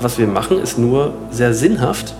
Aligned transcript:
Was 0.00 0.18
wir 0.18 0.26
machen, 0.26 0.60
ist 0.60 0.78
nur 0.78 1.14
sehr 1.30 1.54
sinnhaft, 1.54 2.14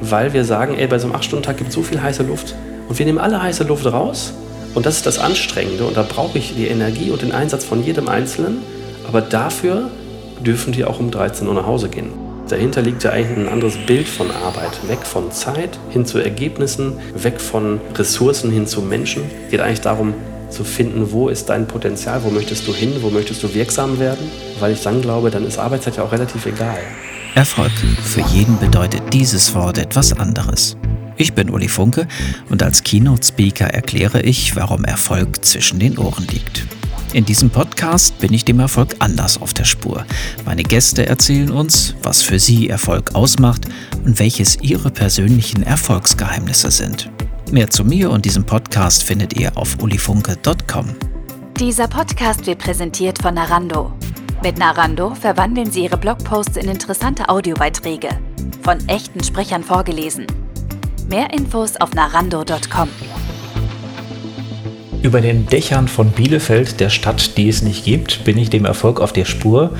weil 0.00 0.32
wir 0.32 0.44
sagen, 0.44 0.74
ey, 0.74 0.86
bei 0.86 0.98
so 0.98 1.06
einem 1.06 1.16
8-Stunden-Tag 1.16 1.56
gibt 1.56 1.70
es 1.70 1.74
so 1.74 1.82
viel 1.82 2.02
heiße 2.02 2.22
Luft. 2.22 2.54
Und 2.88 2.98
wir 2.98 3.06
nehmen 3.06 3.18
alle 3.18 3.42
heiße 3.42 3.64
Luft 3.64 3.86
raus. 3.86 4.32
Und 4.74 4.86
das 4.86 4.96
ist 4.96 5.06
das 5.06 5.18
Anstrengende. 5.18 5.84
Und 5.84 5.96
da 5.96 6.02
brauche 6.02 6.38
ich 6.38 6.54
die 6.54 6.66
Energie 6.66 7.10
und 7.10 7.22
den 7.22 7.32
Einsatz 7.32 7.64
von 7.64 7.84
jedem 7.84 8.08
Einzelnen. 8.08 8.58
Aber 9.06 9.20
dafür 9.20 9.90
dürfen 10.40 10.72
die 10.72 10.84
auch 10.84 10.98
um 10.98 11.10
13 11.10 11.46
Uhr 11.46 11.54
nach 11.54 11.66
Hause 11.66 11.88
gehen. 11.88 12.10
Dahinter 12.48 12.82
liegt 12.82 13.04
ja 13.04 13.10
eigentlich 13.10 13.38
ein 13.38 13.48
anderes 13.48 13.76
Bild 13.76 14.08
von 14.08 14.30
Arbeit. 14.30 14.88
Weg 14.88 15.06
von 15.06 15.30
Zeit 15.30 15.78
hin 15.90 16.04
zu 16.04 16.18
Ergebnissen, 16.18 16.98
weg 17.14 17.40
von 17.40 17.80
Ressourcen 17.94 18.50
hin 18.50 18.66
zu 18.66 18.82
Menschen. 18.82 19.22
Geht 19.50 19.60
eigentlich 19.60 19.80
darum 19.80 20.14
zu 20.52 20.64
finden, 20.64 21.10
wo 21.10 21.28
ist 21.28 21.48
dein 21.48 21.66
Potenzial, 21.66 22.22
wo 22.22 22.30
möchtest 22.30 22.66
du 22.68 22.74
hin, 22.74 22.92
wo 23.00 23.10
möchtest 23.10 23.42
du 23.42 23.52
wirksam 23.54 23.98
werden. 23.98 24.30
Weil 24.60 24.72
ich 24.72 24.82
dann 24.82 25.00
glaube, 25.00 25.30
dann 25.30 25.46
ist 25.46 25.58
Arbeitszeit 25.58 25.96
ja 25.96 26.04
auch 26.04 26.12
relativ 26.12 26.46
egal. 26.46 26.78
Erfolg. 27.34 27.72
Für 28.02 28.20
jeden 28.20 28.58
bedeutet 28.58 29.02
dieses 29.12 29.54
Wort 29.54 29.78
etwas 29.78 30.12
anderes. 30.12 30.76
Ich 31.16 31.34
bin 31.34 31.50
Uli 31.50 31.68
Funke 31.68 32.06
und 32.50 32.62
als 32.62 32.82
Keynote-Speaker 32.82 33.66
erkläre 33.66 34.22
ich, 34.22 34.56
warum 34.56 34.84
Erfolg 34.84 35.44
zwischen 35.44 35.78
den 35.78 35.98
Ohren 35.98 36.26
liegt. 36.26 36.64
In 37.12 37.26
diesem 37.26 37.50
Podcast 37.50 38.18
bin 38.20 38.32
ich 38.32 38.44
dem 38.44 38.58
Erfolg 38.58 38.96
anders 38.98 39.40
auf 39.40 39.52
der 39.52 39.64
Spur. 39.64 40.06
Meine 40.46 40.62
Gäste 40.62 41.06
erzählen 41.06 41.50
uns, 41.50 41.94
was 42.02 42.22
für 42.22 42.38
sie 42.38 42.70
Erfolg 42.70 43.14
ausmacht 43.14 43.66
und 44.04 44.18
welches 44.18 44.58
ihre 44.62 44.90
persönlichen 44.90 45.62
Erfolgsgeheimnisse 45.62 46.70
sind. 46.70 47.10
Mehr 47.52 47.68
zu 47.68 47.84
mir 47.84 48.10
und 48.10 48.24
diesem 48.24 48.46
Podcast 48.46 49.02
findet 49.02 49.38
ihr 49.38 49.54
auf 49.58 49.76
ulifunke.com. 49.82 50.96
Dieser 51.60 51.86
Podcast 51.86 52.46
wird 52.46 52.58
präsentiert 52.60 53.20
von 53.20 53.34
Narando. 53.34 53.92
Mit 54.42 54.56
Narando 54.56 55.14
verwandeln 55.14 55.70
Sie 55.70 55.84
Ihre 55.84 55.98
Blogposts 55.98 56.56
in 56.56 56.70
interessante 56.70 57.28
Audiobeiträge, 57.28 58.08
von 58.62 58.78
echten 58.88 59.22
Sprechern 59.22 59.62
vorgelesen. 59.62 60.26
Mehr 61.10 61.30
Infos 61.30 61.76
auf 61.76 61.92
narando.com. 61.92 62.88
Über 65.02 65.20
den 65.20 65.46
Dächern 65.46 65.88
von 65.88 66.12
Bielefeld, 66.12 66.78
der 66.78 66.88
Stadt, 66.88 67.36
die 67.36 67.48
es 67.48 67.60
nicht 67.60 67.84
gibt, 67.84 68.22
bin 68.22 68.38
ich 68.38 68.50
dem 68.50 68.64
Erfolg 68.64 69.00
auf 69.00 69.12
der 69.12 69.24
Spur 69.24 69.72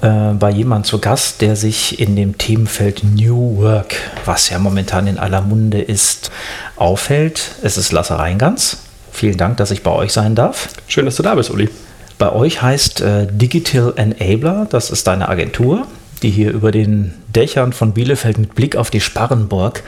äh, 0.00 0.32
bei 0.34 0.50
jemandem 0.50 0.84
zu 0.84 1.00
Gast, 1.00 1.40
der 1.40 1.56
sich 1.56 1.98
in 1.98 2.14
dem 2.14 2.38
Themenfeld 2.38 3.02
New 3.02 3.56
Work, 3.56 3.96
was 4.24 4.48
ja 4.48 4.60
momentan 4.60 5.08
in 5.08 5.18
aller 5.18 5.40
Munde 5.40 5.80
ist, 5.80 6.30
aufhält. 6.76 7.50
Es 7.62 7.76
ist 7.78 7.90
Lasse 7.90 8.16
Reingans. 8.16 8.84
Vielen 9.10 9.36
Dank, 9.36 9.56
dass 9.56 9.72
ich 9.72 9.82
bei 9.82 9.90
euch 9.90 10.12
sein 10.12 10.36
darf. 10.36 10.68
Schön, 10.86 11.04
dass 11.04 11.16
du 11.16 11.24
da 11.24 11.34
bist, 11.34 11.50
Uli. 11.50 11.68
Bei 12.18 12.30
euch 12.30 12.62
heißt 12.62 13.00
äh, 13.00 13.26
Digital 13.26 13.94
Enabler, 13.96 14.68
das 14.70 14.90
ist 14.90 15.04
deine 15.08 15.28
Agentur, 15.28 15.88
die 16.22 16.30
hier 16.30 16.52
über 16.52 16.70
den 16.70 17.14
Dächern 17.34 17.72
von 17.72 17.92
Bielefeld 17.92 18.38
mit 18.38 18.54
Blick 18.54 18.76
auf 18.76 18.90
die 18.90 19.00
Sparrenburg 19.00 19.82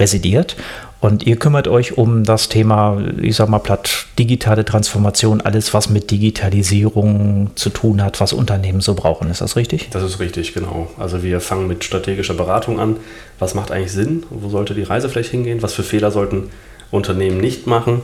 residiert. 0.00 0.56
Und 1.04 1.26
ihr 1.26 1.36
kümmert 1.36 1.68
euch 1.68 1.98
um 1.98 2.24
das 2.24 2.48
Thema, 2.48 2.96
ich 3.20 3.36
sag 3.36 3.50
mal 3.50 3.58
platt, 3.58 4.06
digitale 4.18 4.64
Transformation, 4.64 5.42
alles, 5.42 5.74
was 5.74 5.90
mit 5.90 6.10
Digitalisierung 6.10 7.50
zu 7.56 7.68
tun 7.68 8.02
hat, 8.02 8.22
was 8.22 8.32
Unternehmen 8.32 8.80
so 8.80 8.94
brauchen. 8.94 9.28
Ist 9.28 9.42
das 9.42 9.54
richtig? 9.54 9.90
Das 9.90 10.02
ist 10.02 10.18
richtig, 10.18 10.54
genau. 10.54 10.88
Also 10.96 11.22
wir 11.22 11.42
fangen 11.42 11.66
mit 11.66 11.84
strategischer 11.84 12.32
Beratung 12.32 12.80
an. 12.80 12.96
Was 13.38 13.54
macht 13.54 13.70
eigentlich 13.70 13.92
Sinn? 13.92 14.22
Wo 14.30 14.48
sollte 14.48 14.72
die 14.72 14.82
Reise 14.82 15.10
vielleicht 15.10 15.30
hingehen? 15.30 15.60
Was 15.60 15.74
für 15.74 15.82
Fehler 15.82 16.10
sollten 16.10 16.48
Unternehmen 16.90 17.36
nicht 17.36 17.66
machen? 17.66 18.00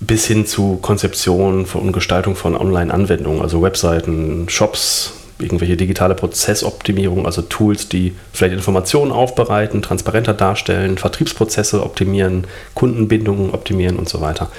Bis 0.00 0.26
hin 0.26 0.44
zu 0.44 0.76
Konzeption 0.82 1.64
und 1.64 1.92
Gestaltung 1.92 2.36
von 2.36 2.58
Online-Anwendungen, 2.58 3.40
also 3.40 3.62
Webseiten, 3.62 4.50
Shops, 4.50 5.14
irgendwelche 5.42 5.76
digitale 5.76 6.14
Prozessoptimierung, 6.14 7.26
also 7.26 7.42
Tools, 7.42 7.88
die 7.88 8.14
vielleicht 8.32 8.54
Informationen 8.54 9.12
aufbereiten, 9.12 9.82
transparenter 9.82 10.34
darstellen, 10.34 10.98
Vertriebsprozesse 10.98 11.82
optimieren, 11.82 12.46
Kundenbindungen 12.74 13.50
optimieren 13.50 13.96
und 13.96 14.08
so 14.08 14.20
weiter. 14.20 14.50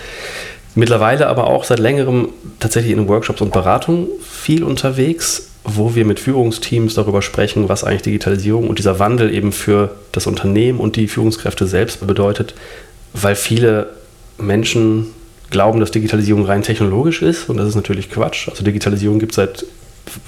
Mittlerweile 0.75 1.27
aber 1.27 1.47
auch 1.47 1.63
seit 1.65 1.79
längerem 1.79 2.29
tatsächlich 2.59 2.93
in 2.93 3.07
Workshops 3.07 3.41
und 3.41 3.53
Beratungen 3.53 4.07
viel 4.21 4.63
unterwegs, 4.63 5.49
wo 5.63 5.95
wir 5.95 6.03
mit 6.03 6.19
Führungsteams 6.19 6.95
darüber 6.95 7.21
sprechen, 7.21 7.69
was 7.69 7.83
eigentlich 7.83 8.01
Digitalisierung 8.01 8.67
und 8.67 8.79
dieser 8.79 8.99
Wandel 8.99 9.33
eben 9.33 9.51
für 9.51 9.91
das 10.11 10.27
Unternehmen 10.27 10.79
und 10.79 10.95
die 10.95 11.07
Führungskräfte 11.07 11.67
selbst 11.67 12.05
bedeutet, 12.05 12.55
weil 13.13 13.35
viele 13.35 13.91
Menschen 14.37 15.07
glauben, 15.51 15.79
dass 15.79 15.91
Digitalisierung 15.91 16.45
rein 16.45 16.63
technologisch 16.63 17.21
ist 17.21 17.49
und 17.49 17.57
das 17.57 17.69
ist 17.69 17.75
natürlich 17.75 18.09
Quatsch. 18.09 18.49
Also 18.49 18.63
Digitalisierung 18.63 19.19
gibt 19.19 19.33
es 19.33 19.35
seit 19.37 19.65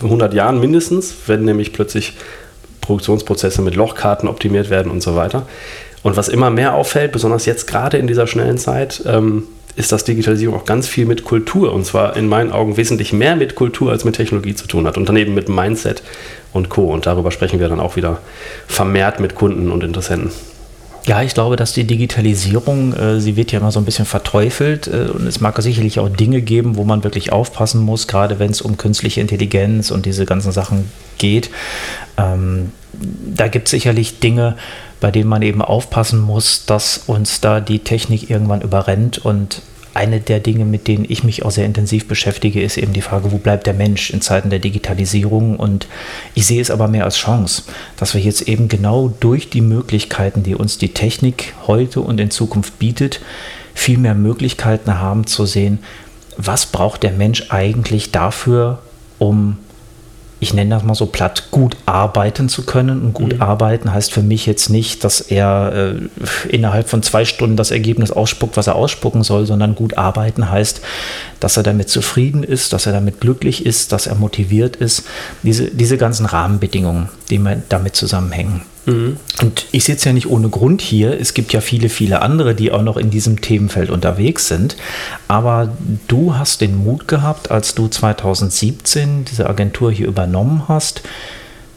100 0.01 0.33
Jahren 0.33 0.59
mindestens, 0.59 1.13
wenn 1.27 1.45
nämlich 1.45 1.73
plötzlich 1.73 2.13
Produktionsprozesse 2.81 3.61
mit 3.61 3.75
Lochkarten 3.75 4.29
optimiert 4.29 4.69
werden 4.69 4.91
und 4.91 5.01
so 5.01 5.15
weiter. 5.15 5.47
Und 6.03 6.17
was 6.17 6.27
immer 6.27 6.51
mehr 6.51 6.75
auffällt, 6.75 7.11
besonders 7.11 7.45
jetzt 7.45 7.67
gerade 7.67 7.97
in 7.97 8.07
dieser 8.07 8.27
schnellen 8.27 8.57
Zeit, 8.57 9.01
ähm, 9.07 9.43
ist, 9.75 9.91
dass 9.91 10.03
Digitalisierung 10.03 10.55
auch 10.55 10.65
ganz 10.65 10.87
viel 10.87 11.05
mit 11.05 11.25
Kultur, 11.25 11.73
und 11.73 11.85
zwar 11.85 12.15
in 12.15 12.27
meinen 12.27 12.51
Augen 12.51 12.77
wesentlich 12.77 13.11
mehr 13.11 13.35
mit 13.35 13.55
Kultur 13.55 13.91
als 13.91 14.05
mit 14.05 14.15
Technologie 14.15 14.55
zu 14.55 14.67
tun 14.67 14.87
hat 14.87 14.97
und 14.97 15.09
daneben 15.09 15.33
mit 15.33 15.49
Mindset 15.49 16.01
und 16.53 16.69
Co. 16.69 16.93
Und 16.93 17.05
darüber 17.05 17.31
sprechen 17.31 17.59
wir 17.59 17.67
dann 17.67 17.79
auch 17.79 17.95
wieder 17.95 18.19
vermehrt 18.67 19.19
mit 19.19 19.35
Kunden 19.35 19.71
und 19.71 19.83
Interessenten. 19.83 20.31
Ja, 21.05 21.21
ich 21.21 21.35
glaube, 21.35 21.55
dass 21.55 21.73
die 21.73 21.83
Digitalisierung, 21.83 22.93
äh, 22.93 23.19
sie 23.19 23.35
wird 23.35 23.51
ja 23.51 23.59
immer 23.59 23.71
so 23.71 23.79
ein 23.79 23.85
bisschen 23.85 24.05
verteufelt 24.05 24.87
äh, 24.87 25.11
und 25.13 25.27
es 25.27 25.39
mag 25.39 25.61
sicherlich 25.61 25.99
auch 25.99 26.09
Dinge 26.09 26.41
geben, 26.41 26.77
wo 26.77 26.83
man 26.83 27.03
wirklich 27.03 27.31
aufpassen 27.31 27.81
muss, 27.81 28.07
gerade 28.07 28.39
wenn 28.39 28.49
es 28.49 28.61
um 28.61 28.77
künstliche 28.77 29.21
Intelligenz 29.21 29.91
und 29.91 30.07
diese 30.07 30.25
ganzen 30.25 30.51
Sachen 30.51 30.89
geht. 31.19 31.51
Ähm, 32.17 32.71
da 32.93 33.47
gibt 33.49 33.67
es 33.67 33.71
sicherlich 33.71 34.19
Dinge, 34.19 34.57
bei 34.99 35.11
denen 35.11 35.29
man 35.29 35.43
eben 35.43 35.61
aufpassen 35.61 36.19
muss, 36.19 36.65
dass 36.65 36.97
uns 37.05 37.39
da 37.39 37.59
die 37.59 37.79
Technik 37.79 38.29
irgendwann 38.29 38.61
überrennt 38.61 39.19
und 39.19 39.61
eine 39.95 40.19
der 40.19 40.39
Dinge, 40.39 40.65
mit 40.65 40.87
denen 40.87 41.05
ich 41.07 41.23
mich 41.23 41.43
auch 41.43 41.51
sehr 41.51 41.65
intensiv 41.65 42.07
beschäftige, 42.07 42.61
ist 42.61 42.77
eben 42.77 42.93
die 42.93 43.01
Frage, 43.01 43.31
wo 43.31 43.37
bleibt 43.37 43.65
der 43.65 43.73
Mensch 43.73 44.09
in 44.09 44.21
Zeiten 44.21 44.49
der 44.49 44.59
Digitalisierung? 44.59 45.55
Und 45.57 45.87
ich 46.33 46.45
sehe 46.45 46.61
es 46.61 46.69
aber 46.69 46.87
mehr 46.87 47.05
als 47.05 47.17
Chance, 47.17 47.63
dass 47.97 48.13
wir 48.13 48.21
jetzt 48.21 48.43
eben 48.43 48.67
genau 48.67 49.13
durch 49.19 49.49
die 49.49 49.61
Möglichkeiten, 49.61 50.43
die 50.43 50.55
uns 50.55 50.77
die 50.77 50.93
Technik 50.93 51.53
heute 51.65 52.01
und 52.01 52.19
in 52.19 52.29
Zukunft 52.29 52.77
bietet, 52.77 53.21
viel 53.73 53.97
mehr 53.97 54.15
Möglichkeiten 54.15 54.99
haben 54.99 55.27
zu 55.27 55.45
sehen, 55.45 55.79
was 56.37 56.65
braucht 56.65 57.03
der 57.03 57.11
Mensch 57.11 57.45
eigentlich 57.49 58.11
dafür, 58.11 58.79
um 59.17 59.57
ich 60.45 60.53
nenne 60.53 60.69
das 60.69 60.83
mal 60.83 60.93
so 60.93 61.07
platt, 61.07 61.47
gut 61.49 61.75
arbeiten 61.87 62.49
zu 62.49 62.65
können. 62.65 63.01
Und 63.01 63.13
gut 63.13 63.33
mhm. 63.33 63.41
arbeiten 63.41 63.91
heißt 63.91 64.13
für 64.13 64.21
mich 64.21 64.45
jetzt 64.45 64.69
nicht, 64.69 65.03
dass 65.03 65.19
er 65.19 65.73
äh, 65.73 66.49
innerhalb 66.49 66.87
von 66.87 67.01
zwei 67.01 67.25
Stunden 67.25 67.57
das 67.57 67.71
Ergebnis 67.71 68.11
ausspuckt, 68.11 68.55
was 68.55 68.67
er 68.67 68.75
ausspucken 68.75 69.23
soll, 69.23 69.47
sondern 69.47 69.73
gut 69.73 69.97
arbeiten 69.97 70.49
heißt, 70.49 70.81
dass 71.39 71.57
er 71.57 71.63
damit 71.63 71.89
zufrieden 71.89 72.43
ist, 72.43 72.73
dass 72.73 72.85
er 72.85 72.93
damit 72.93 73.19
glücklich 73.19 73.65
ist, 73.65 73.91
dass 73.91 74.05
er 74.05 74.15
motiviert 74.15 74.75
ist. 74.75 75.05
Diese, 75.41 75.65
diese 75.71 75.97
ganzen 75.97 76.27
Rahmenbedingungen, 76.27 77.09
die 77.31 77.43
damit 77.67 77.95
zusammenhängen. 77.95 78.61
Mhm. 78.85 79.17
Und 79.41 79.65
ich 79.71 79.83
sitze 79.83 80.09
ja 80.09 80.13
nicht 80.13 80.29
ohne 80.29 80.49
Grund 80.49 80.81
hier. 80.81 81.19
Es 81.19 81.33
gibt 81.33 81.53
ja 81.53 81.61
viele, 81.61 81.89
viele 81.89 82.21
andere, 82.21 82.55
die 82.55 82.71
auch 82.71 82.81
noch 82.81 82.97
in 82.97 83.09
diesem 83.09 83.41
Themenfeld 83.41 83.89
unterwegs 83.89 84.47
sind. 84.47 84.77
Aber 85.27 85.75
du 86.07 86.35
hast 86.35 86.61
den 86.61 86.75
Mut 86.77 87.07
gehabt, 87.07 87.51
als 87.51 87.75
du 87.75 87.87
2017 87.87 89.25
diese 89.25 89.49
Agentur 89.49 89.91
hier 89.91 90.07
übernommen 90.07 90.63
hast, 90.67 91.01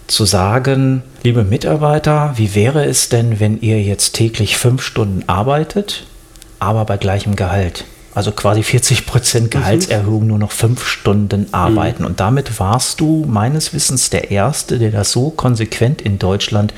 zu 0.06 0.24
sagen, 0.24 1.02
liebe 1.22 1.44
Mitarbeiter, 1.44 2.32
wie 2.36 2.54
wäre 2.54 2.84
es 2.84 3.08
denn, 3.08 3.40
wenn 3.40 3.60
ihr 3.60 3.82
jetzt 3.82 4.14
täglich 4.14 4.56
fünf 4.56 4.82
Stunden 4.82 5.24
arbeitet, 5.26 6.06
aber 6.58 6.84
bei 6.84 6.96
gleichem 6.96 7.36
Gehalt? 7.36 7.84
Also 8.18 8.32
quasi 8.32 8.64
40 8.64 9.06
Prozent 9.06 9.44
mhm. 9.46 9.50
Gehaltserhöhung, 9.50 10.26
nur 10.26 10.38
noch 10.38 10.50
fünf 10.50 10.84
Stunden 10.84 11.46
arbeiten. 11.52 12.02
Mhm. 12.02 12.08
Und 12.08 12.20
damit 12.20 12.58
warst 12.58 12.98
du 12.98 13.24
meines 13.28 13.72
Wissens 13.72 14.10
der 14.10 14.32
Erste, 14.32 14.80
der 14.80 14.90
das 14.90 15.12
so 15.12 15.30
konsequent 15.30 16.02
in 16.02 16.18
Deutschland 16.18 16.74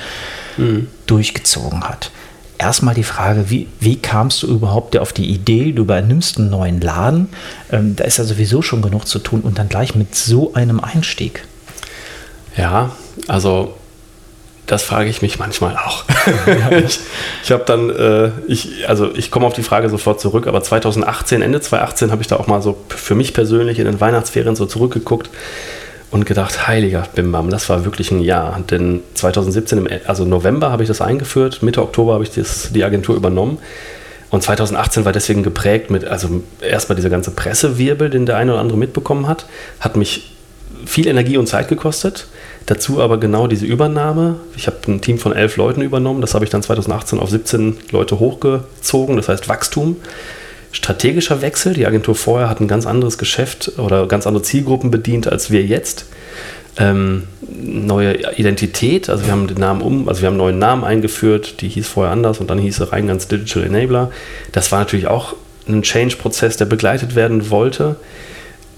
mhm. 0.59 0.89
durchgezogen 1.07 1.85
hat. 1.85 2.11
Erstmal 2.59 2.95
die 2.95 3.05
Frage, 3.05 3.49
wie, 3.49 3.69
wie 3.81 3.97
kamst 3.97 4.43
du 4.43 4.49
überhaupt 4.49 4.99
auf 4.99 5.15
die 5.15 5.31
Idee, 5.31 5.73
du 5.73 5.81
übernimmst 5.81 6.37
einen 6.37 6.51
neuen 6.51 6.79
Laden, 6.79 7.31
ähm, 7.73 7.97
da 7.97 8.05
ist 8.05 8.19
ja 8.19 8.25
sowieso 8.25 8.61
schon 8.61 8.83
genug 8.83 9.07
zu 9.07 9.19
tun 9.19 9.41
und 9.41 9.59
dann 9.59 9.71
gleich 9.71 9.95
mit 9.95 10.15
so 10.15 10.53
einem 10.53 10.79
Einstieg. 10.79 11.47
Ja, 12.55 12.91
also 13.29 13.77
das 14.71 14.85
frage 14.85 15.11
ich 15.11 15.21
mich 15.21 15.39
manchmal 15.39 15.77
auch. 15.77 16.05
ich 16.71 17.01
ich 17.43 17.51
habe 17.51 17.65
dann, 17.67 17.91
äh, 17.91 18.31
ich, 18.47 18.89
also 18.89 19.11
ich 19.15 19.31
komme 19.31 19.47
auf 19.47 19.53
die 19.53 19.63
Frage 19.63 19.89
sofort 19.89 20.21
zurück, 20.21 20.47
aber 20.47 20.63
2018, 20.63 21.43
Ende 21.43 21.61
2018 21.61 22.13
habe 22.13 22.23
ich 22.23 22.29
da 22.29 22.37
auch 22.37 22.47
mal 22.47 22.63
so 22.63 22.79
für 22.89 23.15
mich 23.15 23.35
persönlich 23.35 23.79
in 23.79 23.87
den 23.87 24.01
Weihnachtsferien 24.01 24.55
so 24.55 24.67
zurückgeguckt 24.67 25.31
und 26.13 26.25
gedacht, 26.25 26.69
heiliger 26.69 27.05
Bimbam, 27.15 27.51
das 27.51 27.69
war 27.69 27.85
wirklich 27.85 28.11
ein 28.13 28.21
Jahr. 28.21 28.61
Denn 28.71 29.03
2017, 29.15 29.79
im, 29.79 29.89
also 30.07 30.25
November 30.25 30.71
habe 30.71 30.85
ich 30.85 30.89
das 30.89 31.01
eingeführt, 31.01 31.63
Mitte 31.63 31.83
Oktober 31.83 32.15
habe 32.15 32.25
ich 32.25 32.31
das, 32.31 32.71
die 32.73 32.85
Agentur 32.85 33.17
übernommen. 33.17 33.59
Und 34.31 34.45
2018 34.45 35.05
war 35.05 35.13
deswegen 35.13 35.43
geprägt 35.43 35.91
mit, 35.91 36.05
also 36.05 36.43
erstmal 36.61 36.95
dieser 36.95 37.11
ganze 37.11 37.33
Pressewirbel, 37.33 38.11
den 38.11 38.27
der 38.27 38.37
eine 38.37 38.53
oder 38.53 38.61
andere 38.61 38.79
mitbekommen 38.79 39.27
hat, 39.27 39.47
hat 39.81 39.97
mich 39.97 40.37
viel 40.87 41.09
Energie 41.09 41.37
und 41.37 41.49
Zeit 41.49 41.67
gekostet 41.69 42.29
Dazu 42.67 43.01
aber 43.01 43.19
genau 43.19 43.47
diese 43.47 43.67
Übernahme. 43.67 44.37
Ich 44.57 44.67
habe 44.67 44.79
ein 44.89 45.01
Team 45.01 45.19
von 45.19 45.33
elf 45.33 45.57
Leuten 45.57 45.83
übernommen. 45.83 46.21
Das 46.21 46.35
habe 46.35 46.45
ich 46.45 46.51
dann 46.51 46.63
2018 46.63 47.19
auf 47.19 47.31
17 47.31 47.79
Leute 47.91 48.19
hochgezogen. 48.21 49.17
Das 49.17 49.29
heißt 49.29 49.49
Wachstum. 49.49 49.97
Strategischer 50.73 51.43
Wechsel. 51.43 51.75
Die 51.75 51.87
Agentur 51.87 52.15
vorher 52.15 52.49
hat 52.49 52.61
ein 52.61 52.69
ganz 52.69 52.87
anderes 52.87 53.19
Geschäft 53.19 53.73
oder 53.79 54.07
ganz 54.07 54.27
andere 54.27 54.43
Zielgruppen 54.43 54.91
bedient 54.91 55.31
als 55.31 55.51
wir 55.51 55.65
jetzt. 55.65 56.07
Ähm, 56.77 57.25
neue 57.41 58.37
Identität, 58.37 59.11
also 59.11 59.25
wir 59.25 59.33
haben 59.33 59.49
den 59.49 59.59
Namen 59.59 59.83
um, 59.83 60.09
also 60.09 60.23
wir 60.23 60.29
haben 60.29 60.35
einen 60.35 60.39
neuen 60.39 60.59
Namen 60.61 60.85
eingeführt, 60.85 61.61
die 61.61 61.69
hieß 61.69 61.89
vorher 61.89 62.13
anders 62.13 62.39
und 62.39 62.49
dann 62.49 62.59
hieß 62.59 62.77
sie 62.77 62.93
rein 62.93 63.09
ganz 63.09 63.27
Digital 63.27 63.65
Enabler. 63.65 64.13
Das 64.53 64.71
war 64.71 64.79
natürlich 64.79 65.09
auch 65.09 65.35
ein 65.69 65.83
Change-Prozess, 65.83 66.57
der 66.57 66.67
begleitet 66.67 67.17
werden 67.17 67.51
wollte 67.51 67.97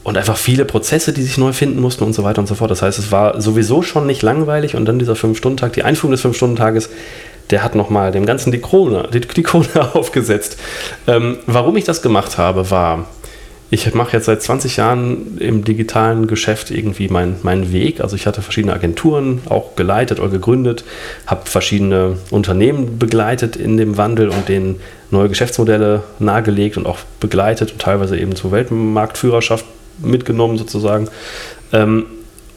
und 0.04 0.16
einfach 0.16 0.37
viele 0.37 0.64
Prozesse, 0.64 1.12
die 1.12 1.22
sich 1.22 1.38
neu 1.38 1.52
finden 1.52 1.81
mussten 1.81 2.04
und 2.04 2.12
so 2.12 2.25
weiter 2.25 2.40
und 2.40 2.46
so 2.46 2.54
fort. 2.54 2.70
Das 2.70 2.82
heißt, 2.82 2.99
es 2.99 3.12
war 3.12 3.40
sowieso 3.40 3.82
schon 3.82 4.06
nicht 4.06 4.22
langweilig 4.22 4.75
und 4.75 4.84
dann 4.87 4.99
dieser 4.99 5.16
Fünf-Stunden-Tag, 5.16 5.72
die 5.75 5.84
Einführung 5.84 6.12
des 6.12 6.20
Fünf-Stunden-Tages, 6.22 6.90
der 7.50 7.62
hat 7.62 7.75
nochmal 7.75 8.12
dem 8.12 8.26
Ganzen 8.26 8.50
die 8.50 8.60
Krone, 8.60 9.08
die, 9.12 9.20
die 9.20 9.43
Krone 9.43 9.66
aufgesetzt. 9.94 10.58
Ähm, 11.06 11.38
warum 11.46 11.76
ich 11.76 11.84
das 11.84 12.02
gemacht 12.02 12.38
habe, 12.38 12.70
war, 12.70 13.06
ich 13.70 13.94
mache 13.94 14.14
jetzt 14.14 14.26
seit 14.26 14.43
20 14.43 14.76
Jahren 14.76 15.38
im 15.38 15.64
digitalen 15.64 16.26
Geschäft 16.26 16.70
irgendwie 16.70 17.08
meinen 17.08 17.37
mein 17.43 17.72
Weg. 17.72 18.00
Also 18.00 18.16
ich 18.16 18.26
hatte 18.26 18.43
verschiedene 18.43 18.75
Agenturen 18.75 19.40
auch 19.48 19.76
geleitet 19.76 20.20
oder 20.20 20.28
gegründet, 20.28 20.84
habe 21.26 21.46
verschiedene 21.48 22.19
Unternehmen 22.31 22.98
begleitet 22.98 23.56
in 23.56 23.78
dem 23.78 23.96
Wandel 23.96 24.28
und 24.28 24.48
denen 24.48 24.81
neue 25.10 25.31
Geschäftsmodelle 25.31 26.02
nahegelegt 26.19 26.76
und 26.76 26.87
auch 26.87 26.98
begleitet 27.19 27.72
und 27.72 27.81
teilweise 27.81 28.19
eben 28.19 28.37
zur 28.37 28.52
Weltmarktführerschaft 28.52 29.64
mitgenommen 29.98 30.58
sozusagen. 30.58 31.08
Ähm, 31.72 32.06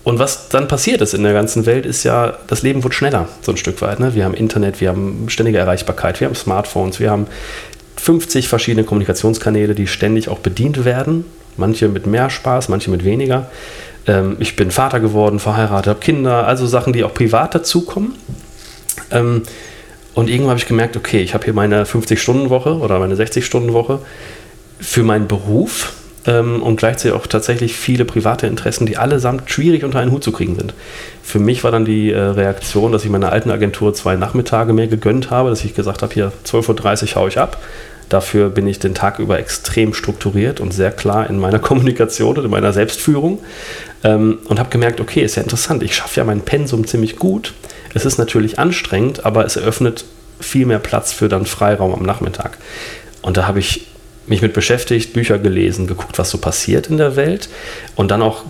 und 0.03 0.19
was 0.19 0.49
dann 0.49 0.67
passiert 0.67 1.01
ist 1.01 1.15
in 1.15 1.23
der 1.23 1.33
ganzen 1.33 1.65
Welt, 1.65 1.85
ist 1.85 2.03
ja, 2.03 2.37
das 2.45 2.61
Leben 2.61 2.83
wird 2.83 2.93
schneller, 2.93 3.27
so 3.41 3.51
ein 3.51 3.57
Stück 3.57 3.81
weit. 3.81 3.99
Ne? 3.99 4.13
Wir 4.13 4.23
haben 4.23 4.35
Internet, 4.35 4.79
wir 4.79 4.89
haben 4.89 5.25
ständige 5.29 5.57
Erreichbarkeit, 5.57 6.19
wir 6.19 6.27
haben 6.27 6.35
Smartphones, 6.35 6.99
wir 6.99 7.09
haben 7.09 7.25
50 7.97 8.47
verschiedene 8.47 8.83
Kommunikationskanäle, 8.85 9.73
die 9.73 9.87
ständig 9.87 10.29
auch 10.29 10.39
bedient 10.39 10.85
werden. 10.85 11.25
Manche 11.57 11.87
mit 11.87 12.05
mehr 12.05 12.29
Spaß, 12.29 12.69
manche 12.69 12.91
mit 12.91 13.03
weniger. 13.03 13.49
Ähm, 14.05 14.38
ich 14.39 14.55
bin 14.55 14.69
Vater 14.69 14.99
geworden, 14.99 15.39
verheiratet, 15.39 15.88
habe 15.88 15.99
Kinder, 16.01 16.45
also 16.45 16.67
Sachen, 16.67 16.93
die 16.93 17.03
auch 17.03 17.13
privat 17.13 17.55
dazukommen. 17.55 18.13
Ähm, 19.09 19.41
und 20.13 20.29
irgendwann 20.29 20.51
habe 20.51 20.59
ich 20.59 20.67
gemerkt, 20.67 20.95
okay, 20.95 21.21
ich 21.21 21.33
habe 21.33 21.45
hier 21.45 21.53
meine 21.53 21.83
50-Stunden-Woche 21.83 22.77
oder 22.77 22.99
meine 22.99 23.15
60-Stunden-Woche 23.15 23.99
für 24.79 25.03
meinen 25.03 25.27
Beruf 25.27 25.93
ähm, 26.27 26.62
und 26.62 26.77
gleichzeitig 26.77 27.18
auch 27.18 27.27
tatsächlich 27.27 27.75
viele 27.75 28.06
private 28.06 28.48
Interessen, 28.48 28.86
die 28.86 28.98
allesamt 28.98 29.50
schwierig 29.50 29.83
unter 29.83 30.00
einen 30.00 30.12
Hut 30.12 30.24
zu 30.24 30.31
kriegen 30.31 30.56
sind. 30.56 30.74
Für 31.24 31.39
mich 31.39 31.63
war 31.63 31.72
dann 31.72 31.86
die 31.86 32.12
äh, 32.12 32.19
Reaktion, 32.19 32.92
dass 32.92 33.04
ich 33.04 33.10
meiner 33.10 33.31
alten 33.31 33.51
Agentur 33.51 33.94
zwei 33.94 34.16
Nachmittage 34.16 34.74
mehr 34.74 34.88
gegönnt 34.88 35.31
habe, 35.31 35.50
dass 35.50 35.63
ich 35.63 35.75
gesagt 35.75 36.01
habe, 36.01 36.13
hier 36.13 36.31
12.30 36.45 37.10
Uhr 37.10 37.16
haue 37.16 37.30
ich 37.30 37.39
ab. 37.39 37.62
Dafür 38.10 38.50
bin 38.50 38.68
ich 38.68 38.77
den 38.77 38.94
Tag 38.94 39.18
über 39.18 39.39
extrem 39.39 39.94
strukturiert 39.94 40.60
und 40.60 40.74
sehr 40.74 40.92
klar 40.92 41.30
in 41.30 41.39
meiner 41.39 41.60
Kommunikation 41.60 42.38
und 42.38 42.45
in 42.45 42.51
meiner 42.51 42.74
Selbstführung 42.74 43.39
ähm, 44.04 44.39
und 44.45 44.60
habe 44.60 44.69
gemerkt, 44.69 45.00
okay, 45.00 45.22
ist 45.22 45.36
ja 45.36 45.44
interessant, 45.44 45.83
ich 45.83 45.95
schaffe 45.95 46.19
ja 46.19 46.24
mein 46.24 46.42
Pensum 46.42 46.86
ziemlich 46.86 47.18
gut. 47.18 47.54
Es 47.94 48.06
ist 48.06 48.18
natürlich 48.18 48.60
anstrengend, 48.60 49.25
aber 49.25 49.45
es 49.45 49.56
eröffnet 49.56 50.06
viel 50.39 50.66
mehr 50.66 50.80
Platz 50.80 51.13
für 51.13 51.30
dann 51.30 51.45
Freiraum 51.45 51.94
am 51.94 52.04
Nachmittag. 52.04 52.57
Und 53.22 53.38
da 53.38 53.48
habe 53.48 53.60
ich 53.60 53.88
mich 54.27 54.42
mit 54.42 54.54
beschäftigt, 54.54 55.13
Bücher 55.13 55.38
gelesen, 55.38 55.88
geguckt, 55.88 56.18
was 56.18 56.30
so 56.30 56.38
passiert 56.38 56.88
in 56.88 56.98
der 56.98 57.16
Welt 57.16 57.50
und 57.95 58.12
dann 58.12 58.22
auch 58.22 58.44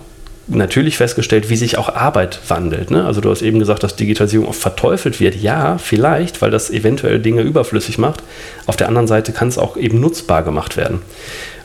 natürlich 0.48 0.98
festgestellt, 0.98 1.50
wie 1.50 1.56
sich 1.56 1.78
auch 1.78 1.90
Arbeit 1.90 2.40
wandelt. 2.48 2.92
Ne? 2.92 3.06
Also 3.06 3.22
du 3.22 3.30
hast 3.30 3.42
eben 3.42 3.60
gesagt, 3.60 3.84
dass 3.84 3.96
Digitalisierung 3.96 4.48
oft 4.48 4.62
verteufelt 4.62 5.20
wird. 5.20 5.36
Ja, 5.36 5.78
vielleicht, 5.78 6.42
weil 6.42 6.52
das 6.52 6.70
eventuell 6.70 7.20
Dinge 7.20 7.42
überflüssig 7.42 7.98
macht. 7.98 8.22
Auf 8.68 8.76
der 8.76 8.88
anderen 8.88 9.08
Seite 9.08 9.32
kann 9.32 9.48
es 9.48 9.58
auch 9.58 9.76
eben 9.76 10.00
nutzbar 10.00 10.44
gemacht 10.44 10.78
werden. 10.78 11.02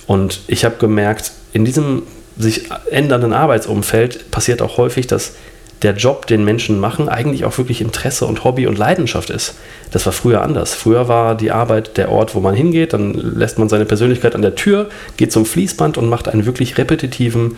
Und 0.06 0.40
ich 0.46 0.64
habe 0.64 0.76
gemerkt, 0.78 1.32
in 1.52 1.64
diesem 1.64 2.02
sich 2.38 2.70
ändernden 2.90 3.32
Arbeitsumfeld 3.32 4.30
passiert 4.30 4.62
auch 4.62 4.78
häufig, 4.78 5.06
dass 5.06 5.34
der 5.82 5.94
Job, 5.94 6.26
den 6.26 6.44
Menschen 6.44 6.78
machen, 6.78 7.08
eigentlich 7.08 7.44
auch 7.44 7.56
wirklich 7.56 7.80
Interesse 7.80 8.26
und 8.26 8.44
Hobby 8.44 8.66
und 8.66 8.76
Leidenschaft 8.76 9.30
ist. 9.30 9.54
Das 9.90 10.04
war 10.04 10.12
früher 10.12 10.42
anders. 10.42 10.74
Früher 10.74 11.08
war 11.08 11.34
die 11.34 11.50
Arbeit 11.50 11.96
der 11.96 12.10
Ort, 12.10 12.34
wo 12.34 12.40
man 12.40 12.54
hingeht, 12.54 12.92
dann 12.92 13.14
lässt 13.14 13.58
man 13.58 13.68
seine 13.68 13.86
Persönlichkeit 13.86 14.34
an 14.34 14.42
der 14.42 14.54
Tür, 14.54 14.88
geht 15.16 15.32
zum 15.32 15.46
Fließband 15.46 15.96
und 15.96 16.08
macht 16.08 16.28
einen 16.28 16.44
wirklich 16.44 16.76
repetitiven, 16.76 17.56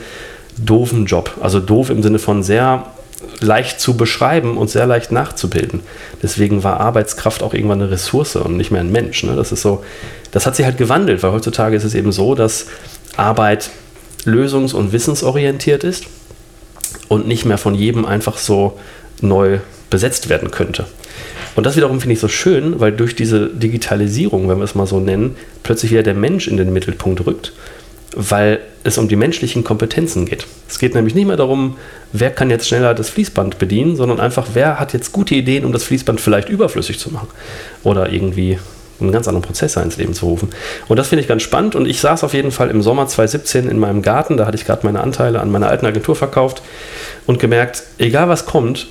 doofen 0.56 1.06
Job. 1.06 1.36
Also 1.40 1.58
doof 1.58 1.90
im 1.90 2.02
Sinne 2.02 2.18
von 2.18 2.42
sehr 2.42 2.86
leicht 3.40 3.80
zu 3.80 3.96
beschreiben 3.96 4.56
und 4.56 4.70
sehr 4.70 4.86
leicht 4.86 5.12
nachzubilden. 5.12 5.80
Deswegen 6.22 6.64
war 6.64 6.80
Arbeitskraft 6.80 7.42
auch 7.42 7.54
irgendwann 7.54 7.80
eine 7.80 7.90
Ressource 7.90 8.36
und 8.36 8.56
nicht 8.56 8.70
mehr 8.70 8.80
ein 8.80 8.92
Mensch. 8.92 9.22
Ne? 9.24 9.34
Das 9.36 9.52
ist 9.52 9.62
so, 9.62 9.84
das 10.30 10.46
hat 10.46 10.56
sich 10.56 10.64
halt 10.64 10.78
gewandelt, 10.78 11.22
weil 11.22 11.32
heutzutage 11.32 11.76
ist 11.76 11.84
es 11.84 11.94
eben 11.94 12.12
so, 12.12 12.34
dass 12.34 12.66
Arbeit 13.16 13.70
lösungs- 14.24 14.74
und 14.74 14.92
wissensorientiert 14.92 15.84
ist 15.84 16.06
und 17.08 17.26
nicht 17.26 17.44
mehr 17.44 17.58
von 17.58 17.74
jedem 17.74 18.04
einfach 18.04 18.38
so 18.38 18.78
neu 19.20 19.58
besetzt 19.90 20.28
werden 20.28 20.50
könnte. 20.50 20.86
Und 21.54 21.66
das 21.66 21.76
wiederum 21.76 22.00
finde 22.00 22.14
ich 22.14 22.20
so 22.20 22.28
schön, 22.28 22.80
weil 22.80 22.92
durch 22.92 23.14
diese 23.14 23.48
Digitalisierung, 23.48 24.48
wenn 24.48 24.58
wir 24.58 24.64
es 24.64 24.74
mal 24.74 24.86
so 24.86 25.00
nennen, 25.00 25.36
plötzlich 25.62 25.90
wieder 25.90 26.02
der 26.02 26.14
Mensch 26.14 26.48
in 26.48 26.56
den 26.56 26.72
Mittelpunkt 26.72 27.26
rückt, 27.26 27.52
weil 28.14 28.60
es 28.84 28.98
um 28.98 29.08
die 29.08 29.16
menschlichen 29.16 29.64
Kompetenzen 29.64 30.26
geht. 30.26 30.46
Es 30.68 30.78
geht 30.78 30.94
nämlich 30.94 31.14
nicht 31.14 31.26
mehr 31.26 31.36
darum, 31.36 31.76
wer 32.12 32.30
kann 32.30 32.50
jetzt 32.50 32.68
schneller 32.68 32.94
das 32.94 33.10
Fließband 33.10 33.58
bedienen, 33.58 33.96
sondern 33.96 34.20
einfach, 34.20 34.48
wer 34.54 34.80
hat 34.80 34.92
jetzt 34.92 35.12
gute 35.12 35.34
Ideen, 35.34 35.64
um 35.64 35.72
das 35.72 35.84
Fließband 35.84 36.20
vielleicht 36.20 36.48
überflüssig 36.48 36.98
zu 36.98 37.10
machen 37.10 37.28
oder 37.82 38.12
irgendwie 38.12 38.58
einen 39.00 39.12
ganz 39.12 39.28
anderen 39.28 39.44
Prozess 39.44 39.76
ins 39.76 39.96
Leben 39.96 40.14
zu 40.14 40.26
rufen. 40.26 40.50
Und 40.88 40.96
das 40.98 41.08
finde 41.08 41.22
ich 41.22 41.28
ganz 41.28 41.42
spannend. 41.42 41.74
Und 41.74 41.86
ich 41.86 42.00
saß 42.00 42.24
auf 42.24 42.34
jeden 42.34 42.50
Fall 42.50 42.70
im 42.70 42.82
Sommer 42.82 43.06
2017 43.06 43.68
in 43.68 43.78
meinem 43.78 44.02
Garten, 44.02 44.36
da 44.36 44.46
hatte 44.46 44.56
ich 44.56 44.64
gerade 44.64 44.86
meine 44.86 45.00
Anteile 45.00 45.40
an 45.40 45.50
meiner 45.50 45.68
alten 45.68 45.86
Agentur 45.86 46.16
verkauft 46.16 46.62
und 47.26 47.38
gemerkt, 47.38 47.82
egal 47.98 48.28
was 48.28 48.46
kommt, 48.46 48.88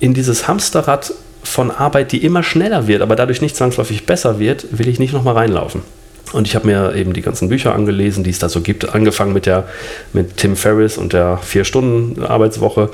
in 0.00 0.14
dieses 0.14 0.48
Hamsterrad 0.48 1.12
von 1.42 1.70
Arbeit, 1.70 2.12
die 2.12 2.24
immer 2.24 2.42
schneller 2.42 2.86
wird, 2.86 3.02
aber 3.02 3.16
dadurch 3.16 3.40
nicht 3.40 3.56
zwangsläufig 3.56 4.06
besser 4.06 4.38
wird, 4.38 4.66
will 4.78 4.88
ich 4.88 4.98
nicht 4.98 5.12
nochmal 5.12 5.34
reinlaufen. 5.34 5.82
Und 6.34 6.48
ich 6.48 6.56
habe 6.56 6.66
mir 6.66 6.94
eben 6.96 7.12
die 7.12 7.22
ganzen 7.22 7.48
Bücher 7.48 7.74
angelesen, 7.74 8.24
die 8.24 8.30
es 8.30 8.40
da 8.40 8.48
so 8.48 8.60
gibt, 8.60 8.92
angefangen 8.94 9.32
mit, 9.32 9.46
der, 9.46 9.68
mit 10.12 10.36
Tim 10.36 10.56
Ferriss 10.56 10.98
und 10.98 11.12
der 11.12 11.38
Vier-Stunden-Arbeitswoche, 11.38 12.90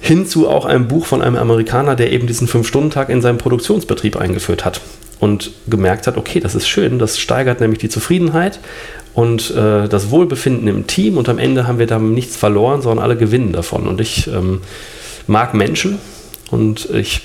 hinzu 0.00 0.48
auch 0.48 0.64
einem 0.64 0.88
Buch 0.88 1.04
von 1.04 1.20
einem 1.20 1.36
Amerikaner, 1.36 1.96
der 1.96 2.12
eben 2.12 2.26
diesen 2.26 2.48
Fünf-Stunden-Tag 2.48 3.10
in 3.10 3.20
seinem 3.20 3.38
Produktionsbetrieb 3.38 4.16
eingeführt 4.16 4.64
hat 4.64 4.80
und 5.20 5.50
gemerkt 5.66 6.06
hat, 6.06 6.16
okay, 6.16 6.40
das 6.40 6.54
ist 6.54 6.66
schön, 6.66 6.98
das 6.98 7.18
steigert 7.18 7.60
nämlich 7.60 7.78
die 7.78 7.88
Zufriedenheit 7.88 8.58
und 9.12 9.50
äh, 9.50 9.88
das 9.88 10.10
Wohlbefinden 10.10 10.68
im 10.68 10.86
Team 10.86 11.18
und 11.18 11.28
am 11.28 11.38
Ende 11.38 11.66
haben 11.66 11.78
wir 11.78 11.86
da 11.86 11.98
nichts 11.98 12.36
verloren, 12.36 12.82
sondern 12.82 13.04
alle 13.04 13.16
gewinnen 13.16 13.52
davon. 13.52 13.86
Und 13.86 14.00
ich 14.00 14.28
ähm, 14.28 14.60
mag 15.26 15.54
Menschen 15.54 15.98
und 16.50 16.88
ich 16.90 17.22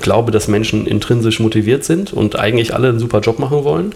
glaube, 0.00 0.30
dass 0.30 0.48
Menschen 0.48 0.86
intrinsisch 0.86 1.40
motiviert 1.40 1.84
sind 1.84 2.12
und 2.12 2.38
eigentlich 2.38 2.74
alle 2.74 2.88
einen 2.88 2.98
super 2.98 3.20
Job 3.20 3.38
machen 3.38 3.64
wollen. 3.64 3.94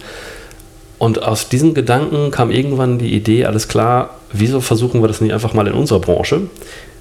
Und 0.98 1.22
aus 1.22 1.48
diesen 1.48 1.74
Gedanken 1.74 2.30
kam 2.30 2.50
irgendwann 2.50 2.98
die 2.98 3.12
Idee, 3.14 3.44
alles 3.44 3.68
klar, 3.68 4.16
wieso 4.32 4.60
versuchen 4.60 5.02
wir 5.02 5.08
das 5.08 5.20
nicht 5.20 5.32
einfach 5.32 5.52
mal 5.52 5.66
in 5.66 5.74
unserer 5.74 6.00
Branche, 6.00 6.42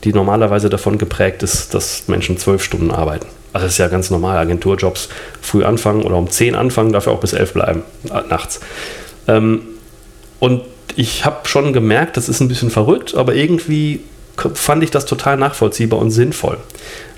die 0.03 0.13
normalerweise 0.13 0.69
davon 0.69 0.97
geprägt 0.97 1.43
ist, 1.43 1.73
dass 1.73 2.07
Menschen 2.07 2.37
zwölf 2.37 2.63
Stunden 2.63 2.91
arbeiten. 2.91 3.27
Also 3.53 3.67
das 3.67 3.73
ist 3.73 3.79
ja 3.79 3.87
ganz 3.87 4.09
normal, 4.09 4.37
Agenturjobs 4.37 5.07
früh 5.41 5.63
anfangen 5.63 6.03
oder 6.03 6.17
um 6.17 6.29
zehn 6.29 6.55
anfangen, 6.55 6.91
dafür 6.91 7.13
auch 7.13 7.21
bis 7.21 7.31
elf 7.31 7.53
bleiben, 7.53 7.83
äh, 8.13 8.21
nachts. 8.29 8.59
Ähm, 9.27 9.61
und 10.39 10.61
ich 10.97 11.25
habe 11.25 11.47
schon 11.47 11.71
gemerkt, 11.71 12.17
das 12.17 12.27
ist 12.27 12.41
ein 12.41 12.49
bisschen 12.49 12.69
verrückt, 12.69 13.15
aber 13.15 13.33
irgendwie 13.33 14.01
fand 14.53 14.83
ich 14.83 14.91
das 14.91 15.05
total 15.05 15.37
nachvollziehbar 15.37 15.99
und 15.99 16.11
sinnvoll, 16.11 16.57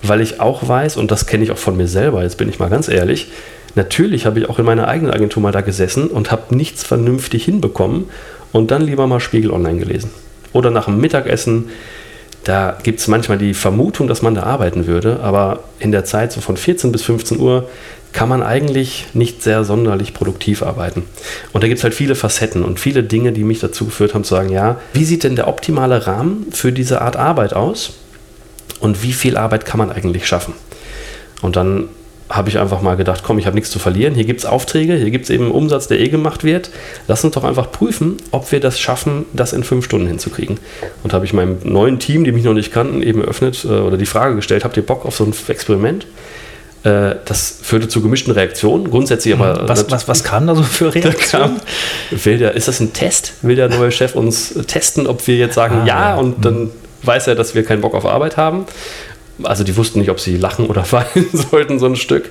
weil 0.03 0.21
ich 0.21 0.39
auch 0.39 0.67
weiß, 0.67 0.97
und 0.97 1.09
das 1.09 1.25
kenne 1.25 1.43
ich 1.43 1.51
auch 1.51 1.57
von 1.57 1.75
mir 1.75 1.87
selber, 1.87 2.21
jetzt 2.21 2.37
bin 2.37 2.49
ich 2.49 2.59
mal 2.59 2.69
ganz 2.69 2.87
ehrlich, 2.87 3.29
natürlich 3.77 4.25
habe 4.25 4.39
ich 4.39 4.49
auch 4.49 4.59
in 4.59 4.65
meiner 4.65 4.87
eigenen 4.87 5.13
Agentur 5.13 5.41
mal 5.41 5.53
da 5.53 5.61
gesessen 5.61 6.07
und 6.07 6.31
habe 6.31 6.55
nichts 6.55 6.83
vernünftig 6.83 7.45
hinbekommen 7.45 8.09
und 8.51 8.71
dann 8.71 8.81
lieber 8.81 9.07
mal 9.07 9.19
Spiegel 9.19 9.51
Online 9.51 9.79
gelesen. 9.79 10.11
Oder 10.51 10.71
nach 10.71 10.85
dem 10.85 10.99
Mittagessen, 10.99 11.69
da 12.43 12.77
gibt 12.81 12.99
es 12.99 13.07
manchmal 13.07 13.37
die 13.37 13.53
Vermutung, 13.53 14.07
dass 14.07 14.21
man 14.21 14.35
da 14.35 14.43
arbeiten 14.43 14.87
würde, 14.87 15.19
aber 15.21 15.63
in 15.79 15.91
der 15.91 16.05
Zeit 16.05 16.31
so 16.31 16.41
von 16.41 16.57
14 16.57 16.91
bis 16.91 17.03
15 17.03 17.39
Uhr 17.39 17.69
kann 18.13 18.29
man 18.29 18.41
eigentlich 18.41 19.07
nicht 19.13 19.43
sehr 19.43 19.63
sonderlich 19.63 20.13
produktiv 20.13 20.63
arbeiten. 20.63 21.03
Und 21.53 21.63
da 21.63 21.67
gibt 21.67 21.77
es 21.77 21.83
halt 21.83 21.93
viele 21.93 22.15
Facetten 22.15 22.63
und 22.63 22.79
viele 22.79 23.03
Dinge, 23.03 23.33
die 23.33 23.43
mich 23.43 23.59
dazu 23.59 23.85
geführt 23.85 24.13
haben 24.13 24.23
zu 24.23 24.33
sagen, 24.33 24.49
ja, 24.49 24.79
wie 24.93 25.03
sieht 25.03 25.23
denn 25.23 25.35
der 25.35 25.47
optimale 25.47 26.07
Rahmen 26.07 26.47
für 26.51 26.71
diese 26.71 27.01
Art 27.01 27.15
Arbeit 27.15 27.53
aus? 27.53 27.93
Und 28.79 29.03
wie 29.03 29.13
viel 29.13 29.37
Arbeit 29.37 29.65
kann 29.65 29.77
man 29.77 29.91
eigentlich 29.91 30.25
schaffen? 30.27 30.53
Und 31.41 31.55
dann 31.55 31.89
habe 32.29 32.49
ich 32.49 32.59
einfach 32.59 32.81
mal 32.81 32.95
gedacht, 32.95 33.23
komm, 33.23 33.39
ich 33.39 33.45
habe 33.45 33.55
nichts 33.55 33.71
zu 33.71 33.79
verlieren. 33.79 34.13
Hier 34.13 34.25
gibt 34.25 34.41
es 34.41 34.45
Aufträge, 34.45 34.95
hier 34.95 35.11
gibt 35.11 35.25
es 35.25 35.29
eben 35.29 35.49
Umsatz, 35.51 35.87
der 35.87 35.99
eh 35.99 36.09
gemacht 36.09 36.43
wird. 36.43 36.71
Lass 37.07 37.23
uns 37.23 37.33
doch 37.33 37.43
einfach 37.43 37.71
prüfen, 37.71 38.17
ob 38.31 38.51
wir 38.51 38.59
das 38.59 38.79
schaffen, 38.79 39.25
das 39.33 39.53
in 39.53 39.63
fünf 39.63 39.85
Stunden 39.85 40.07
hinzukriegen. 40.07 40.59
Und 41.03 41.13
habe 41.13 41.25
ich 41.25 41.33
meinem 41.33 41.57
neuen 41.63 41.99
Team, 41.99 42.23
die 42.23 42.31
mich 42.31 42.43
noch 42.43 42.53
nicht 42.53 42.71
kannten, 42.71 43.01
eben 43.01 43.21
eröffnet 43.21 43.63
äh, 43.63 43.69
oder 43.69 43.97
die 43.97 44.05
Frage 44.05 44.35
gestellt, 44.35 44.65
habt 44.65 44.75
ihr 44.77 44.85
Bock 44.85 45.05
auf 45.05 45.15
so 45.15 45.23
ein 45.23 45.33
Experiment? 45.47 46.05
Äh, 46.83 47.15
das 47.25 47.59
führte 47.61 47.87
zu 47.87 48.01
gemischten 48.01 48.33
Reaktionen. 48.33 48.89
Grundsätzlich 48.89 49.33
aber. 49.33 49.63
Mhm. 49.63 49.69
Was, 49.69 49.89
was, 49.89 50.07
was 50.07 50.23
kam 50.23 50.47
da 50.47 50.55
so 50.55 50.63
für 50.63 50.93
Reaktionen? 50.95 51.61
will 52.11 52.37
der, 52.37 52.55
ist 52.55 52.67
das 52.67 52.79
ein 52.79 52.93
Test? 52.93 53.33
Will 53.41 53.55
der 53.55 53.69
neue 53.69 53.91
Chef 53.91 54.15
uns 54.15 54.53
testen, 54.67 55.07
ob 55.07 55.25
wir 55.27 55.37
jetzt 55.37 55.55
sagen 55.55 55.79
ah, 55.83 55.85
ja, 55.85 56.09
ja 56.09 56.15
und 56.15 56.43
dann 56.43 56.59
mhm. 56.65 56.71
weiß 57.03 57.27
er, 57.27 57.35
dass 57.35 57.55
wir 57.55 57.63
keinen 57.63 57.81
Bock 57.81 57.93
auf 57.93 58.05
Arbeit 58.05 58.37
haben? 58.37 58.65
Also 59.43 59.63
die 59.63 59.77
wussten 59.77 59.99
nicht, 59.99 60.09
ob 60.09 60.19
sie 60.19 60.37
lachen 60.37 60.67
oder 60.67 60.83
weinen 60.91 61.27
sollten, 61.31 61.79
so 61.79 61.85
ein 61.85 61.95
Stück. 61.95 62.29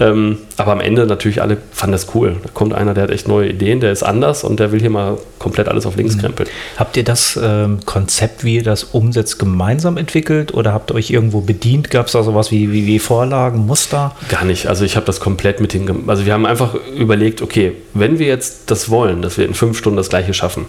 Ähm, 0.00 0.38
aber 0.56 0.72
am 0.72 0.80
Ende 0.80 1.06
natürlich 1.06 1.42
alle 1.42 1.58
fanden 1.72 1.92
das 1.92 2.14
cool. 2.14 2.36
Da 2.42 2.48
kommt 2.52 2.74
einer, 2.74 2.94
der 2.94 3.04
hat 3.04 3.10
echt 3.10 3.28
neue 3.28 3.48
Ideen, 3.48 3.80
der 3.80 3.92
ist 3.92 4.02
anders 4.02 4.44
und 4.44 4.58
der 4.60 4.72
will 4.72 4.80
hier 4.80 4.90
mal 4.90 5.18
komplett 5.38 5.68
alles 5.68 5.86
auf 5.86 5.96
links 5.96 6.16
mhm. 6.16 6.20
krempeln. 6.20 6.48
Habt 6.76 6.96
ihr 6.96 7.04
das 7.04 7.38
ähm, 7.42 7.80
Konzept, 7.84 8.44
wie 8.44 8.56
ihr 8.56 8.62
das 8.62 8.84
umsetzt, 8.84 9.38
gemeinsam 9.38 9.96
entwickelt 9.96 10.54
oder 10.54 10.72
habt 10.72 10.90
ihr 10.90 10.94
euch 10.94 11.10
irgendwo 11.10 11.40
bedient? 11.40 11.90
Gab 11.90 12.06
es 12.06 12.12
da 12.12 12.22
sowas 12.22 12.50
wie, 12.50 12.72
wie, 12.72 12.86
wie 12.86 12.98
Vorlagen, 12.98 13.66
Muster? 13.66 14.14
Gar 14.28 14.44
nicht. 14.44 14.66
Also 14.66 14.84
ich 14.84 14.96
habe 14.96 15.06
das 15.06 15.20
komplett 15.20 15.60
mit 15.60 15.74
den... 15.74 16.08
Also 16.08 16.26
wir 16.26 16.32
haben 16.32 16.46
einfach 16.46 16.74
überlegt, 16.96 17.42
okay, 17.42 17.72
wenn 17.94 18.18
wir 18.18 18.26
jetzt 18.26 18.70
das 18.70 18.88
wollen, 18.90 19.22
dass 19.22 19.38
wir 19.38 19.46
in 19.46 19.54
fünf 19.54 19.78
Stunden 19.78 19.96
das 19.96 20.08
Gleiche 20.08 20.34
schaffen, 20.34 20.64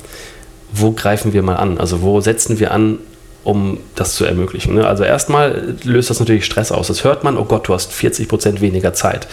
wo 0.72 0.92
greifen 0.92 1.34
wir 1.34 1.44
mal 1.44 1.56
an? 1.56 1.78
Also 1.78 2.02
wo 2.02 2.20
setzen 2.22 2.60
wir 2.60 2.72
an, 2.72 3.00
um 3.44 3.80
das 3.96 4.16
zu 4.16 4.26
ermöglichen. 4.26 4.76
Ne? 4.76 4.86
Also 4.88 5.04
erstmal 5.04 5.76
löst 5.84 6.10
das 6.10 6.20
natürlich 6.20 6.46
Stress 6.46 6.72
aus. 6.72 6.88
Das 6.88 7.04
hört 7.04 7.24
man, 7.24 7.38
oh 7.38 7.46
Gott, 7.46 7.68
du 7.68 7.74
hast 7.74 7.92
40 7.92 8.28
Prozent 8.28 8.62
weniger 8.62 8.94
Zeit. 8.94 9.28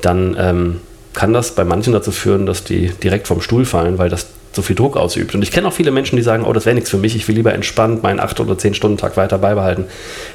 Dann 0.00 0.36
ähm, 0.38 0.80
kann 1.12 1.32
das 1.32 1.52
bei 1.52 1.64
manchen 1.64 1.92
dazu 1.92 2.10
führen, 2.10 2.46
dass 2.46 2.64
die 2.64 2.88
direkt 2.88 3.28
vom 3.28 3.40
Stuhl 3.40 3.64
fallen, 3.64 3.98
weil 3.98 4.10
das 4.10 4.26
so 4.54 4.62
viel 4.62 4.76
Druck 4.76 4.96
ausübt. 4.96 5.34
Und 5.34 5.42
ich 5.42 5.50
kenne 5.50 5.68
auch 5.68 5.72
viele 5.72 5.90
Menschen, 5.90 6.16
die 6.16 6.22
sagen, 6.22 6.44
oh, 6.44 6.52
das 6.52 6.66
wäre 6.66 6.74
nichts 6.74 6.90
für 6.90 6.96
mich, 6.96 7.16
ich 7.16 7.26
will 7.28 7.34
lieber 7.34 7.52
entspannt 7.52 8.02
meinen 8.02 8.20
8- 8.20 8.40
oder 8.40 8.54
10-Stunden-Tag 8.54 9.16
weiter 9.16 9.38
beibehalten. 9.38 9.84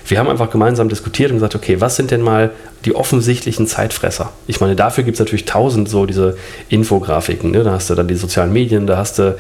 Wir 0.06 0.20
haben 0.20 0.30
einfach 0.30 0.50
gemeinsam 0.50 0.90
diskutiert 0.90 1.32
und 1.32 1.38
gesagt, 1.38 1.56
okay, 1.56 1.82
was 1.82 1.96
sind 1.96 2.12
denn 2.12 2.22
mal 2.22 2.52
die 2.86 2.96
offensichtlichen 2.96 3.68
Zeitfresser? 3.68 4.32
Ich 4.48 4.62
meine, 4.62 4.76
dafür 4.76 5.04
gibt 5.04 5.16
es 5.16 5.20
natürlich 5.20 5.46
tausend 5.46 5.90
so 5.90 6.06
diese 6.06 6.38
Infografiken. 6.70 7.52
Ne? 7.52 7.64
Da 7.64 7.72
hast 7.72 7.90
du 7.90 7.96
dann 7.96 8.08
die 8.08 8.16
sozialen 8.16 8.54
Medien, 8.54 8.88
da 8.88 8.98
hast 8.98 9.20
du 9.20 9.38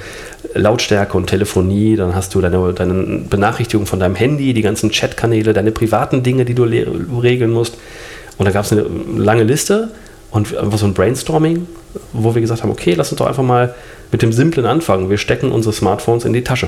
Lautstärke 0.53 1.17
und 1.17 1.27
Telefonie, 1.27 1.95
dann 1.95 2.15
hast 2.15 2.35
du 2.35 2.41
deine, 2.41 2.73
deine 2.73 3.23
Benachrichtigung 3.29 3.85
von 3.85 3.99
deinem 3.99 4.15
Handy, 4.15 4.53
die 4.53 4.61
ganzen 4.61 4.91
Chatkanäle, 4.91 5.53
deine 5.53 5.71
privaten 5.71 6.23
Dinge, 6.23 6.45
die 6.45 6.55
du 6.55 6.63
regeln 6.63 7.51
musst. 7.51 7.77
Und 8.37 8.45
da 8.45 8.51
gab 8.51 8.65
es 8.65 8.71
eine 8.71 8.85
lange 9.17 9.43
Liste 9.43 9.89
und 10.31 10.55
einfach 10.55 10.77
so 10.77 10.85
ein 10.85 10.93
Brainstorming, 10.93 11.67
wo 12.13 12.35
wir 12.35 12.41
gesagt 12.41 12.63
haben, 12.63 12.71
okay, 12.71 12.93
lass 12.93 13.11
uns 13.11 13.19
doch 13.19 13.27
einfach 13.27 13.43
mal 13.43 13.73
mit 14.11 14.21
dem 14.21 14.31
simplen 14.31 14.65
anfangen. 14.65 15.09
Wir 15.09 15.17
stecken 15.17 15.51
unsere 15.51 15.73
Smartphones 15.73 16.25
in 16.25 16.33
die 16.33 16.43
Tasche 16.43 16.67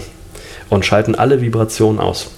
und 0.69 0.85
schalten 0.85 1.15
alle 1.15 1.41
Vibrationen 1.41 1.99
aus. 1.99 2.31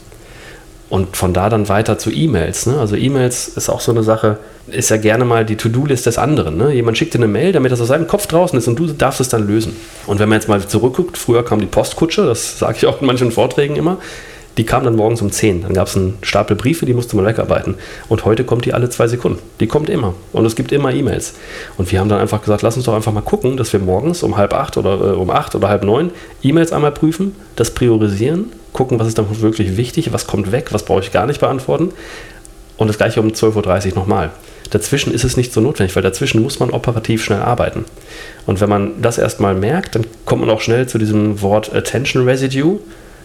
Und 0.90 1.18
von 1.18 1.34
da 1.34 1.50
dann 1.50 1.70
weiter 1.70 1.98
zu 1.98 2.12
E-Mails. 2.12 2.68
Ne? 2.68 2.80
Also 2.80 2.96
E-Mails 2.96 3.48
ist 3.48 3.68
auch 3.70 3.80
so 3.80 3.92
eine 3.92 4.04
Sache, 4.04 4.38
ist 4.68 4.90
ja 4.90 4.98
gerne 4.98 5.26
mal 5.26 5.44
die 5.44 5.56
To-Do-List 5.56 6.06
des 6.06 6.20
anderen. 6.20 6.58
Ne? 6.58 6.72
Jemand 6.74 6.98
schickt 6.98 7.16
dir 7.16 7.20
eine 7.20 7.28
Mail, 7.28 7.52
damit 7.52 7.72
das 7.72 7.82
aus 7.82 7.88
seinem 7.88 8.08
Kopf 8.08 8.28
draußen 8.28 8.60
ist 8.60 8.68
und 8.68 8.78
du 8.78 8.88
darfst 8.88 9.20
es 9.20 9.30
dann 9.30 9.48
lösen. 9.48 9.76
Und 10.06 10.20
wenn 10.20 10.30
man 10.30 10.38
jetzt 10.38 10.50
mal 10.50 10.66
zurückguckt, 10.66 11.18
früher 11.18 11.44
kam 11.44 11.60
die 11.60 11.66
Postkutsche, 11.66 12.26
das 12.26 12.60
sage 12.60 12.78
ich 12.78 12.86
auch 12.86 13.02
in 13.02 13.08
manchen 13.08 13.32
Vorträgen 13.32 13.76
immer, 13.76 13.98
die 14.58 14.66
kam 14.66 14.84
dann 14.84 14.96
morgens 14.96 15.22
um 15.22 15.32
10. 15.32 15.64
Dann 15.64 15.74
gab 15.74 15.88
es 15.88 15.96
einen 15.96 16.18
Stapel 16.22 16.56
Briefe, 16.56 16.86
die 16.86 16.94
musste 16.94 17.16
man 17.16 17.26
wegarbeiten. 17.26 17.76
Und 18.08 18.26
heute 18.26 18.44
kommt 18.44 18.66
die 18.66 18.74
alle 18.74 18.90
zwei 18.90 19.08
Sekunden. 19.08 19.40
Die 19.60 19.68
kommt 19.68 19.90
immer. 19.90 20.14
Und 20.32 20.46
es 20.46 20.56
gibt 20.56 20.72
immer 20.72 20.94
E-Mails. 20.94 21.34
Und 21.78 21.92
wir 21.92 22.00
haben 22.00 22.10
dann 22.10 22.20
einfach 22.20 22.42
gesagt, 22.42 22.62
lass 22.62 22.76
uns 22.76 22.86
doch 22.86 22.94
einfach 22.94 23.12
mal 23.12 23.22
gucken, 23.22 23.58
dass 23.58 23.74
wir 23.74 23.80
morgens 23.80 24.22
um 24.22 24.38
halb 24.38 24.54
acht 24.54 24.78
oder 24.78 24.94
äh, 24.94 25.16
um 25.16 25.30
acht 25.30 25.56
oder 25.56 25.70
halb 25.70 25.84
neun 25.84 26.12
E-Mails 26.44 26.72
einmal 26.72 26.92
prüfen, 26.92 27.36
das 27.56 27.72
priorisieren, 27.72 28.52
gucken, 28.74 29.00
was 29.00 29.08
ist 29.08 29.18
dann 29.18 29.42
wirklich 29.42 29.78
wichtig, 29.78 30.14
was 30.14 30.28
kommt 30.28 30.52
weg, 30.52 30.68
was 30.72 30.86
brauche 30.86 31.02
ich 31.02 31.12
gar 31.12 31.26
nicht 31.26 31.40
beantworten. 31.40 31.92
Und 32.78 32.88
das 32.88 32.98
gleiche 32.98 33.22
um 33.22 33.30
12.30 33.30 33.90
Uhr 33.90 33.96
nochmal. 33.96 34.32
Dazwischen 34.70 35.14
ist 35.14 35.24
es 35.24 35.38
nicht 35.38 35.54
so 35.54 35.62
notwendig, 35.62 35.96
weil 35.96 36.02
dazwischen 36.04 36.42
muss 36.42 36.60
man 36.60 36.72
operativ 36.72 37.24
schnell 37.24 37.42
arbeiten. 37.42 37.86
Und 38.48 38.60
wenn 38.60 38.70
man 38.70 39.02
das 39.02 39.18
erstmal 39.20 39.54
merkt, 39.54 39.96
dann 39.96 40.06
kommt 40.26 40.42
man 40.42 40.50
auch 40.50 40.62
schnell 40.62 40.88
zu 40.88 40.98
diesem 40.98 41.42
Wort 41.42 41.74
Attention 41.74 42.28
Residue 42.28 42.80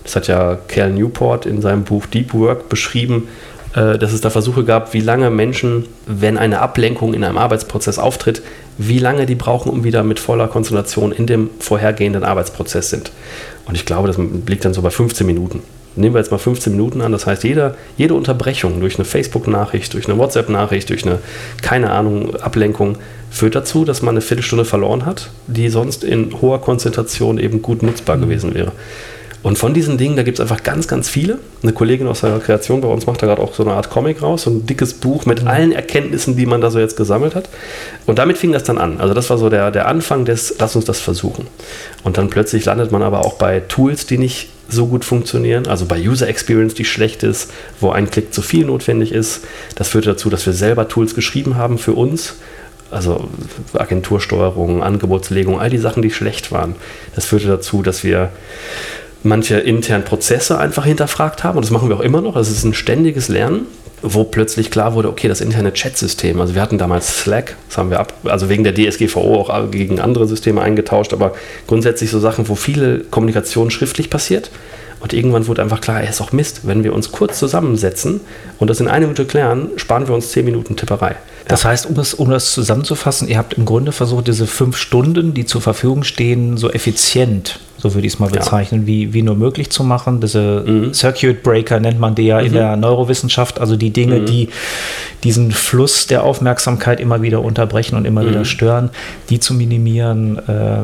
das 0.08 0.16
hat 0.16 0.26
ja 0.26 0.56
Cal 0.68 0.90
Newport 0.90 1.44
in 1.44 1.60
seinem 1.60 1.84
Buch 1.84 2.06
Deep 2.06 2.32
Work 2.32 2.70
beschrieben, 2.70 3.28
äh, 3.74 3.98
dass 3.98 4.14
es 4.14 4.22
da 4.22 4.30
Versuche 4.30 4.64
gab, 4.64 4.94
wie 4.94 5.00
lange 5.00 5.28
Menschen, 5.28 5.84
wenn 6.06 6.38
eine 6.38 6.60
Ablenkung 6.60 7.12
in 7.12 7.22
einem 7.24 7.36
Arbeitsprozess 7.36 7.98
auftritt, 7.98 8.40
wie 8.78 9.00
lange 9.00 9.26
die 9.26 9.34
brauchen, 9.34 9.70
um 9.70 9.84
wieder 9.84 10.02
mit 10.04 10.18
voller 10.18 10.48
Konzentration 10.48 11.12
in 11.12 11.26
dem 11.26 11.50
vorhergehenden 11.60 12.24
Arbeitsprozess 12.24 12.88
sind. 12.88 13.12
Und 13.66 13.74
ich 13.74 13.84
glaube, 13.84 14.08
das 14.08 14.16
liegt 14.46 14.64
dann 14.64 14.72
so 14.72 14.80
bei 14.80 14.88
15 14.88 15.26
Minuten. 15.26 15.60
Nehmen 15.94 16.14
wir 16.14 16.20
jetzt 16.20 16.30
mal 16.30 16.38
15 16.38 16.72
Minuten 16.72 17.02
an, 17.02 17.12
das 17.12 17.26
heißt, 17.26 17.44
jede, 17.44 17.74
jede 17.98 18.14
Unterbrechung 18.14 18.80
durch 18.80 18.94
eine 18.94 19.04
Facebook-Nachricht, 19.04 19.92
durch 19.92 20.08
eine 20.08 20.16
WhatsApp-Nachricht, 20.16 20.88
durch 20.88 21.04
eine, 21.04 21.18
keine 21.60 21.90
Ahnung, 21.90 22.34
Ablenkung, 22.36 22.96
führt 23.30 23.56
dazu, 23.56 23.84
dass 23.84 24.00
man 24.00 24.14
eine 24.14 24.22
Viertelstunde 24.22 24.64
verloren 24.64 25.04
hat, 25.04 25.28
die 25.48 25.68
sonst 25.68 26.02
in 26.02 26.40
hoher 26.40 26.62
Konzentration 26.62 27.38
eben 27.38 27.60
gut 27.60 27.82
nutzbar 27.82 28.16
mhm. 28.16 28.22
gewesen 28.22 28.54
wäre. 28.54 28.72
Und 29.42 29.56
von 29.56 29.72
diesen 29.72 29.98
Dingen, 29.98 30.16
da 30.16 30.24
gibt 30.24 30.38
es 30.38 30.40
einfach 30.40 30.62
ganz, 30.64 30.88
ganz 30.88 31.08
viele. 31.08 31.38
Eine 31.62 31.72
Kollegin 31.72 32.08
aus 32.08 32.22
der 32.22 32.38
Kreation 32.38 32.80
bei 32.80 32.88
uns 32.88 33.06
macht 33.06 33.22
da 33.22 33.26
gerade 33.26 33.40
auch 33.40 33.54
so 33.54 33.62
eine 33.62 33.74
Art 33.74 33.88
Comic 33.88 34.20
raus, 34.20 34.42
so 34.42 34.50
ein 34.50 34.66
dickes 34.66 34.94
Buch 34.94 35.26
mit 35.26 35.42
mhm. 35.42 35.48
allen 35.48 35.72
Erkenntnissen, 35.72 36.36
die 36.36 36.46
man 36.46 36.60
da 36.60 36.70
so 36.70 36.78
jetzt 36.78 36.96
gesammelt 36.96 37.34
hat. 37.34 37.48
Und 38.06 38.18
damit 38.18 38.36
fing 38.36 38.52
das 38.52 38.64
dann 38.64 38.78
an. 38.78 39.00
Also 39.00 39.14
das 39.14 39.30
war 39.30 39.38
so 39.38 39.48
der, 39.48 39.70
der 39.70 39.86
Anfang 39.86 40.24
des, 40.24 40.56
lass 40.58 40.74
uns 40.74 40.86
das 40.86 41.00
versuchen. 41.00 41.46
Und 42.02 42.18
dann 42.18 42.30
plötzlich 42.30 42.64
landet 42.64 42.90
man 42.90 43.02
aber 43.02 43.24
auch 43.24 43.34
bei 43.34 43.60
Tools, 43.60 44.06
die 44.06 44.18
nicht 44.18 44.50
so 44.68 44.86
gut 44.86 45.04
funktionieren, 45.04 45.66
also 45.66 45.86
bei 45.86 45.98
User 45.98 46.28
Experience, 46.28 46.74
die 46.74 46.84
schlecht 46.84 47.22
ist, 47.22 47.50
wo 47.80 47.90
ein 47.90 48.10
Klick 48.10 48.34
zu 48.34 48.42
viel 48.42 48.66
notwendig 48.66 49.12
ist. 49.12 49.44
Das 49.76 49.88
führte 49.88 50.10
dazu, 50.10 50.28
dass 50.28 50.44
wir 50.44 50.52
selber 50.52 50.88
Tools 50.88 51.14
geschrieben 51.14 51.56
haben 51.56 51.78
für 51.78 51.92
uns, 51.92 52.34
also 52.90 53.28
Agentursteuerung, 53.72 54.82
Angebotslegung, 54.82 55.58
all 55.58 55.70
die 55.70 55.78
Sachen, 55.78 56.02
die 56.02 56.10
schlecht 56.10 56.52
waren. 56.52 56.74
Das 57.14 57.24
führte 57.24 57.46
dazu, 57.46 57.82
dass 57.82 58.04
wir 58.04 58.30
manche 59.22 59.58
internen 59.58 60.04
Prozesse 60.04 60.58
einfach 60.58 60.84
hinterfragt 60.84 61.44
haben. 61.44 61.56
Und 61.56 61.64
das 61.64 61.70
machen 61.70 61.88
wir 61.88 61.96
auch 61.96 62.02
immer 62.02 62.20
noch. 62.20 62.34
Das 62.34 62.50
ist 62.50 62.64
ein 62.64 62.74
ständiges 62.74 63.28
Lernen, 63.28 63.66
wo 64.02 64.24
plötzlich 64.24 64.70
klar 64.70 64.94
wurde, 64.94 65.08
okay, 65.08 65.28
das 65.28 65.40
interne 65.40 65.72
Chat-System, 65.72 66.40
also 66.40 66.54
wir 66.54 66.62
hatten 66.62 66.78
damals 66.78 67.20
Slack, 67.20 67.56
das 67.68 67.78
haben 67.78 67.90
wir 67.90 67.98
ab, 67.98 68.12
also 68.24 68.48
wegen 68.48 68.64
der 68.64 68.74
DSGVO 68.74 69.40
auch 69.40 69.70
gegen 69.70 70.00
andere 70.00 70.26
Systeme 70.26 70.60
eingetauscht, 70.60 71.12
aber 71.12 71.32
grundsätzlich 71.66 72.10
so 72.10 72.20
Sachen, 72.20 72.48
wo 72.48 72.54
viele 72.54 73.00
Kommunikation 73.00 73.70
schriftlich 73.70 74.10
passiert. 74.10 74.50
Und 75.00 75.12
irgendwann 75.12 75.46
wurde 75.46 75.62
einfach 75.62 75.80
klar, 75.80 76.02
es 76.02 76.10
ist 76.10 76.20
auch 76.20 76.32
Mist, 76.32 76.62
wenn 76.64 76.82
wir 76.82 76.92
uns 76.92 77.12
kurz 77.12 77.38
zusammensetzen 77.38 78.20
und 78.58 78.68
das 78.68 78.80
in 78.80 78.88
einer 78.88 79.06
Minute 79.06 79.26
klären, 79.26 79.70
sparen 79.76 80.08
wir 80.08 80.14
uns 80.14 80.32
zehn 80.32 80.44
Minuten 80.44 80.74
Tipperei. 80.74 81.14
Das 81.46 81.64
heißt, 81.64 81.86
um 81.86 81.94
das, 81.94 82.14
um 82.14 82.30
das 82.30 82.52
zusammenzufassen, 82.52 83.28
ihr 83.28 83.38
habt 83.38 83.54
im 83.54 83.64
Grunde 83.64 83.92
versucht, 83.92 84.26
diese 84.26 84.48
fünf 84.48 84.76
Stunden, 84.76 85.34
die 85.34 85.46
zur 85.46 85.60
Verfügung 85.60 86.02
stehen, 86.02 86.56
so 86.56 86.68
effizient, 86.70 87.60
so 87.78 87.94
würde 87.94 88.06
ich 88.06 88.14
es 88.14 88.18
mal 88.18 88.28
bezeichnen, 88.28 88.82
ja. 88.82 88.86
wie, 88.86 89.12
wie 89.14 89.22
nur 89.22 89.36
möglich 89.36 89.70
zu 89.70 89.84
machen. 89.84 90.20
Diese 90.20 90.64
mhm. 90.66 90.92
Circuit 90.92 91.42
Breaker 91.42 91.78
nennt 91.78 92.00
man 92.00 92.14
die 92.14 92.24
ja 92.24 92.40
mhm. 92.40 92.46
in 92.46 92.52
der 92.52 92.76
Neurowissenschaft, 92.76 93.60
also 93.60 93.76
die 93.76 93.90
Dinge, 93.90 94.20
mhm. 94.20 94.26
die 94.26 94.48
diesen 95.24 95.50
Fluss 95.50 96.06
der 96.06 96.24
Aufmerksamkeit 96.24 97.00
immer 97.00 97.22
wieder 97.22 97.42
unterbrechen 97.42 97.96
und 97.96 98.04
immer 98.04 98.26
wieder 98.26 98.40
mhm. 98.40 98.44
stören, 98.44 98.90
die 99.30 99.40
zu 99.40 99.54
minimieren, 99.54 100.38
äh, 100.48 100.82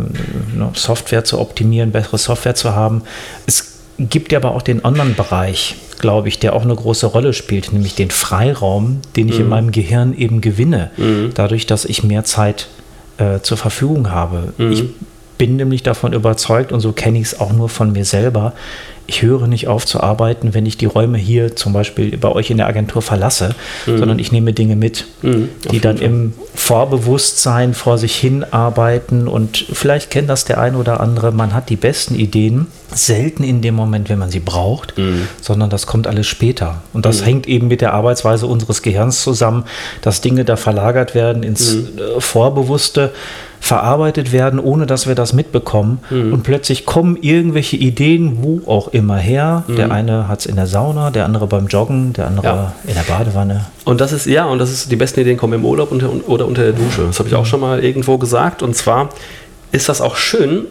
Software 0.74 1.24
zu 1.24 1.40
optimieren, 1.40 1.92
bessere 1.92 2.18
Software 2.18 2.54
zu 2.54 2.74
haben. 2.74 3.02
Es 3.46 3.74
gibt 3.98 4.32
ja 4.32 4.38
aber 4.38 4.52
auch 4.52 4.62
den 4.62 4.84
anderen 4.84 5.14
Bereich, 5.14 5.76
glaube 6.00 6.28
ich, 6.28 6.38
der 6.38 6.54
auch 6.54 6.62
eine 6.62 6.74
große 6.74 7.06
Rolle 7.06 7.32
spielt, 7.32 7.72
nämlich 7.72 7.94
den 7.94 8.10
Freiraum, 8.10 9.00
den 9.16 9.28
ich 9.28 9.36
mhm. 9.36 9.42
in 9.42 9.48
meinem 9.48 9.72
Gehirn 9.72 10.16
eben 10.16 10.40
gewinne, 10.40 10.90
mhm. 10.96 11.30
dadurch, 11.34 11.66
dass 11.66 11.84
ich 11.84 12.02
mehr 12.02 12.24
Zeit 12.24 12.68
äh, 13.18 13.40
zur 13.40 13.56
Verfügung 13.56 14.10
habe. 14.10 14.52
Mhm. 14.58 14.72
Ich 14.72 14.84
bin 15.44 15.56
nämlich 15.56 15.82
davon 15.82 16.14
überzeugt, 16.14 16.72
und 16.72 16.80
so 16.80 16.92
kenne 16.92 17.18
ich 17.18 17.24
es 17.24 17.38
auch 17.38 17.52
nur 17.52 17.68
von 17.68 17.92
mir 17.92 18.06
selber, 18.06 18.54
ich 19.06 19.20
höre 19.20 19.46
nicht 19.46 19.68
auf 19.68 19.84
zu 19.84 20.00
arbeiten, 20.00 20.54
wenn 20.54 20.64
ich 20.64 20.78
die 20.78 20.86
Räume 20.86 21.18
hier 21.18 21.54
zum 21.54 21.74
Beispiel 21.74 22.16
bei 22.16 22.30
euch 22.30 22.50
in 22.50 22.56
der 22.56 22.66
Agentur 22.66 23.02
verlasse, 23.02 23.54
mhm. 23.84 23.98
sondern 23.98 24.18
ich 24.18 24.32
nehme 24.32 24.54
Dinge 24.54 24.74
mit, 24.74 25.04
mhm, 25.20 25.50
die 25.70 25.80
dann 25.80 25.98
Fall. 25.98 26.06
im 26.06 26.32
Vorbewusstsein 26.54 27.74
vor 27.74 27.98
sich 27.98 28.16
hin 28.16 28.42
arbeiten 28.50 29.28
und 29.28 29.66
vielleicht 29.70 30.10
kennt 30.10 30.30
das 30.30 30.46
der 30.46 30.58
eine 30.58 30.78
oder 30.78 31.00
andere, 31.00 31.30
man 31.30 31.52
hat 31.52 31.68
die 31.68 31.76
besten 31.76 32.14
Ideen, 32.14 32.68
selten 32.94 33.44
in 33.44 33.60
dem 33.60 33.74
Moment, 33.74 34.08
wenn 34.08 34.18
man 34.18 34.30
sie 34.30 34.40
braucht, 34.40 34.96
mhm. 34.96 35.28
sondern 35.42 35.68
das 35.68 35.86
kommt 35.86 36.06
alles 36.06 36.26
später. 36.26 36.82
Und 36.94 37.04
das 37.04 37.20
mhm. 37.20 37.24
hängt 37.24 37.48
eben 37.48 37.68
mit 37.68 37.82
der 37.82 37.92
Arbeitsweise 37.92 38.46
unseres 38.46 38.80
Gehirns 38.80 39.22
zusammen, 39.22 39.64
dass 40.00 40.22
Dinge 40.22 40.46
da 40.46 40.56
verlagert 40.56 41.14
werden 41.14 41.42
ins 41.42 41.74
mhm. 41.74 42.20
Vorbewusste 42.20 43.12
verarbeitet 43.64 44.30
werden, 44.30 44.61
ohne 44.61 44.85
dass 44.85 45.06
wir 45.06 45.14
das 45.14 45.33
mitbekommen. 45.33 46.00
Mhm. 46.11 46.35
Und 46.35 46.42
plötzlich 46.42 46.85
kommen 46.85 47.16
irgendwelche 47.18 47.76
Ideen, 47.76 48.42
wo 48.42 48.61
auch 48.71 48.88
immer 48.88 49.16
her. 49.16 49.64
Mhm. 49.66 49.76
Der 49.76 49.90
eine 49.90 50.28
hat 50.28 50.40
es 50.40 50.47
in 50.47 50.56
der 50.56 50.66
Sauna, 50.66 51.11
der 51.11 51.25
andere 51.25 51.47
beim 51.47 51.66
Joggen, 51.68 52.12
der 52.12 52.26
andere 52.26 52.47
ja. 52.47 52.75
in 52.87 52.92
der 52.92 53.04
Badewanne. 53.04 53.64
Und 53.87 54.02
das 54.02 54.12
ist, 54.12 54.26
ja, 54.26 54.44
und 54.44 54.59
das 54.59 54.71
ist, 54.71 54.92
die 54.92 54.97
besten 54.97 55.21
Ideen 55.21 55.38
kommen 55.38 55.54
im 55.54 55.64
Urlaub 55.64 55.92
unter, 55.92 56.11
oder 56.28 56.47
unter 56.47 56.62
der 56.62 56.75
Dusche. 56.75 57.04
Das 57.06 57.18
habe 57.18 57.30
ich 57.30 57.35
auch 57.35 57.47
schon 57.47 57.61
mal 57.61 57.83
irgendwo 57.83 58.18
gesagt. 58.18 58.62
Und 58.62 58.76
zwar 58.76 59.09
ist 59.73 59.88
das 59.88 60.02
auch 60.02 60.16
schön, 60.16 60.66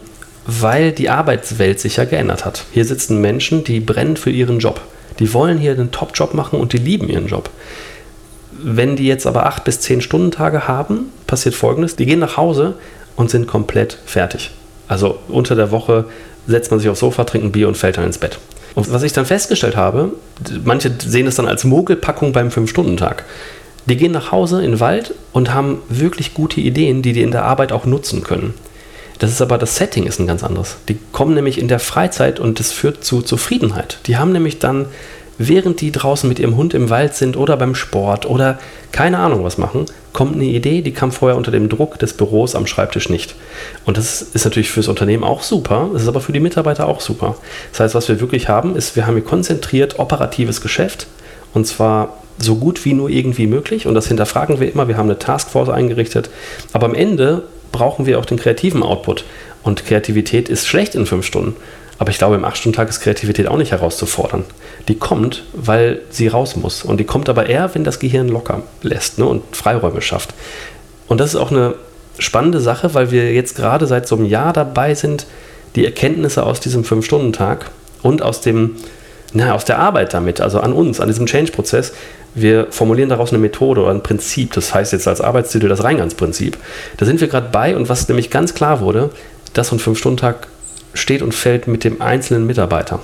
weil 0.46 0.92
die 0.92 1.10
Arbeitswelt 1.10 1.80
sich 1.80 1.96
ja 1.96 2.04
geändert 2.04 2.44
hat. 2.44 2.64
Hier 2.70 2.84
sitzen 2.84 3.20
Menschen, 3.20 3.64
die 3.64 3.80
brennen 3.80 4.16
für 4.16 4.30
ihren 4.30 4.60
Job. 4.60 4.80
Die 5.18 5.34
wollen 5.34 5.58
hier 5.58 5.72
einen 5.72 5.90
Top-Job 5.90 6.32
machen 6.32 6.60
und 6.60 6.72
die 6.72 6.78
lieben 6.78 7.08
ihren 7.08 7.26
Job. 7.26 7.50
Wenn 8.62 8.96
die 8.96 9.06
jetzt 9.06 9.26
aber 9.26 9.46
acht 9.46 9.64
bis 9.64 9.80
zehn 9.80 10.00
Stunden 10.00 10.30
Tage 10.30 10.68
haben, 10.68 11.12
passiert 11.26 11.54
folgendes: 11.54 11.96
Die 11.96 12.06
gehen 12.06 12.20
nach 12.20 12.36
Hause 12.36 12.74
und 13.16 13.30
sind 13.30 13.46
komplett 13.46 13.98
fertig. 14.06 14.50
Also 14.88 15.18
unter 15.28 15.54
der 15.54 15.70
Woche 15.70 16.04
setzt 16.46 16.70
man 16.70 16.80
sich 16.80 16.88
aufs 16.88 17.00
Sofa, 17.00 17.24
trinkt 17.24 17.46
ein 17.46 17.52
Bier 17.52 17.68
und 17.68 17.76
fällt 17.76 17.96
dann 17.96 18.04
ins 18.04 18.18
Bett. 18.18 18.38
Und 18.74 18.92
was 18.92 19.02
ich 19.02 19.12
dann 19.12 19.24
festgestellt 19.24 19.76
habe, 19.76 20.12
manche 20.64 20.92
sehen 20.98 21.26
es 21.26 21.36
dann 21.36 21.46
als 21.46 21.64
Mogelpackung 21.64 22.32
beim 22.32 22.50
Fünf-Stunden-Tag. 22.50 23.24
Die 23.86 23.96
gehen 23.96 24.12
nach 24.12 24.32
Hause 24.32 24.64
in 24.64 24.72
den 24.72 24.80
Wald 24.80 25.14
und 25.32 25.54
haben 25.54 25.82
wirklich 25.88 26.34
gute 26.34 26.60
Ideen, 26.60 27.02
die 27.02 27.12
die 27.12 27.22
in 27.22 27.30
der 27.30 27.44
Arbeit 27.44 27.70
auch 27.70 27.84
nutzen 27.84 28.22
können. 28.22 28.54
Das 29.18 29.30
ist 29.30 29.40
aber, 29.40 29.58
das 29.58 29.76
Setting 29.76 30.06
ist 30.06 30.18
ein 30.18 30.26
ganz 30.26 30.42
anderes. 30.42 30.76
Die 30.88 30.98
kommen 31.12 31.34
nämlich 31.34 31.58
in 31.58 31.68
der 31.68 31.78
Freizeit 31.78 32.40
und 32.40 32.58
das 32.58 32.72
führt 32.72 33.04
zu 33.04 33.22
Zufriedenheit. 33.22 33.98
Die 34.06 34.16
haben 34.16 34.32
nämlich 34.32 34.58
dann, 34.58 34.86
während 35.38 35.80
die 35.80 35.92
draußen 35.92 36.28
mit 36.28 36.38
ihrem 36.38 36.56
Hund 36.56 36.74
im 36.74 36.90
Wald 36.90 37.14
sind 37.14 37.36
oder 37.36 37.56
beim 37.56 37.74
Sport 37.74 38.26
oder 38.26 38.58
keine 38.92 39.18
Ahnung 39.18 39.44
was 39.44 39.58
machen, 39.58 39.86
kommt 40.12 40.34
eine 40.34 40.44
Idee, 40.44 40.82
die 40.82 40.92
kam 40.92 41.12
vorher 41.12 41.36
unter 41.36 41.50
dem 41.50 41.68
Druck 41.68 41.98
des 41.98 42.12
Büros 42.12 42.54
am 42.54 42.66
Schreibtisch 42.66 43.08
nicht. 43.08 43.34
Und 43.84 43.96
das 43.96 44.22
ist 44.22 44.44
natürlich 44.44 44.70
fürs 44.70 44.88
Unternehmen 44.88 45.24
auch 45.24 45.42
super, 45.42 45.90
es 45.94 46.02
ist 46.02 46.08
aber 46.08 46.20
für 46.20 46.32
die 46.32 46.40
Mitarbeiter 46.40 46.86
auch 46.86 47.00
super. 47.00 47.36
Das 47.72 47.80
heißt, 47.80 47.94
was 47.94 48.08
wir 48.08 48.20
wirklich 48.20 48.48
haben, 48.48 48.76
ist, 48.76 48.96
wir 48.96 49.06
haben 49.06 49.14
hier 49.14 49.24
konzentriert 49.24 49.98
operatives 49.98 50.60
Geschäft 50.60 51.06
und 51.52 51.66
zwar 51.66 52.18
so 52.38 52.56
gut 52.56 52.84
wie 52.84 52.94
nur 52.94 53.10
irgendwie 53.10 53.46
möglich 53.46 53.86
und 53.86 53.94
das 53.94 54.08
hinterfragen 54.08 54.60
wir 54.60 54.72
immer. 54.72 54.88
Wir 54.88 54.96
haben 54.96 55.08
eine 55.08 55.18
Taskforce 55.18 55.68
eingerichtet, 55.68 56.30
aber 56.72 56.86
am 56.86 56.94
Ende 56.94 57.44
brauchen 57.72 58.06
wir 58.06 58.18
auch 58.18 58.24
den 58.24 58.38
kreativen 58.38 58.82
Output. 58.82 59.24
Und 59.64 59.86
Kreativität 59.86 60.48
ist 60.48 60.66
schlecht 60.66 60.94
in 60.94 61.06
fünf 61.06 61.24
Stunden. 61.24 61.56
Aber 61.98 62.10
ich 62.10 62.18
glaube, 62.18 62.34
im 62.34 62.44
8-Stunden-Tag 62.44 62.88
ist 62.88 63.00
Kreativität 63.00 63.46
auch 63.46 63.56
nicht 63.56 63.72
herauszufordern. 63.72 64.44
Die 64.88 64.96
kommt, 64.96 65.44
weil 65.52 66.00
sie 66.10 66.28
raus 66.28 66.56
muss. 66.56 66.82
Und 66.82 66.98
die 66.98 67.04
kommt 67.04 67.28
aber 67.28 67.46
eher, 67.46 67.74
wenn 67.74 67.84
das 67.84 68.00
Gehirn 68.00 68.28
locker 68.28 68.62
lässt 68.82 69.18
ne, 69.18 69.26
und 69.26 69.42
Freiräume 69.54 70.02
schafft. 70.02 70.34
Und 71.06 71.20
das 71.20 71.34
ist 71.34 71.36
auch 71.36 71.50
eine 71.50 71.74
spannende 72.18 72.60
Sache, 72.60 72.94
weil 72.94 73.10
wir 73.10 73.32
jetzt 73.32 73.56
gerade 73.56 73.86
seit 73.86 74.08
so 74.08 74.16
einem 74.16 74.24
Jahr 74.24 74.52
dabei 74.52 74.94
sind, 74.94 75.26
die 75.76 75.84
Erkenntnisse 75.84 76.44
aus 76.44 76.60
diesem 76.60 76.84
5-Stunden-Tag 76.84 77.70
und 78.02 78.22
aus 78.22 78.40
dem 78.40 78.76
na, 79.34 79.52
aus 79.52 79.64
der 79.64 79.80
Arbeit 79.80 80.14
damit, 80.14 80.40
also 80.40 80.60
an 80.60 80.72
uns, 80.72 81.00
an 81.00 81.08
diesem 81.08 81.26
Change-Prozess. 81.26 81.92
Wir 82.36 82.68
formulieren 82.70 83.08
daraus 83.08 83.30
eine 83.30 83.38
Methode 83.38 83.82
oder 83.82 83.90
ein 83.90 84.02
Prinzip, 84.02 84.52
das 84.52 84.72
heißt 84.72 84.92
jetzt 84.92 85.08
als 85.08 85.20
Arbeitstitel 85.20 85.68
das 85.68 85.82
Reingangsprinzip. 85.82 86.56
Da 86.96 87.04
sind 87.04 87.20
wir 87.20 87.28
gerade 87.28 87.48
bei 87.50 87.76
und 87.76 87.88
was 87.88 88.08
nämlich 88.08 88.30
ganz 88.30 88.54
klar 88.54 88.80
wurde, 88.80 89.10
dass 89.52 89.68
so 89.68 89.76
ein 89.76 89.80
Fünf-Stunden-Tag 89.80 90.46
steht 90.94 91.22
und 91.22 91.34
fällt 91.34 91.68
mit 91.68 91.84
dem 91.84 92.00
einzelnen 92.00 92.46
Mitarbeiter. 92.46 93.00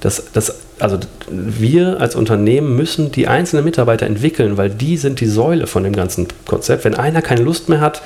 Das, 0.00 0.24
das, 0.32 0.56
also 0.78 0.98
wir 1.28 2.00
als 2.00 2.16
Unternehmen 2.16 2.76
müssen 2.76 3.12
die 3.12 3.28
einzelnen 3.28 3.64
Mitarbeiter 3.64 4.06
entwickeln, 4.06 4.56
weil 4.56 4.70
die 4.70 4.96
sind 4.96 5.20
die 5.20 5.26
Säule 5.26 5.66
von 5.66 5.84
dem 5.84 5.94
ganzen 5.94 6.26
Konzept. 6.46 6.84
Wenn 6.84 6.94
einer 6.94 7.22
keine 7.22 7.42
Lust 7.42 7.68
mehr 7.68 7.80
hat 7.80 8.02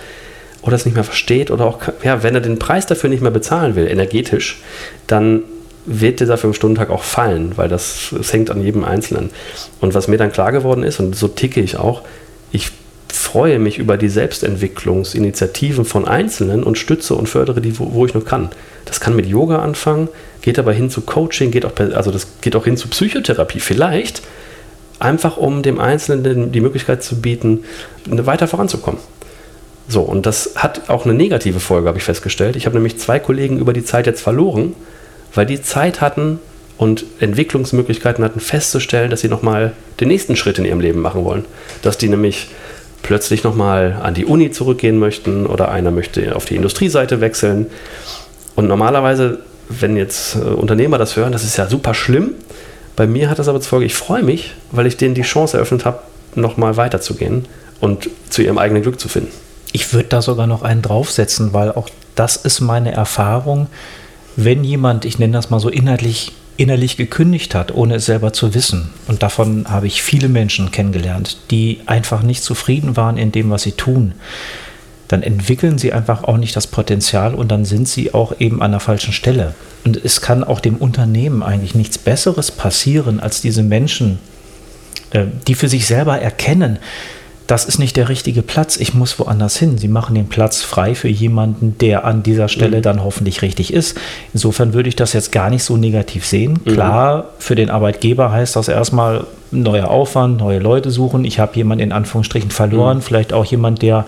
oder 0.63 0.77
es 0.77 0.85
nicht 0.85 0.95
mehr 0.95 1.05
versteht 1.05 1.51
oder 1.51 1.65
auch, 1.65 1.81
ja, 2.03 2.23
wenn 2.23 2.35
er 2.35 2.43
den 2.43 2.59
Preis 2.59 2.87
dafür 2.87 3.09
nicht 3.09 3.23
mehr 3.23 3.31
bezahlen 3.31 3.77
will, 3.77 3.87
energetisch, 3.87 4.61
dann 5.07 5.43
wird 5.87 6.21
dieser 6.21 6.37
Fünf-Stunden-Tag 6.37 6.91
auch 6.91 7.05
fallen, 7.05 7.53
weil 7.57 7.69
das, 7.69 8.09
das 8.17 8.33
hängt 8.33 8.51
an 8.51 8.63
jedem 8.63 8.85
Einzelnen. 8.85 9.31
Und 9.81 9.95
was 9.95 10.09
mir 10.09 10.19
dann 10.19 10.33
klar 10.33 10.53
geworden 10.53 10.83
ist, 10.83 11.01
und 11.01 11.17
so 11.17 11.29
ticke 11.29 11.61
ich 11.61 11.79
auch, 11.79 12.03
ich 12.53 12.73
freue 13.27 13.59
mich 13.59 13.79
über 13.79 13.97
die 13.97 14.09
Selbstentwicklungsinitiativen 14.09 15.85
von 15.85 16.07
Einzelnen 16.07 16.63
und 16.63 16.79
stütze 16.79 17.15
und 17.15 17.29
fördere 17.29 17.61
die, 17.61 17.79
wo, 17.79 17.93
wo, 17.93 18.07
ich 18.07 18.15
nur 18.15 18.25
kann. 18.25 18.51
Das 18.85 19.01
kann 19.01 19.17
mit 19.17 19.27
Yoga 19.27 19.59
anfangen, 19.59 20.09
geht 20.43 20.59
aber 20.59 20.73
hin 20.73 20.91
zu 20.91 21.01
Coaching, 21.01 21.51
geht 21.51 21.65
auch, 21.65 21.73
also 21.95 22.11
das 22.11 22.29
geht 22.41 22.55
auch 22.55 22.65
hin 22.65 22.77
zu 22.77 22.89
Psychotherapie. 22.89 23.61
Vielleicht 23.61 24.23
einfach, 25.01 25.37
um 25.37 25.63
dem 25.63 25.81
Einzelnen 25.81 26.53
die 26.53 26.61
Möglichkeit 26.61 27.03
zu 27.03 27.21
bieten, 27.21 27.65
weiter 28.07 28.47
voranzukommen. 28.47 29.01
So, 29.89 30.03
und 30.03 30.25
das 30.25 30.55
hat 30.57 30.89
auch 30.89 31.05
eine 31.05 31.15
negative 31.15 31.61
Folge, 31.61 31.89
habe 31.89 31.99
ich 31.99 32.05
festgestellt. 32.05 32.57
Ich 32.57 32.67
habe 32.67 32.77
nämlich 32.77 32.99
zwei 32.99 33.19
Kollegen 33.19 33.59
über 33.59 33.73
die 33.73 33.85
Zeit 33.85 34.07
jetzt 34.07 34.21
verloren, 34.21 34.75
weil 35.35 35.47
die 35.47 35.63
Zeit 35.63 36.01
hatten 36.01 36.39
und 36.79 37.05
Entwicklungsmöglichkeiten 37.21 38.25
hatten, 38.25 38.41
festzustellen, 38.41 39.11
dass 39.11 39.21
sie 39.21 39.29
nochmal 39.29 39.73
den 40.01 40.09
nächsten 40.09 40.37
Schritt 40.37 40.59
in 40.59 40.65
ihrem 40.65 40.81
Leben 40.81 41.01
machen 41.01 41.25
wollen. 41.25 41.45
Dass 41.83 41.99
die 41.99 42.09
nämlich 42.09 42.49
plötzlich 43.07 43.45
nochmal 43.45 43.99
an 44.03 44.15
die 44.15 44.25
Uni 44.25 44.51
zurückgehen 44.51 44.99
möchten 44.99 45.47
oder 45.47 45.71
einer 45.71 45.91
möchte 45.91 46.37
auf 46.37 46.45
die 46.45 46.57
Industrieseite 46.57 47.21
wechseln. 47.21 47.67
Und 48.55 48.67
normalerweise, 48.69 49.39
wenn 49.69 49.97
jetzt 49.97 50.37
äh, 50.37 50.41
Unternehmer 50.41 50.99
das 50.99 51.17
hören, 51.17 51.33
das 51.33 51.45
ist 51.45 51.57
ja 51.57 51.67
super 51.69 51.95
schlimm. 51.95 52.35
Bei 52.97 53.07
mir 53.07 53.31
hat 53.31 53.39
das 53.39 53.49
aber 53.49 53.61
zur 53.61 53.71
Folge, 53.71 53.87
ich 53.87 53.95
freue 53.95 54.23
mich, 54.23 54.55
weil 54.71 54.87
ich 54.87 54.97
denen 54.97 55.15
die 55.15 55.23
Chance 55.23 55.57
eröffnet 55.57 55.85
habe, 55.85 56.01
nochmal 56.35 56.77
weiterzugehen 56.77 57.47
und 57.81 58.11
zu 58.31 58.43
ihrem 58.43 58.59
eigenen 58.59 58.83
Glück 58.83 58.99
zu 58.99 59.09
finden. 59.09 59.31
Ich 59.73 59.93
würde 59.93 60.09
da 60.09 60.23
sogar 60.23 60.47
noch 60.47 60.63
einen 60.63 60.83
draufsetzen, 60.83 61.53
weil 61.53 61.71
auch 61.73 61.89
das 62.15 62.37
ist 62.37 62.61
meine 62.61 62.93
Erfahrung 62.93 63.69
wenn 64.37 64.65
jemand, 64.65 65.05
ich 65.05 65.19
nenne 65.19 65.33
das 65.33 65.51
mal 65.51 65.61
so 65.61 65.71
inhaltlich, 65.71 66.33
innerlich 66.57 66.97
gekündigt 66.97 67.55
hat, 67.55 67.75
ohne 67.75 67.97
es 67.97 68.07
selber 68.07 68.33
zu 68.33 68.55
wissen. 68.55 68.91
Und 69.09 69.23
davon 69.23 69.67
habe 69.69 69.87
ich 69.87 70.03
viele 70.03 70.29
Menschen 70.29 70.71
kennengelernt, 70.71 71.39
die 71.51 71.81
einfach 71.87 72.23
nicht 72.23 72.43
zufrieden 72.43 72.97
waren 72.97 73.19
in 73.19 73.33
dem, 73.33 73.51
was 73.51 73.63
sie 73.63 73.73
tun. 73.73 74.13
Dann 75.09 75.23
entwickeln 75.23 75.79
sie 75.79 75.93
einfach 75.93 76.25
auch 76.25 76.37
nicht 76.37 76.57
das 76.57 76.67
Potenzial 76.67 77.35
und 77.35 77.51
dann 77.51 77.65
sind 77.65 77.89
sie 77.89 78.13
auch 78.13 78.41
eben 78.41 78.61
an 78.63 78.73
der 78.73 78.81
falschen 78.81 79.13
Stelle. 79.13 79.55
Und 79.85 79.97
es 80.05 80.21
kann 80.21 80.43
auch 80.43 80.61
dem 80.61 80.77
Unternehmen 80.77 81.43
eigentlich 81.43 81.75
nichts 81.75 81.99
Besseres 81.99 82.51
passieren, 82.51 83.21
als 83.21 83.41
diese 83.41 83.63
Menschen, 83.63 84.19
äh, 85.11 85.27
die 85.47 85.55
für 85.55 85.69
sich 85.69 85.87
selber 85.87 86.19
erkennen, 86.19 86.79
das 87.47 87.65
ist 87.65 87.79
nicht 87.79 87.97
der 87.97 88.09
richtige 88.09 88.43
Platz, 88.43 88.77
ich 88.77 88.95
muss 88.95 89.19
woanders 89.19 89.57
hin. 89.57 89.79
Sie 89.79 89.89
machen 89.89 90.15
den 90.15 90.29
Platz 90.29 90.63
frei 90.63 90.95
für 90.95 91.09
jemanden, 91.09 91.79
der 91.79 92.05
an 92.05 92.23
dieser 92.23 92.49
Stelle 92.49 92.79
mhm. 92.79 92.83
dann 92.83 93.05
hoffentlich 93.05 93.43
richtig 93.43 93.73
ist. 93.73 93.97
Insofern 94.33 94.75
würde 94.75 94.89
ich 94.89 94.97
das 94.97 95.13
jetzt 95.13 95.33
gar 95.33 95.51
nicht 95.51 95.63
so 95.63 95.77
negativ 95.77 96.27
sehen. 96.27 96.59
Mhm. 96.65 96.73
Klar, 96.73 97.31
für 97.39 97.55
den 97.55 97.71
Arbeitgeber 97.71 98.33
heißt 98.33 98.57
das 98.57 98.69
erstmal 98.69 99.27
neuer 99.53 99.89
Aufwand, 99.89 100.39
neue 100.39 100.59
Leute 100.59 100.91
suchen. 100.91 101.25
Ich 101.25 101.39
habe 101.39 101.57
jemanden 101.57 101.85
in 101.85 101.93
Anführungsstrichen 101.93 102.51
verloren, 102.51 102.99
mhm. 102.99 103.03
vielleicht 103.03 103.33
auch 103.33 103.45
jemand, 103.45 103.83
der 103.83 104.07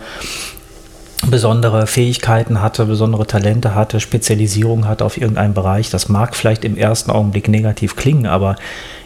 besondere 1.26 1.86
Fähigkeiten 1.86 2.60
hatte, 2.60 2.86
besondere 2.86 3.26
Talente 3.26 3.74
hatte, 3.74 4.00
Spezialisierung 4.00 4.86
hatte 4.86 5.04
auf 5.04 5.16
irgendeinen 5.16 5.54
Bereich. 5.54 5.90
Das 5.90 6.08
mag 6.08 6.34
vielleicht 6.34 6.64
im 6.64 6.76
ersten 6.76 7.10
Augenblick 7.10 7.48
negativ 7.48 7.96
klingen, 7.96 8.26
aber 8.26 8.56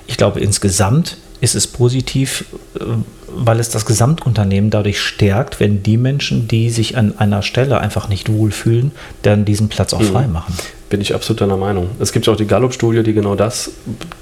ich 0.07 0.17
glaube 0.17 0.41
insgesamt 0.41 1.17
ist 1.41 1.55
es 1.55 1.67
positiv, 1.67 2.45
äh, 2.79 2.85
weil 3.35 3.61
es 3.61 3.69
das 3.71 3.87
Gesamtunternehmen 3.87 4.71
dadurch 4.71 5.01
stärkt, 5.01 5.61
wenn 5.61 5.83
die 5.83 5.97
Menschen, 5.97 6.49
die 6.49 6.71
sich 6.71 6.97
an 6.97 7.19
einer 7.19 7.43
Stelle 7.43 7.81
einfach 7.81 8.09
nicht 8.09 8.33
wohlfühlen, 8.33 8.93
dann 9.23 9.45
diesen 9.45 9.69
Platz 9.69 9.95
auch 9.95 10.01
mhm. 10.01 10.07
frei 10.07 10.27
machen. 10.27 10.55
Bin 10.91 11.01
ich 11.01 11.15
absolut 11.15 11.41
deiner 11.41 11.57
Meinung. 11.57 11.89
Es 12.01 12.13
gibt 12.13 12.29
auch 12.29 12.37
die 12.37 12.47
Gallup-Studie, 12.47 13.03
die 13.03 13.15
genau 13.15 13.35
das 13.35 13.71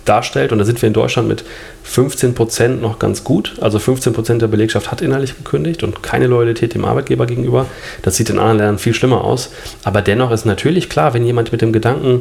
darstellt. 0.05 0.53
Und 0.53 0.59
da 0.59 0.64
sind 0.64 0.81
wir 0.81 0.87
in 0.87 0.92
Deutschland 0.92 1.27
mit 1.27 1.44
15 1.83 2.35
Prozent 2.35 2.81
noch 2.81 3.01
ganz 3.01 3.25
gut. 3.25 3.57
Also 3.61 3.81
15 3.81 4.12
Prozent 4.12 4.42
der 4.42 4.46
Belegschaft 4.46 4.92
hat 4.92 5.03
innerlich 5.03 5.37
gekündigt 5.37 5.83
und 5.83 6.05
keine 6.05 6.29
Loyalität 6.29 6.75
dem 6.75 6.85
Arbeitgeber 6.85 7.27
gegenüber. 7.27 7.66
Das 8.03 8.16
sieht 8.16 8.31
in 8.31 8.38
anderen 8.38 8.59
Ländern 8.59 8.79
viel 8.79 8.94
schlimmer 8.94 9.25
aus. 9.25 9.51
Aber 9.83 10.01
dennoch 10.01 10.31
ist 10.31 10.46
natürlich 10.46 10.88
klar, 10.88 11.12
wenn 11.12 11.27
jemand 11.27 11.51
mit 11.51 11.61
dem 11.61 11.73
Gedanken 11.73 12.20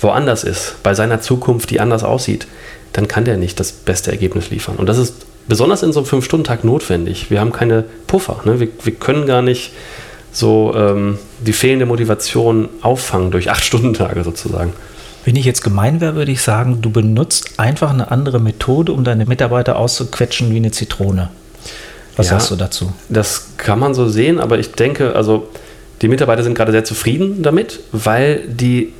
woanders 0.00 0.44
ist, 0.44 0.76
bei 0.84 0.94
seiner 0.94 1.20
Zukunft, 1.20 1.70
die 1.70 1.80
anders 1.80 2.04
aussieht, 2.04 2.46
dann 2.92 3.08
kann 3.08 3.24
der 3.24 3.36
nicht 3.36 3.58
das 3.58 3.72
beste 3.72 4.10
Ergebnis 4.10 4.50
liefern. 4.50 4.76
Und 4.76 4.88
das 4.88 4.98
ist 4.98 5.14
besonders 5.48 5.82
in 5.82 5.92
so 5.92 6.00
einem 6.00 6.06
Fünf-Stunden-Tag 6.06 6.64
notwendig. 6.64 7.30
Wir 7.30 7.40
haben 7.40 7.52
keine 7.52 7.84
Puffer. 8.06 8.40
Ne? 8.44 8.60
Wir, 8.60 8.68
wir 8.82 8.94
können 8.94 9.26
gar 9.26 9.42
nicht 9.42 9.72
so 10.32 10.74
ähm, 10.76 11.18
die 11.40 11.52
fehlende 11.52 11.86
Motivation 11.86 12.68
auffangen 12.82 13.30
durch 13.30 13.50
Acht-Stunden-Tage 13.50 14.22
sozusagen. 14.24 14.72
Wenn 15.24 15.36
ich 15.36 15.44
jetzt 15.44 15.62
gemein 15.62 16.00
wäre, 16.00 16.14
würde 16.14 16.30
ich 16.30 16.40
sagen, 16.42 16.80
du 16.80 16.90
benutzt 16.90 17.58
einfach 17.58 17.90
eine 17.90 18.10
andere 18.10 18.38
Methode, 18.38 18.92
um 18.92 19.04
deine 19.04 19.26
Mitarbeiter 19.26 19.76
auszuquetschen 19.76 20.50
wie 20.50 20.56
eine 20.56 20.70
Zitrone. 20.70 21.30
Was 22.16 22.26
ja, 22.26 22.32
sagst 22.32 22.50
du 22.50 22.56
dazu? 22.56 22.92
Das 23.08 23.48
kann 23.56 23.78
man 23.78 23.94
so 23.94 24.08
sehen, 24.08 24.38
aber 24.38 24.58
ich 24.58 24.72
denke, 24.72 25.14
also 25.14 25.48
die 26.02 26.08
Mitarbeiter 26.08 26.42
sind 26.42 26.54
gerade 26.54 26.72
sehr 26.72 26.84
zufrieden 26.84 27.42
damit, 27.42 27.80
weil 27.92 28.46
die 28.48 28.92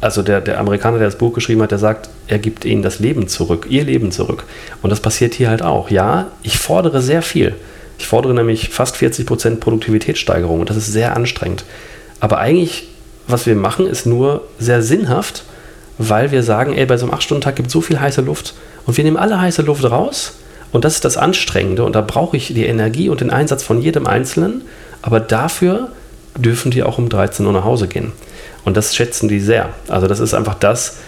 also 0.00 0.22
der, 0.22 0.40
der 0.40 0.58
Amerikaner, 0.58 0.98
der 0.98 1.08
das 1.08 1.18
Buch 1.18 1.32
geschrieben 1.32 1.62
hat, 1.62 1.70
der 1.70 1.78
sagt, 1.78 2.08
er 2.28 2.38
gibt 2.38 2.64
ihnen 2.64 2.82
das 2.82 2.98
Leben 2.98 3.26
zurück, 3.26 3.66
ihr 3.68 3.84
Leben 3.84 4.12
zurück. 4.12 4.44
Und 4.82 4.90
das 4.90 5.00
passiert 5.00 5.34
hier 5.34 5.48
halt 5.48 5.62
auch. 5.62 5.90
Ja, 5.90 6.28
ich 6.42 6.58
fordere 6.58 7.00
sehr 7.02 7.22
viel. 7.22 7.54
Ich 7.98 8.06
fordere 8.06 8.34
nämlich 8.34 8.68
fast 8.68 8.96
40% 8.96 9.56
Produktivitätssteigerung 9.56 10.60
und 10.60 10.70
das 10.70 10.76
ist 10.76 10.92
sehr 10.92 11.16
anstrengend. 11.16 11.64
Aber 12.20 12.38
eigentlich, 12.38 12.88
was 13.26 13.46
wir 13.46 13.56
machen, 13.56 13.86
ist 13.86 14.06
nur 14.06 14.44
sehr 14.58 14.82
sinnhaft, 14.82 15.42
weil 15.98 16.30
wir 16.30 16.42
sagen, 16.44 16.74
ey, 16.74 16.86
bei 16.86 16.96
so 16.96 17.06
einem 17.06 17.14
8-Stunden-Tag 17.14 17.56
gibt 17.56 17.68
es 17.68 17.72
so 17.72 17.80
viel 17.80 17.98
heiße 17.98 18.20
Luft 18.20 18.54
und 18.86 18.96
wir 18.96 19.04
nehmen 19.04 19.16
alle 19.16 19.40
heiße 19.40 19.62
Luft 19.62 19.84
raus 19.84 20.34
und 20.70 20.84
das 20.84 20.94
ist 20.94 21.04
das 21.04 21.16
Anstrengende 21.16 21.82
und 21.84 21.96
da 21.96 22.00
brauche 22.02 22.36
ich 22.36 22.48
die 22.48 22.66
Energie 22.66 23.08
und 23.08 23.20
den 23.20 23.30
Einsatz 23.30 23.64
von 23.64 23.80
jedem 23.80 24.06
Einzelnen, 24.06 24.62
aber 25.02 25.18
dafür 25.18 25.88
dürfen 26.36 26.70
die 26.70 26.84
auch 26.84 26.98
um 26.98 27.08
13 27.08 27.44
Uhr 27.46 27.52
nach 27.52 27.64
Hause 27.64 27.88
gehen. 27.88 28.12
Und 28.64 28.76
das 28.76 28.94
schätzen 28.94 29.28
die 29.28 29.40
sehr. 29.40 29.70
Also 29.88 30.06
das 30.06 30.20
ist 30.20 30.34
einfach 30.34 30.54
das, 30.54 30.98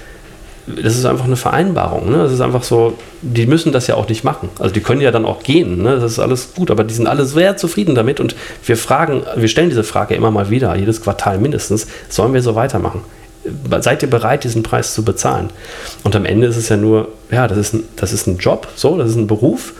das 0.70 0.96
ist 0.96 1.04
einfach 1.04 1.24
eine 1.24 1.36
Vereinbarung. 1.36 2.10
Ne? 2.10 2.18
Das 2.18 2.32
ist 2.32 2.40
einfach 2.40 2.62
so, 2.62 2.96
die 3.22 3.46
müssen 3.46 3.72
das 3.72 3.86
ja 3.86 3.94
auch 3.94 4.08
nicht 4.08 4.24
machen. 4.24 4.48
Also 4.58 4.72
die 4.72 4.80
können 4.80 5.00
ja 5.00 5.10
dann 5.10 5.24
auch 5.24 5.42
gehen. 5.42 5.82
Ne? 5.82 5.96
Das 5.96 6.12
ist 6.12 6.18
alles 6.18 6.54
gut, 6.54 6.70
aber 6.70 6.84
die 6.84 6.94
sind 6.94 7.06
alle 7.06 7.24
sehr 7.24 7.56
zufrieden 7.56 7.94
damit 7.94 8.20
und 8.20 8.34
wir 8.64 8.76
fragen, 8.76 9.22
wir 9.36 9.48
stellen 9.48 9.68
diese 9.68 9.84
Frage 9.84 10.14
immer 10.14 10.30
mal 10.30 10.50
wieder, 10.50 10.74
jedes 10.76 11.02
Quartal 11.02 11.38
mindestens, 11.38 11.86
sollen 12.08 12.34
wir 12.34 12.42
so 12.42 12.54
weitermachen? 12.54 13.02
Seid 13.80 14.02
ihr 14.02 14.10
bereit, 14.10 14.44
diesen 14.44 14.62
Preis 14.62 14.94
zu 14.94 15.04
bezahlen? 15.04 15.50
Und 16.04 16.14
am 16.14 16.24
Ende 16.24 16.46
ist 16.46 16.56
es 16.56 16.68
ja 16.68 16.76
nur, 16.76 17.08
ja, 17.30 17.48
das 17.48 17.58
ist 17.58 17.74
ein, 17.74 17.84
das 17.96 18.12
ist 18.12 18.26
ein 18.26 18.38
Job, 18.38 18.68
so, 18.76 18.98
das 18.98 19.10
ist 19.10 19.16
ein 19.16 19.26
Beruf 19.26 19.72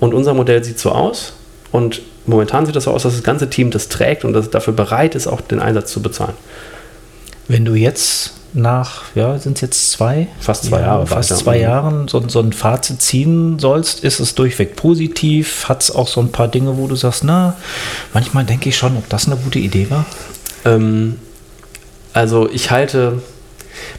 und 0.00 0.14
unser 0.14 0.34
Modell 0.34 0.64
sieht 0.64 0.78
so 0.78 0.92
aus 0.92 1.34
und 1.70 2.02
momentan 2.26 2.66
sieht 2.66 2.76
das 2.76 2.84
so 2.84 2.90
aus, 2.90 3.02
dass 3.02 3.14
das 3.14 3.22
ganze 3.22 3.50
Team 3.50 3.70
das 3.70 3.88
trägt 3.88 4.24
und 4.24 4.32
das 4.32 4.50
dafür 4.50 4.72
bereit 4.72 5.14
ist, 5.14 5.26
auch 5.26 5.40
den 5.40 5.60
Einsatz 5.60 5.92
zu 5.92 6.00
bezahlen. 6.00 6.34
Wenn 7.48 7.64
du 7.64 7.74
jetzt 7.74 8.32
nach, 8.54 9.04
ja, 9.14 9.38
sind 9.38 9.56
es 9.56 9.60
jetzt 9.60 9.92
zwei? 9.92 10.28
Fast 10.40 10.64
zwei 10.64 10.80
ja, 10.80 10.86
Jahre. 10.86 11.06
Fast 11.06 11.36
zwei 11.36 11.56
ja. 11.56 11.70
Jahren 11.70 12.08
so, 12.08 12.26
so, 12.28 12.40
ein 12.40 12.52
Fazit 12.52 13.00
ziehen 13.00 13.58
sollst, 13.58 14.04
ist 14.04 14.20
es 14.20 14.34
durchweg 14.34 14.76
positiv? 14.76 15.68
Hat 15.68 15.82
es 15.82 15.90
auch 15.90 16.08
so 16.08 16.20
ein 16.20 16.32
paar 16.32 16.48
Dinge, 16.48 16.76
wo 16.76 16.86
du 16.86 16.96
sagst, 16.96 17.24
na, 17.24 17.56
manchmal 18.12 18.44
denke 18.44 18.68
ich 18.68 18.76
schon, 18.76 18.96
ob 18.96 19.08
das 19.08 19.26
eine 19.26 19.36
gute 19.36 19.58
Idee 19.58 19.88
war? 19.90 20.04
Ähm, 20.64 21.18
also 22.12 22.48
ich 22.50 22.70
halte 22.70 23.22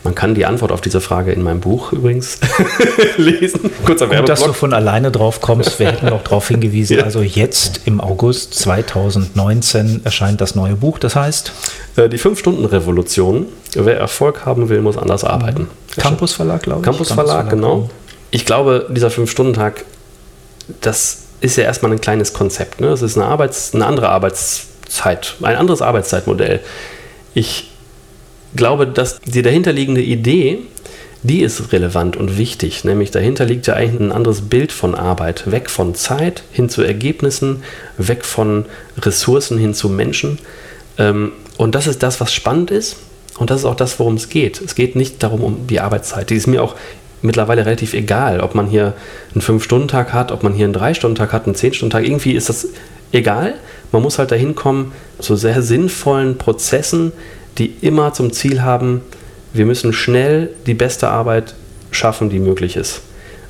man 0.04 0.16
kann 0.16 0.36
die 0.36 0.46
Antwort 0.46 0.72
auf 0.72 0.82
diese 0.82 1.02
Frage 1.02 1.32
in 1.32 1.44
meinem 1.44 1.60
Buch 1.60 1.92
übrigens 1.94 2.40
lesen. 3.18 3.72
Kurzer 3.86 4.08
Gut, 4.08 4.28
dass 4.28 4.44
du 4.44 4.54
von 4.54 4.74
alleine 4.74 5.12
drauf 5.12 5.42
kommst. 5.42 5.80
Wir 5.80 5.88
hätten 5.88 6.08
noch 6.08 6.24
darauf 6.24 6.48
hingewiesen. 6.48 6.84
Ja. 6.94 7.06
Also 7.06 7.22
jetzt 7.22 7.82
im 7.86 8.02
August 8.02 8.54
2019 8.56 10.02
erscheint 10.04 10.42
das 10.42 10.54
neue 10.54 10.76
Buch. 10.76 11.00
Das 11.00 11.16
heißt? 11.16 11.52
Äh, 11.96 12.10
die 12.10 12.20
Fünf-Stunden-Revolution. 12.20 13.48
Wer 13.74 13.98
Erfolg 13.98 14.46
haben 14.46 14.70
will, 14.70 14.82
muss 14.82 14.98
anders 14.98 15.24
arbeiten. 15.24 15.70
Campus 15.98 16.34
Verlag, 16.34 16.62
glaube 16.62 16.82
ich. 16.82 16.86
Campus 16.86 17.12
Verlag, 17.12 17.50
genau. 17.50 17.90
Ich 18.30 18.46
glaube, 18.46 18.88
dieser 18.90 19.10
Fünf-Stunden-Tag, 19.10 19.86
das 20.82 21.24
ist 21.42 21.58
ja 21.58 21.64
erstmal 21.66 21.92
ein 21.92 22.02
kleines 22.02 22.34
Konzept. 22.34 22.80
Ne? 22.80 22.88
Das 22.88 23.02
ist 23.02 23.18
eine, 23.18 23.26
Arbeits-, 23.26 23.74
eine 23.74 23.86
andere 23.86 24.10
Arbeitszeit, 24.10 25.36
ein 25.42 25.56
anderes 25.56 25.82
Arbeitszeitmodell. 25.82 26.62
Ich 27.34 27.73
glaube, 28.56 28.88
dass 28.88 29.20
die 29.22 29.42
dahinterliegende 29.42 30.02
Idee, 30.02 30.60
die 31.24 31.42
ist 31.42 31.72
relevant 31.72 32.18
und 32.18 32.38
wichtig. 32.38 32.84
Nämlich 32.84 33.12
dahinter 33.12 33.46
liegt 33.46 33.68
ja 33.68 33.76
eigentlich 33.76 34.02
ein 34.02 34.12
anderes 34.12 34.42
Bild 34.42 34.72
von 34.72 34.94
Arbeit. 34.94 35.50
Weg 35.50 35.70
von 35.70 35.96
Zeit 35.96 36.44
hin 36.52 36.70
zu 36.70 36.82
Ergebnissen, 36.82 37.64
weg 37.98 38.26
von 38.26 38.66
Ressourcen 38.98 39.58
hin 39.58 39.74
zu 39.74 39.90
Menschen. 39.90 40.40
Ähm, 40.98 41.32
und 41.58 41.76
das 41.76 41.88
ist 41.88 42.04
das, 42.04 42.20
was 42.20 42.34
spannend 42.34 42.72
ist. 42.72 42.98
Und 43.38 43.50
das 43.50 43.62
ist 43.62 43.66
auch 43.66 43.76
das, 43.76 44.00
worum 44.00 44.16
es 44.16 44.30
geht. 44.30 44.62
Es 44.62 44.76
geht 44.76 44.96
nicht 44.96 45.24
darum, 45.24 45.44
um 45.44 45.68
die 45.68 45.80
Arbeitszeit. 45.80 46.30
Die 46.30 46.36
ist 46.36 46.48
mir 46.48 46.62
auch 46.62 46.76
mittlerweile 47.22 47.66
relativ 47.66 47.94
egal, 47.94 48.42
ob 48.42 48.54
man 48.54 48.68
hier 48.68 48.94
einen 49.34 49.42
5-Stunden-Tag 49.42 50.14
hat, 50.14 50.32
ob 50.32 50.44
man 50.44 50.54
hier 50.54 50.66
einen 50.66 50.76
3-Stunden-Tag 50.76 51.32
hat, 51.32 51.46
einen 51.46 51.56
10-Stunden-Tag. 51.56 52.06
Irgendwie 52.06 52.34
ist 52.34 52.50
das 52.50 52.68
egal. 53.12 53.56
Man 53.92 54.02
muss 54.02 54.20
halt 54.20 54.32
dahin 54.32 54.56
kommen 54.56 54.92
zu 55.20 55.36
sehr 55.36 55.62
sinnvollen 55.62 56.38
Prozessen, 56.38 57.14
die 57.58 57.74
immer 57.82 58.14
zum 58.14 58.32
Ziel 58.32 58.62
haben, 58.62 59.02
wir 59.54 59.66
müssen 59.66 59.94
schnell 59.94 60.50
die 60.66 60.74
beste 60.74 61.10
Arbeit 61.10 61.54
schaffen, 61.92 62.30
die 62.30 62.40
möglich 62.40 62.76
ist. 62.76 63.02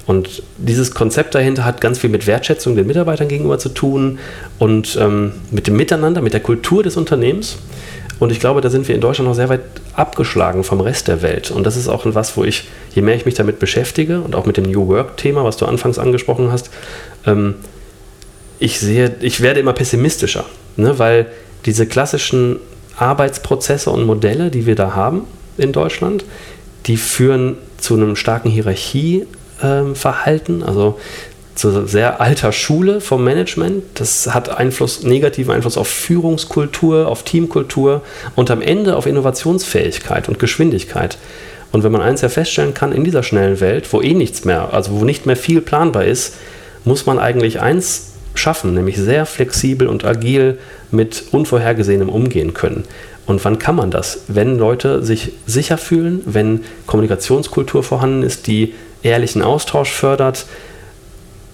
Und 0.05 0.43
dieses 0.57 0.93
Konzept 0.93 1.33
dahinter 1.33 1.63
hat 1.63 1.79
ganz 1.79 1.99
viel 1.99 2.09
mit 2.09 2.27
Wertschätzung 2.27 2.75
den 2.75 2.87
Mitarbeitern 2.87 3.29
gegenüber 3.29 3.57
zu 3.57 3.69
tun 3.69 4.19
und 4.59 4.97
ähm, 4.99 5.31
mit 5.49 5.67
dem 5.67 5.77
Miteinander, 5.77 6.21
mit 6.21 6.33
der 6.33 6.41
Kultur 6.41 6.83
des 6.83 6.97
Unternehmens. 6.97 7.57
Und 8.19 8.31
ich 8.31 8.39
glaube, 8.39 8.61
da 8.61 8.69
sind 8.69 8.87
wir 8.87 8.95
in 8.95 9.01
Deutschland 9.01 9.29
noch 9.29 9.35
sehr 9.35 9.49
weit 9.49 9.61
abgeschlagen 9.95 10.63
vom 10.63 10.81
Rest 10.81 11.07
der 11.07 11.21
Welt. 11.21 11.51
Und 11.51 11.65
das 11.65 11.77
ist 11.77 11.87
auch 11.87 12.05
etwas, 12.05 12.35
wo 12.35 12.43
ich, 12.43 12.67
je 12.93 13.01
mehr 13.01 13.15
ich 13.15 13.25
mich 13.25 13.35
damit 13.35 13.59
beschäftige 13.59 14.21
und 14.21 14.35
auch 14.35 14.45
mit 14.45 14.57
dem 14.57 14.65
New 14.65 14.87
Work-Thema, 14.87 15.43
was 15.45 15.57
du 15.57 15.65
anfangs 15.65 15.97
angesprochen 15.97 16.51
hast, 16.51 16.69
ähm, 17.25 17.55
ich 18.59 18.79
sehe, 18.79 19.15
ich 19.21 19.41
werde 19.41 19.59
immer 19.59 19.73
pessimistischer, 19.73 20.45
ne? 20.77 20.99
weil 20.99 21.27
diese 21.65 21.85
klassischen 21.87 22.59
Arbeitsprozesse 22.97 23.89
und 23.89 24.05
Modelle, 24.05 24.51
die 24.51 24.65
wir 24.65 24.75
da 24.75 24.95
haben 24.95 25.21
in 25.57 25.71
Deutschland, 25.71 26.25
die 26.85 26.97
führen 26.97 27.57
zu 27.77 27.95
einem 27.95 28.15
starken 28.15 28.49
Hierarchieverhalten, 28.49 30.63
also 30.63 30.99
zu 31.55 31.87
sehr 31.87 32.19
alter 32.19 32.51
Schule 32.51 33.01
vom 33.01 33.23
Management. 33.23 33.83
Das 33.95 34.33
hat 34.33 34.49
Einfluss, 34.49 35.03
negativen 35.03 35.53
Einfluss 35.53 35.77
auf 35.77 35.87
Führungskultur, 35.87 37.07
auf 37.07 37.23
Teamkultur 37.23 38.01
und 38.35 38.49
am 38.49 38.61
Ende 38.61 38.95
auf 38.95 39.05
Innovationsfähigkeit 39.05 40.29
und 40.29 40.39
Geschwindigkeit. 40.39 41.17
Und 41.71 41.83
wenn 41.83 41.91
man 41.91 42.01
eins 42.01 42.21
ja 42.21 42.29
feststellen 42.29 42.73
kann, 42.73 42.91
in 42.91 43.03
dieser 43.03 43.23
schnellen 43.23 43.59
Welt, 43.59 43.91
wo 43.91 44.01
eh 44.01 44.13
nichts 44.13 44.45
mehr, 44.45 44.73
also 44.73 44.99
wo 44.99 45.05
nicht 45.05 45.25
mehr 45.25 45.35
viel 45.35 45.61
planbar 45.61 46.05
ist, 46.05 46.35
muss 46.85 47.05
man 47.05 47.19
eigentlich 47.19 47.61
eins 47.61 48.12
schaffen, 48.35 48.73
nämlich 48.73 48.97
sehr 48.97 49.25
flexibel 49.25 49.87
und 49.87 50.05
agil 50.05 50.57
mit 50.91 51.25
Unvorhergesehenem 51.31 52.09
umgehen 52.09 52.53
können. 52.53 52.83
Und 53.25 53.43
wann 53.45 53.59
kann 53.59 53.75
man 53.75 53.91
das? 53.91 54.23
Wenn 54.27 54.57
Leute 54.57 55.03
sich 55.03 55.31
sicher 55.45 55.77
fühlen, 55.77 56.21
wenn 56.25 56.61
Kommunikationskultur 56.87 57.83
vorhanden 57.83 58.23
ist, 58.23 58.47
die 58.47 58.73
ehrlichen 59.01 59.41
Austausch 59.41 59.91
fördert, 59.91 60.45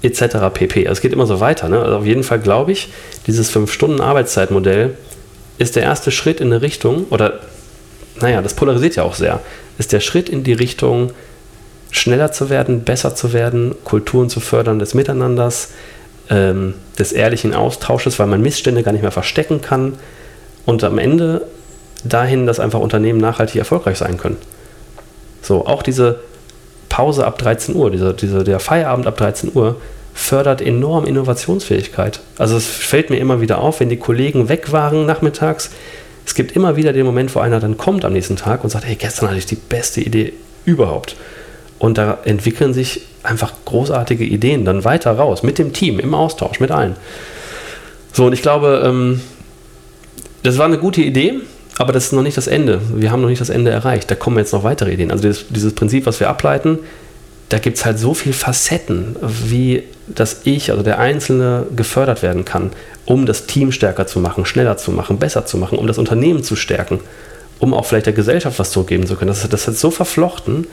etc. 0.01 0.37
pp. 0.53 0.87
Also 0.87 0.97
es 0.97 1.01
geht 1.01 1.13
immer 1.13 1.27
so 1.27 1.39
weiter. 1.39 1.69
Ne? 1.69 1.81
Also 1.81 1.97
auf 1.97 2.05
jeden 2.05 2.23
Fall 2.23 2.39
glaube 2.39 2.71
ich, 2.71 2.89
dieses 3.27 3.53
5-Stunden-Arbeitszeitmodell 3.53 4.97
ist 5.57 5.75
der 5.75 5.83
erste 5.83 6.11
Schritt 6.11 6.39
in 6.39 6.47
eine 6.47 6.61
Richtung, 6.61 7.05
oder 7.09 7.39
naja, 8.21 8.41
das 8.41 8.53
polarisiert 8.53 8.95
ja 8.95 9.03
auch 9.03 9.15
sehr, 9.15 9.41
ist 9.77 9.91
der 9.93 9.99
Schritt 9.99 10.29
in 10.29 10.43
die 10.43 10.53
Richtung, 10.53 11.11
schneller 11.91 12.31
zu 12.31 12.49
werden, 12.49 12.83
besser 12.83 13.15
zu 13.15 13.33
werden, 13.33 13.75
Kulturen 13.83 14.29
zu 14.29 14.39
fördern 14.39 14.79
des 14.79 14.93
Miteinanders, 14.93 15.69
ähm, 16.29 16.75
des 16.97 17.11
ehrlichen 17.11 17.53
Austausches, 17.53 18.19
weil 18.19 18.27
man 18.27 18.41
Missstände 18.41 18.83
gar 18.83 18.91
nicht 18.91 19.01
mehr 19.01 19.11
verstecken 19.11 19.61
kann 19.61 19.93
und 20.65 20.83
am 20.83 20.97
Ende 20.97 21.45
dahin, 22.03 22.45
dass 22.45 22.59
einfach 22.59 22.79
Unternehmen 22.79 23.19
nachhaltig 23.19 23.57
erfolgreich 23.57 23.97
sein 23.97 24.17
können. 24.17 24.37
So, 25.41 25.65
auch 25.65 25.83
diese 25.83 26.19
Pause 26.89 27.25
ab 27.25 27.37
13 27.37 27.75
Uhr, 27.75 27.91
diese, 27.91 28.13
diese, 28.13 28.43
der 28.43 28.59
Feierabend 28.59 29.07
ab 29.07 29.17
13 29.17 29.51
Uhr 29.53 29.77
fördert 30.13 30.61
enorm 30.61 31.05
Innovationsfähigkeit. 31.05 32.19
Also 32.37 32.57
es 32.57 32.65
fällt 32.65 33.09
mir 33.09 33.17
immer 33.17 33.41
wieder 33.41 33.59
auf, 33.59 33.79
wenn 33.79 33.89
die 33.89 33.97
Kollegen 33.97 34.49
weg 34.49 34.71
waren 34.71 35.05
nachmittags, 35.05 35.71
es 36.25 36.35
gibt 36.35 36.51
immer 36.51 36.75
wieder 36.75 36.93
den 36.93 37.07
Moment, 37.07 37.33
wo 37.33 37.39
einer 37.39 37.59
dann 37.59 37.77
kommt 37.77 38.05
am 38.05 38.13
nächsten 38.13 38.35
Tag 38.35 38.63
und 38.63 38.69
sagt, 38.69 38.85
hey, 38.85 38.95
gestern 38.95 39.29
hatte 39.29 39.39
ich 39.39 39.47
die 39.47 39.55
beste 39.55 39.99
Idee 40.01 40.33
überhaupt. 40.63 41.15
Und 41.79 41.97
da 41.97 42.19
entwickeln 42.25 42.73
sich 42.73 43.01
einfach 43.23 43.53
großartige 43.65 44.25
Ideen 44.25 44.65
dann 44.65 44.83
weiter 44.83 45.11
raus, 45.11 45.43
mit 45.43 45.57
dem 45.57 45.73
Team, 45.73 45.99
im 45.99 46.13
Austausch, 46.13 46.59
mit 46.59 46.71
allen. 46.71 46.95
So, 48.13 48.25
und 48.25 48.33
ich 48.33 48.41
glaube, 48.41 48.83
ähm, 48.85 49.21
das 50.43 50.57
war 50.57 50.65
eine 50.65 50.77
gute 50.77 51.01
Idee, 51.01 51.35
aber 51.77 51.93
das 51.93 52.05
ist 52.05 52.11
noch 52.11 52.23
nicht 52.23 52.37
das 52.37 52.47
Ende. 52.47 52.81
Wir 52.93 53.11
haben 53.11 53.21
noch 53.21 53.29
nicht 53.29 53.41
das 53.41 53.49
Ende 53.49 53.71
erreicht. 53.71 54.11
Da 54.11 54.15
kommen 54.15 54.37
jetzt 54.37 54.51
noch 54.51 54.63
weitere 54.63 54.91
Ideen. 54.91 55.11
Also 55.11 55.21
dieses, 55.23 55.45
dieses 55.49 55.73
Prinzip, 55.73 56.05
was 56.05 56.19
wir 56.19 56.29
ableiten, 56.29 56.79
da 57.47 57.57
gibt 57.57 57.77
es 57.77 57.85
halt 57.85 57.97
so 57.97 58.13
viele 58.13 58.33
Facetten, 58.33 59.15
wie 59.21 59.83
das 60.07 60.41
Ich, 60.43 60.71
also 60.71 60.83
der 60.83 60.99
Einzelne, 60.99 61.65
gefördert 61.75 62.21
werden 62.21 62.45
kann, 62.45 62.71
um 63.05 63.25
das 63.25 63.45
Team 63.45 63.71
stärker 63.71 64.05
zu 64.05 64.19
machen, 64.19 64.45
schneller 64.45 64.77
zu 64.77 64.91
machen, 64.91 65.17
besser 65.17 65.45
zu 65.45 65.57
machen, 65.57 65.77
um 65.77 65.87
das 65.87 65.97
Unternehmen 65.97 66.43
zu 66.43 66.55
stärken 66.55 66.99
um 67.59 67.73
auch 67.73 67.85
vielleicht 67.85 68.05
der 68.05 68.13
Gesellschaft 68.13 68.57
was 68.57 68.71
zurückgeben 68.71 69.05
zu 69.05 69.15
können. 69.15 69.29
Das, 69.29 69.47
das 69.47 69.67
ist 69.67 69.79
so 69.79 69.91
verflochten 69.91 70.67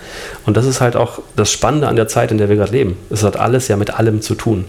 und 0.46 0.56
das 0.56 0.66
ist 0.66 0.80
halt 0.80 0.96
auch 0.96 1.20
das 1.34 1.50
Spannende 1.50 1.88
an 1.88 1.96
der 1.96 2.08
Zeit, 2.08 2.30
in 2.30 2.38
der 2.38 2.48
wir 2.48 2.56
gerade 2.56 2.72
leben. 2.72 2.96
Es 3.10 3.22
hat 3.22 3.36
alles 3.36 3.68
ja 3.68 3.76
mit 3.76 3.94
allem 3.94 4.22
zu 4.22 4.34
tun. 4.34 4.64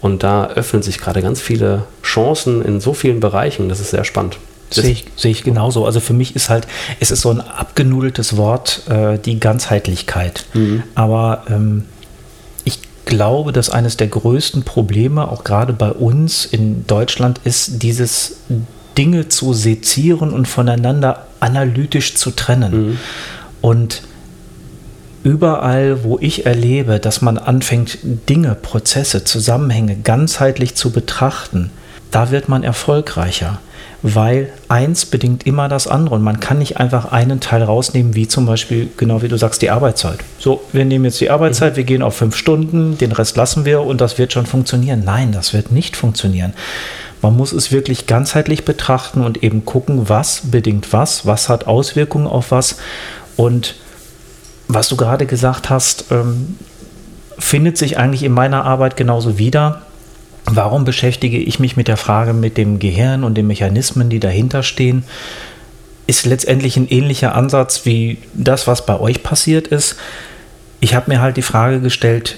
Und 0.00 0.22
da 0.22 0.48
öffnen 0.48 0.82
sich 0.82 0.98
gerade 0.98 1.22
ganz 1.22 1.40
viele 1.40 1.84
Chancen 2.02 2.62
in 2.62 2.78
so 2.78 2.92
vielen 2.92 3.20
Bereichen. 3.20 3.70
Das 3.70 3.80
ist 3.80 3.90
sehr 3.90 4.04
spannend. 4.04 4.36
Sehe 4.70 4.90
ich, 4.90 5.06
sehe 5.16 5.30
ich 5.30 5.44
genauso. 5.44 5.86
Also 5.86 6.00
für 6.00 6.12
mich 6.12 6.36
ist 6.36 6.50
halt, 6.50 6.66
es 7.00 7.10
ist 7.10 7.22
so 7.22 7.30
ein 7.30 7.40
abgenudeltes 7.40 8.36
Wort, 8.36 8.82
äh, 8.88 9.18
die 9.18 9.40
Ganzheitlichkeit. 9.40 10.44
Mhm. 10.52 10.82
Aber 10.94 11.44
ähm, 11.48 11.84
ich 12.64 12.80
glaube, 13.06 13.52
dass 13.52 13.70
eines 13.70 13.96
der 13.96 14.08
größten 14.08 14.64
Probleme, 14.64 15.30
auch 15.30 15.44
gerade 15.44 15.72
bei 15.72 15.90
uns 15.90 16.44
in 16.44 16.86
Deutschland, 16.86 17.40
ist 17.44 17.82
dieses 17.82 18.38
Dinge 18.96 19.28
zu 19.28 19.52
sezieren 19.52 20.30
und 20.30 20.46
voneinander 20.46 21.26
analytisch 21.40 22.14
zu 22.14 22.30
trennen. 22.30 22.88
Mhm. 22.88 22.98
Und 23.60 24.02
überall, 25.24 26.04
wo 26.04 26.18
ich 26.20 26.46
erlebe, 26.46 27.00
dass 27.00 27.22
man 27.22 27.38
anfängt, 27.38 27.98
Dinge, 28.28 28.54
Prozesse, 28.54 29.24
Zusammenhänge 29.24 29.96
ganzheitlich 29.96 30.74
zu 30.74 30.90
betrachten, 30.90 31.70
da 32.10 32.30
wird 32.30 32.48
man 32.48 32.62
erfolgreicher, 32.62 33.58
weil 34.02 34.52
eins 34.68 35.06
bedingt 35.06 35.46
immer 35.46 35.68
das 35.68 35.88
andere 35.88 36.14
und 36.14 36.22
man 36.22 36.38
kann 36.38 36.58
nicht 36.58 36.76
einfach 36.76 37.10
einen 37.10 37.40
Teil 37.40 37.62
rausnehmen, 37.62 38.14
wie 38.14 38.28
zum 38.28 38.46
Beispiel, 38.46 38.90
genau 38.96 39.22
wie 39.22 39.28
du 39.28 39.38
sagst, 39.38 39.62
die 39.62 39.70
Arbeitszeit. 39.70 40.18
So, 40.38 40.62
wir 40.72 40.84
nehmen 40.84 41.06
jetzt 41.06 41.20
die 41.20 41.30
Arbeitszeit, 41.30 41.72
mhm. 41.72 41.76
wir 41.78 41.84
gehen 41.84 42.02
auf 42.02 42.16
fünf 42.16 42.36
Stunden, 42.36 42.98
den 42.98 43.12
Rest 43.12 43.36
lassen 43.36 43.64
wir 43.64 43.80
und 43.80 44.00
das 44.00 44.18
wird 44.18 44.32
schon 44.32 44.46
funktionieren. 44.46 45.02
Nein, 45.04 45.32
das 45.32 45.54
wird 45.54 45.72
nicht 45.72 45.96
funktionieren. 45.96 46.52
Man 47.24 47.38
muss 47.38 47.52
es 47.52 47.72
wirklich 47.72 48.06
ganzheitlich 48.06 48.66
betrachten 48.66 49.22
und 49.22 49.42
eben 49.42 49.64
gucken, 49.64 50.10
was 50.10 50.42
bedingt 50.50 50.92
was, 50.92 51.24
was 51.24 51.48
hat 51.48 51.66
Auswirkungen 51.66 52.26
auf 52.26 52.50
was 52.50 52.76
und 53.36 53.76
was 54.68 54.90
du 54.90 54.96
gerade 54.96 55.24
gesagt 55.24 55.70
hast, 55.70 56.04
ähm, 56.10 56.58
findet 57.38 57.78
sich 57.78 57.96
eigentlich 57.96 58.24
in 58.24 58.32
meiner 58.32 58.66
Arbeit 58.66 58.98
genauso 58.98 59.38
wieder. 59.38 59.86
Warum 60.44 60.84
beschäftige 60.84 61.38
ich 61.38 61.58
mich 61.58 61.78
mit 61.78 61.88
der 61.88 61.96
Frage 61.96 62.34
mit 62.34 62.58
dem 62.58 62.78
Gehirn 62.78 63.24
und 63.24 63.36
den 63.36 63.46
Mechanismen, 63.46 64.10
die 64.10 64.20
dahinter 64.20 64.62
stehen? 64.62 65.04
Ist 66.06 66.26
letztendlich 66.26 66.76
ein 66.76 66.88
ähnlicher 66.88 67.34
Ansatz 67.34 67.86
wie 67.86 68.18
das, 68.34 68.66
was 68.66 68.84
bei 68.84 69.00
euch 69.00 69.22
passiert 69.22 69.66
ist. 69.68 69.96
Ich 70.80 70.94
habe 70.94 71.10
mir 71.10 71.22
halt 71.22 71.38
die 71.38 71.42
Frage 71.42 71.80
gestellt, 71.80 72.36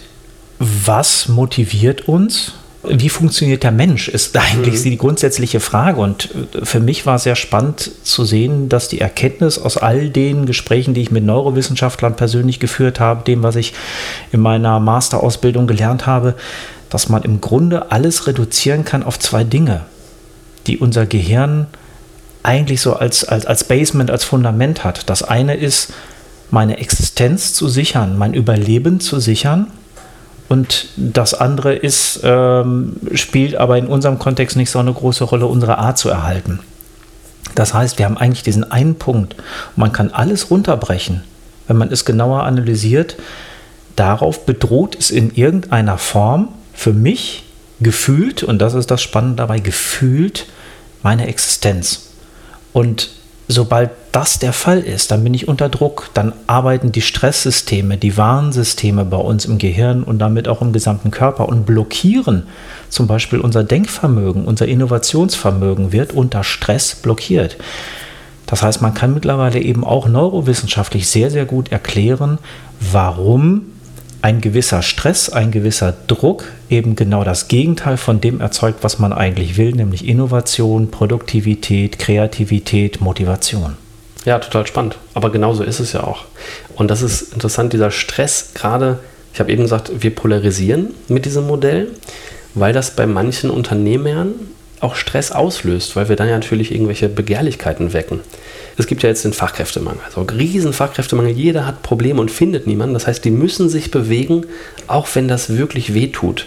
was 0.60 1.26
motiviert 1.26 2.06
uns? 2.06 2.52
Wie 2.88 3.08
funktioniert 3.08 3.62
der 3.62 3.72
Mensch, 3.72 4.08
ist 4.08 4.36
eigentlich 4.36 4.80
mhm. 4.80 4.90
die 4.90 4.98
grundsätzliche 4.98 5.60
Frage. 5.60 6.00
Und 6.00 6.30
äh, 6.54 6.64
für 6.64 6.80
mich 6.80 7.06
war 7.06 7.18
sehr 7.18 7.36
spannend 7.36 7.90
zu 8.02 8.24
sehen, 8.24 8.68
dass 8.68 8.88
die 8.88 9.00
Erkenntnis 9.00 9.58
aus 9.58 9.76
all 9.76 10.10
den 10.10 10.46
Gesprächen, 10.46 10.94
die 10.94 11.02
ich 11.02 11.10
mit 11.10 11.24
Neurowissenschaftlern 11.24 12.16
persönlich 12.16 12.60
geführt 12.60 13.00
habe, 13.00 13.24
dem, 13.24 13.42
was 13.42 13.56
ich 13.56 13.74
in 14.32 14.40
meiner 14.40 14.80
Masterausbildung 14.80 15.66
gelernt 15.66 16.06
habe, 16.06 16.34
dass 16.90 17.08
man 17.08 17.22
im 17.22 17.40
Grunde 17.40 17.90
alles 17.90 18.26
reduzieren 18.26 18.84
kann 18.84 19.02
auf 19.02 19.18
zwei 19.18 19.44
Dinge, 19.44 19.82
die 20.66 20.78
unser 20.78 21.06
Gehirn 21.06 21.66
eigentlich 22.42 22.80
so 22.80 22.94
als, 22.94 23.24
als, 23.24 23.44
als 23.44 23.64
Basement, 23.64 24.10
als 24.10 24.24
Fundament 24.24 24.84
hat. 24.84 25.10
Das 25.10 25.22
eine 25.22 25.56
ist, 25.56 25.92
meine 26.50 26.78
Existenz 26.78 27.54
zu 27.54 27.68
sichern, 27.68 28.16
mein 28.16 28.34
Überleben 28.34 29.00
zu 29.00 29.18
sichern 29.18 29.72
und 30.48 30.88
das 30.96 31.34
andere 31.34 31.74
ist, 31.74 32.20
ähm, 32.22 32.96
spielt 33.14 33.56
aber 33.56 33.78
in 33.78 33.86
unserem 33.86 34.18
Kontext 34.18 34.56
nicht 34.56 34.70
so 34.70 34.78
eine 34.78 34.92
große 34.92 35.24
Rolle, 35.24 35.46
unsere 35.46 35.78
Art 35.78 35.98
zu 35.98 36.08
erhalten. 36.08 36.60
Das 37.54 37.74
heißt, 37.74 37.98
wir 37.98 38.04
haben 38.04 38.18
eigentlich 38.18 38.42
diesen 38.42 38.70
einen 38.70 38.96
Punkt. 38.96 39.36
Man 39.76 39.92
kann 39.92 40.10
alles 40.10 40.50
runterbrechen, 40.50 41.22
wenn 41.66 41.76
man 41.76 41.90
es 41.90 42.04
genauer 42.04 42.44
analysiert. 42.44 43.16
Darauf 43.96 44.44
bedroht 44.44 44.96
es 44.98 45.10
in 45.10 45.34
irgendeiner 45.34 45.98
Form 45.98 46.48
für 46.74 46.92
mich 46.92 47.44
gefühlt, 47.80 48.42
und 48.42 48.58
das 48.58 48.74
ist 48.74 48.90
das 48.90 49.02
Spannende 49.02 49.36
dabei, 49.36 49.58
gefühlt 49.58 50.46
meine 51.02 51.26
Existenz. 51.28 52.08
Und 52.72 53.10
sobald 53.48 53.90
das 54.12 54.38
der 54.38 54.52
Fall 54.52 54.80
ist, 54.80 55.10
dann 55.10 55.22
bin 55.22 55.34
ich 55.34 55.46
unter 55.46 55.68
Druck, 55.68 56.10
dann 56.14 56.32
arbeiten 56.46 56.90
die 56.90 57.02
Stresssysteme, 57.02 57.96
die 57.96 58.16
Warnsysteme 58.16 59.04
bei 59.04 59.16
uns 59.16 59.44
im 59.44 59.58
Gehirn 59.58 60.02
und 60.02 60.18
damit 60.18 60.48
auch 60.48 60.62
im 60.62 60.72
gesamten 60.72 61.10
Körper 61.10 61.48
und 61.48 61.64
blockieren 61.64 62.44
zum 62.88 63.06
Beispiel 63.06 63.40
unser 63.40 63.62
Denkvermögen, 63.62 64.46
unser 64.46 64.66
Innovationsvermögen 64.66 65.92
wird 65.92 66.12
unter 66.12 66.42
Stress 66.42 66.94
blockiert. 66.96 67.56
Das 68.46 68.62
heißt, 68.62 68.80
man 68.80 68.94
kann 68.94 69.12
mittlerweile 69.12 69.60
eben 69.60 69.84
auch 69.84 70.08
neurowissenschaftlich 70.08 71.08
sehr, 71.08 71.30
sehr 71.30 71.44
gut 71.44 71.72
erklären, 71.72 72.38
warum 72.80 73.66
ein 74.26 74.40
gewisser 74.40 74.82
Stress, 74.82 75.28
ein 75.28 75.52
gewisser 75.52 75.94
Druck 76.08 76.46
eben 76.68 76.96
genau 76.96 77.22
das 77.22 77.46
Gegenteil 77.46 77.96
von 77.96 78.20
dem 78.20 78.40
erzeugt, 78.40 78.82
was 78.82 78.98
man 78.98 79.12
eigentlich 79.12 79.56
will, 79.56 79.70
nämlich 79.70 80.04
Innovation, 80.04 80.90
Produktivität, 80.90 82.00
Kreativität, 82.00 83.00
Motivation. 83.00 83.76
Ja, 84.24 84.40
total 84.40 84.66
spannend. 84.66 84.98
Aber 85.14 85.30
genauso 85.30 85.62
ist 85.62 85.78
es 85.78 85.92
ja 85.92 86.02
auch. 86.02 86.24
Und 86.74 86.90
das 86.90 87.02
ist 87.02 87.34
interessant, 87.34 87.72
dieser 87.72 87.92
Stress 87.92 88.50
gerade, 88.52 88.98
ich 89.32 89.38
habe 89.38 89.52
eben 89.52 89.62
gesagt, 89.62 89.92
wir 89.96 90.12
polarisieren 90.12 90.92
mit 91.06 91.24
diesem 91.24 91.46
Modell, 91.46 91.92
weil 92.54 92.72
das 92.72 92.96
bei 92.96 93.06
manchen 93.06 93.48
Unternehmern 93.48 94.32
auch 94.80 94.96
Stress 94.96 95.30
auslöst, 95.30 95.94
weil 95.94 96.08
wir 96.08 96.16
dann 96.16 96.28
ja 96.28 96.34
natürlich 96.34 96.72
irgendwelche 96.72 97.08
Begehrlichkeiten 97.08 97.92
wecken 97.92 98.22
es 98.78 98.86
gibt 98.86 99.02
ja 99.02 99.08
jetzt 99.08 99.24
den 99.24 99.32
Fachkräftemangel. 99.32 100.02
Also 100.04 100.22
riesen 100.22 100.72
Fachkräftemangel, 100.72 101.32
jeder 101.32 101.66
hat 101.66 101.82
Probleme 101.82 102.20
und 102.20 102.30
findet 102.30 102.66
niemanden. 102.66 102.94
Das 102.94 103.06
heißt, 103.06 103.24
die 103.24 103.30
müssen 103.30 103.68
sich 103.68 103.90
bewegen, 103.90 104.46
auch 104.86 105.08
wenn 105.14 105.28
das 105.28 105.56
wirklich 105.56 105.94
weh 105.94 106.08
tut. 106.08 106.46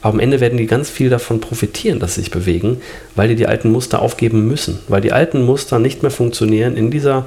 Aber 0.00 0.14
am 0.14 0.20
Ende 0.20 0.40
werden 0.40 0.56
die 0.56 0.66
ganz 0.66 0.88
viel 0.88 1.10
davon 1.10 1.40
profitieren, 1.40 2.00
dass 2.00 2.14
sie 2.14 2.22
sich 2.22 2.30
bewegen, 2.30 2.80
weil 3.14 3.28
die 3.28 3.34
die 3.34 3.46
alten 3.46 3.70
Muster 3.70 4.00
aufgeben 4.00 4.46
müssen. 4.46 4.78
Weil 4.88 5.00
die 5.00 5.12
alten 5.12 5.44
Muster 5.44 5.78
nicht 5.78 6.02
mehr 6.02 6.10
funktionieren 6.10 6.76
in 6.76 6.90
dieser 6.90 7.26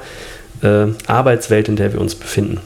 äh, 0.62 0.88
Arbeitswelt, 1.05 1.67
in 1.67 1.75
der 1.75 1.93
wir 1.93 2.01
uns 2.01 2.15
befinden. 2.15 2.59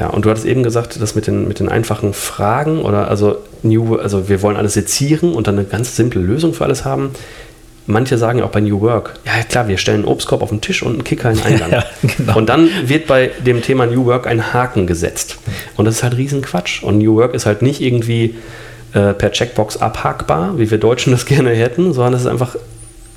Ja, 0.00 0.08
und 0.08 0.24
du 0.24 0.30
hattest 0.30 0.46
eben 0.46 0.62
gesagt, 0.62 1.00
das 1.00 1.14
mit 1.14 1.26
den, 1.26 1.46
mit 1.46 1.60
den 1.60 1.68
einfachen 1.68 2.14
Fragen 2.14 2.80
oder 2.80 3.08
also 3.08 3.36
New, 3.62 3.96
also 3.96 4.28
wir 4.28 4.42
wollen 4.42 4.56
alles 4.56 4.72
sezieren 4.72 5.34
und 5.34 5.46
dann 5.46 5.58
eine 5.58 5.68
ganz 5.68 5.94
simple 5.94 6.20
Lösung 6.20 6.54
für 6.54 6.64
alles 6.64 6.84
haben 6.84 7.10
manche 7.86 8.18
sagen 8.18 8.38
ja 8.38 8.44
auch 8.44 8.50
bei 8.50 8.60
New 8.60 8.80
Work, 8.80 9.18
ja 9.24 9.42
klar, 9.44 9.68
wir 9.68 9.78
stellen 9.78 10.00
einen 10.00 10.08
Obstkorb 10.08 10.42
auf 10.42 10.50
den 10.50 10.60
Tisch 10.60 10.82
und 10.82 10.92
einen 10.92 11.04
Kicker 11.04 11.30
in 11.30 11.36
den 11.42 11.44
Eingang. 11.44 11.70
Ja, 11.72 11.84
genau. 12.16 12.38
Und 12.38 12.48
dann 12.48 12.68
wird 12.86 13.06
bei 13.06 13.30
dem 13.44 13.62
Thema 13.62 13.86
New 13.86 14.06
Work 14.06 14.26
ein 14.26 14.52
Haken 14.52 14.86
gesetzt. 14.86 15.38
Und 15.76 15.84
das 15.84 15.96
ist 15.96 16.02
halt 16.02 16.16
Riesenquatsch. 16.16 16.82
Und 16.82 16.98
New 16.98 17.16
Work 17.16 17.34
ist 17.34 17.46
halt 17.46 17.62
nicht 17.62 17.80
irgendwie 17.80 18.36
äh, 18.94 19.12
per 19.14 19.32
Checkbox 19.32 19.78
abhakbar, 19.78 20.58
wie 20.58 20.70
wir 20.70 20.78
Deutschen 20.78 21.12
das 21.12 21.26
gerne 21.26 21.50
hätten, 21.50 21.92
sondern 21.92 22.14
es 22.14 22.22
ist 22.22 22.26
einfach, 22.26 22.56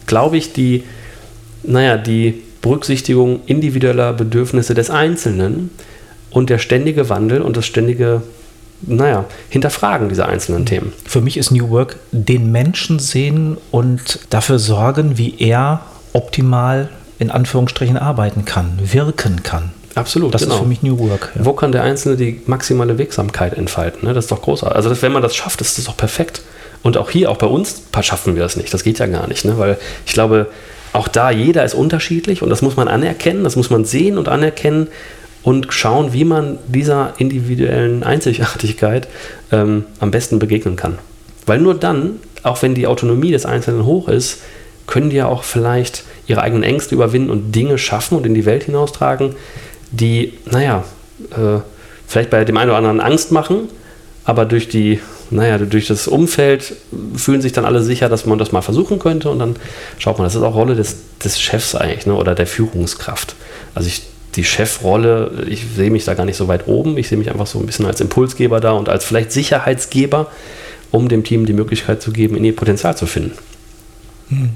glaube 0.07 0.37
ich, 0.37 0.53
die, 0.53 0.83
naja, 1.63 1.97
die 1.97 2.41
Berücksichtigung 2.61 3.41
individueller 3.45 4.13
Bedürfnisse 4.13 4.73
des 4.73 4.89
Einzelnen 4.89 5.69
und 6.31 6.49
der 6.49 6.57
ständige 6.57 7.09
Wandel 7.09 7.41
und 7.41 7.57
das 7.57 7.65
ständige 7.65 8.23
naja, 8.87 9.25
hinterfragen 9.49 10.09
diese 10.09 10.25
einzelnen 10.25 10.61
mhm. 10.61 10.65
Themen. 10.65 10.93
Für 11.05 11.21
mich 11.21 11.37
ist 11.37 11.51
New 11.51 11.69
Work 11.69 11.97
den 12.11 12.51
Menschen 12.51 12.99
sehen 12.99 13.57
und 13.71 14.19
dafür 14.29 14.59
sorgen, 14.59 15.17
wie 15.17 15.35
er 15.39 15.81
optimal 16.13 16.89
in 17.19 17.31
Anführungsstrichen 17.31 17.97
arbeiten 17.97 18.45
kann, 18.45 18.79
wirken 18.81 19.43
kann. 19.43 19.71
Absolut. 19.95 20.33
Das 20.33 20.41
genau. 20.41 20.55
ist 20.55 20.61
für 20.61 20.67
mich 20.67 20.83
New 20.83 20.99
Work. 20.99 21.31
Ja. 21.35 21.45
Wo 21.45 21.53
kann 21.53 21.71
der 21.71 21.83
Einzelne 21.83 22.17
die 22.17 22.41
maximale 22.45 22.97
Wirksamkeit 22.97 23.53
entfalten? 23.53 24.07
Ne? 24.07 24.13
Das 24.13 24.25
ist 24.25 24.31
doch 24.31 24.41
großartig. 24.41 24.75
Also, 24.75 24.89
das, 24.89 25.01
wenn 25.01 25.13
man 25.13 25.21
das 25.21 25.35
schafft, 25.35 25.61
ist 25.61 25.77
das 25.77 25.85
doch 25.85 25.95
perfekt. 25.95 26.41
Und 26.83 26.97
auch 26.97 27.09
hier, 27.09 27.31
auch 27.31 27.37
bei 27.37 27.47
uns, 27.47 27.81
schaffen 28.01 28.35
wir 28.35 28.43
das 28.43 28.57
nicht. 28.57 28.73
Das 28.73 28.83
geht 28.83 28.99
ja 28.99 29.07
gar 29.07 29.27
nicht. 29.27 29.45
Ne? 29.45 29.57
Weil 29.57 29.77
ich 30.05 30.13
glaube, 30.13 30.47
auch 30.91 31.07
da, 31.07 31.31
jeder 31.31 31.63
ist 31.63 31.73
unterschiedlich 31.73 32.41
und 32.41 32.49
das 32.49 32.61
muss 32.61 32.75
man 32.75 32.87
anerkennen, 32.87 33.43
das 33.43 33.55
muss 33.55 33.69
man 33.69 33.85
sehen 33.85 34.17
und 34.17 34.29
anerkennen 34.29 34.87
und 35.45 35.67
schauen, 35.69 36.11
wie 36.11 36.25
man 36.25 36.57
dieser 36.67 37.13
individuellen 37.19 38.03
Einzigartigkeit 38.03 39.07
ähm, 39.51 39.85
am 39.99 40.09
besten 40.09 40.39
begegnen 40.39 40.75
kann. 40.75 40.97
Weil 41.45 41.59
nur 41.59 41.75
dann, 41.75 42.19
auch 42.41 42.63
wenn 42.63 42.73
die 42.73 42.87
Autonomie 42.87 43.31
des 43.31 43.45
Einzelnen 43.45 43.85
hoch 43.85 44.09
ist, 44.09 44.41
können 44.87 45.11
die 45.11 45.17
ja 45.17 45.27
auch 45.27 45.43
vielleicht 45.43 46.03
ihre 46.25 46.41
eigenen 46.41 46.63
Ängste 46.63 46.95
überwinden 46.95 47.29
und 47.29 47.51
Dinge 47.55 47.77
schaffen 47.77 48.17
und 48.17 48.25
in 48.25 48.33
die 48.33 48.45
Welt 48.45 48.63
hinaustragen, 48.63 49.35
die, 49.91 50.33
naja, 50.49 50.83
äh, 51.31 51.59
vielleicht 52.07 52.31
bei 52.31 52.43
dem 52.43 52.57
einen 52.57 52.71
oder 52.71 52.79
anderen 52.79 52.99
Angst 52.99 53.31
machen, 53.31 53.69
aber 54.23 54.45
durch 54.45 54.67
die, 54.67 54.99
naja, 55.29 55.59
durch 55.59 55.85
das 55.85 56.07
Umfeld 56.07 56.73
fühlen 57.15 57.41
sich 57.41 57.51
dann 57.51 57.65
alle 57.65 57.83
sicher, 57.83 58.09
dass 58.09 58.25
man 58.25 58.39
das 58.39 58.51
mal 58.51 58.61
versuchen 58.61 58.97
könnte 58.97 59.29
und 59.29 59.37
dann 59.37 59.57
schaut 59.99 60.17
man, 60.17 60.25
das 60.25 60.33
ist 60.33 60.41
auch 60.41 60.55
Rolle 60.55 60.73
des, 60.73 60.97
des 61.23 61.39
Chefs 61.39 61.75
eigentlich, 61.75 62.07
ne, 62.07 62.15
oder 62.15 62.33
der 62.33 62.47
Führungskraft. 62.47 63.35
Also 63.75 63.87
ich 63.87 64.01
die 64.35 64.43
Chefrolle, 64.43 65.45
ich 65.47 65.65
sehe 65.75 65.91
mich 65.91 66.05
da 66.05 66.13
gar 66.13 66.25
nicht 66.25 66.37
so 66.37 66.47
weit 66.47 66.67
oben. 66.67 66.97
Ich 66.97 67.07
sehe 67.07 67.17
mich 67.17 67.29
einfach 67.29 67.47
so 67.47 67.59
ein 67.59 67.65
bisschen 67.65 67.85
als 67.85 68.01
Impulsgeber 68.01 68.59
da 68.59 68.71
und 68.71 68.89
als 68.89 69.05
vielleicht 69.05 69.31
Sicherheitsgeber, 69.31 70.27
um 70.91 71.07
dem 71.07 71.23
Team 71.23 71.45
die 71.45 71.53
Möglichkeit 71.53 72.01
zu 72.01 72.11
geben, 72.11 72.35
in 72.35 72.43
ihr 72.43 72.55
Potenzial 72.55 72.95
zu 72.95 73.05
finden. 73.05 73.33
Hm. 74.29 74.51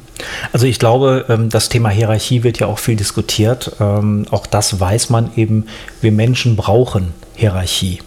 Also 0.52 0.66
ich 0.66 0.80
glaube, 0.80 1.26
ähm, 1.30 1.50
das 1.50 1.70
Thema 1.70 1.90
Hierarchie 1.90 2.44
wird 2.44 2.60
ja 2.60 2.68
auch 2.68 2.80
viel 2.80 2.96
diskutiert. 2.96 3.76
Ähm, 3.80 4.26
auch 4.32 4.48
das 4.48 4.80
weiß 4.80 5.10
man 5.10 5.32
eben, 5.36 5.66
wir 6.02 6.12
Menschen 6.12 6.56
brauchen 6.56 7.14
Hierarchie. 7.36 8.00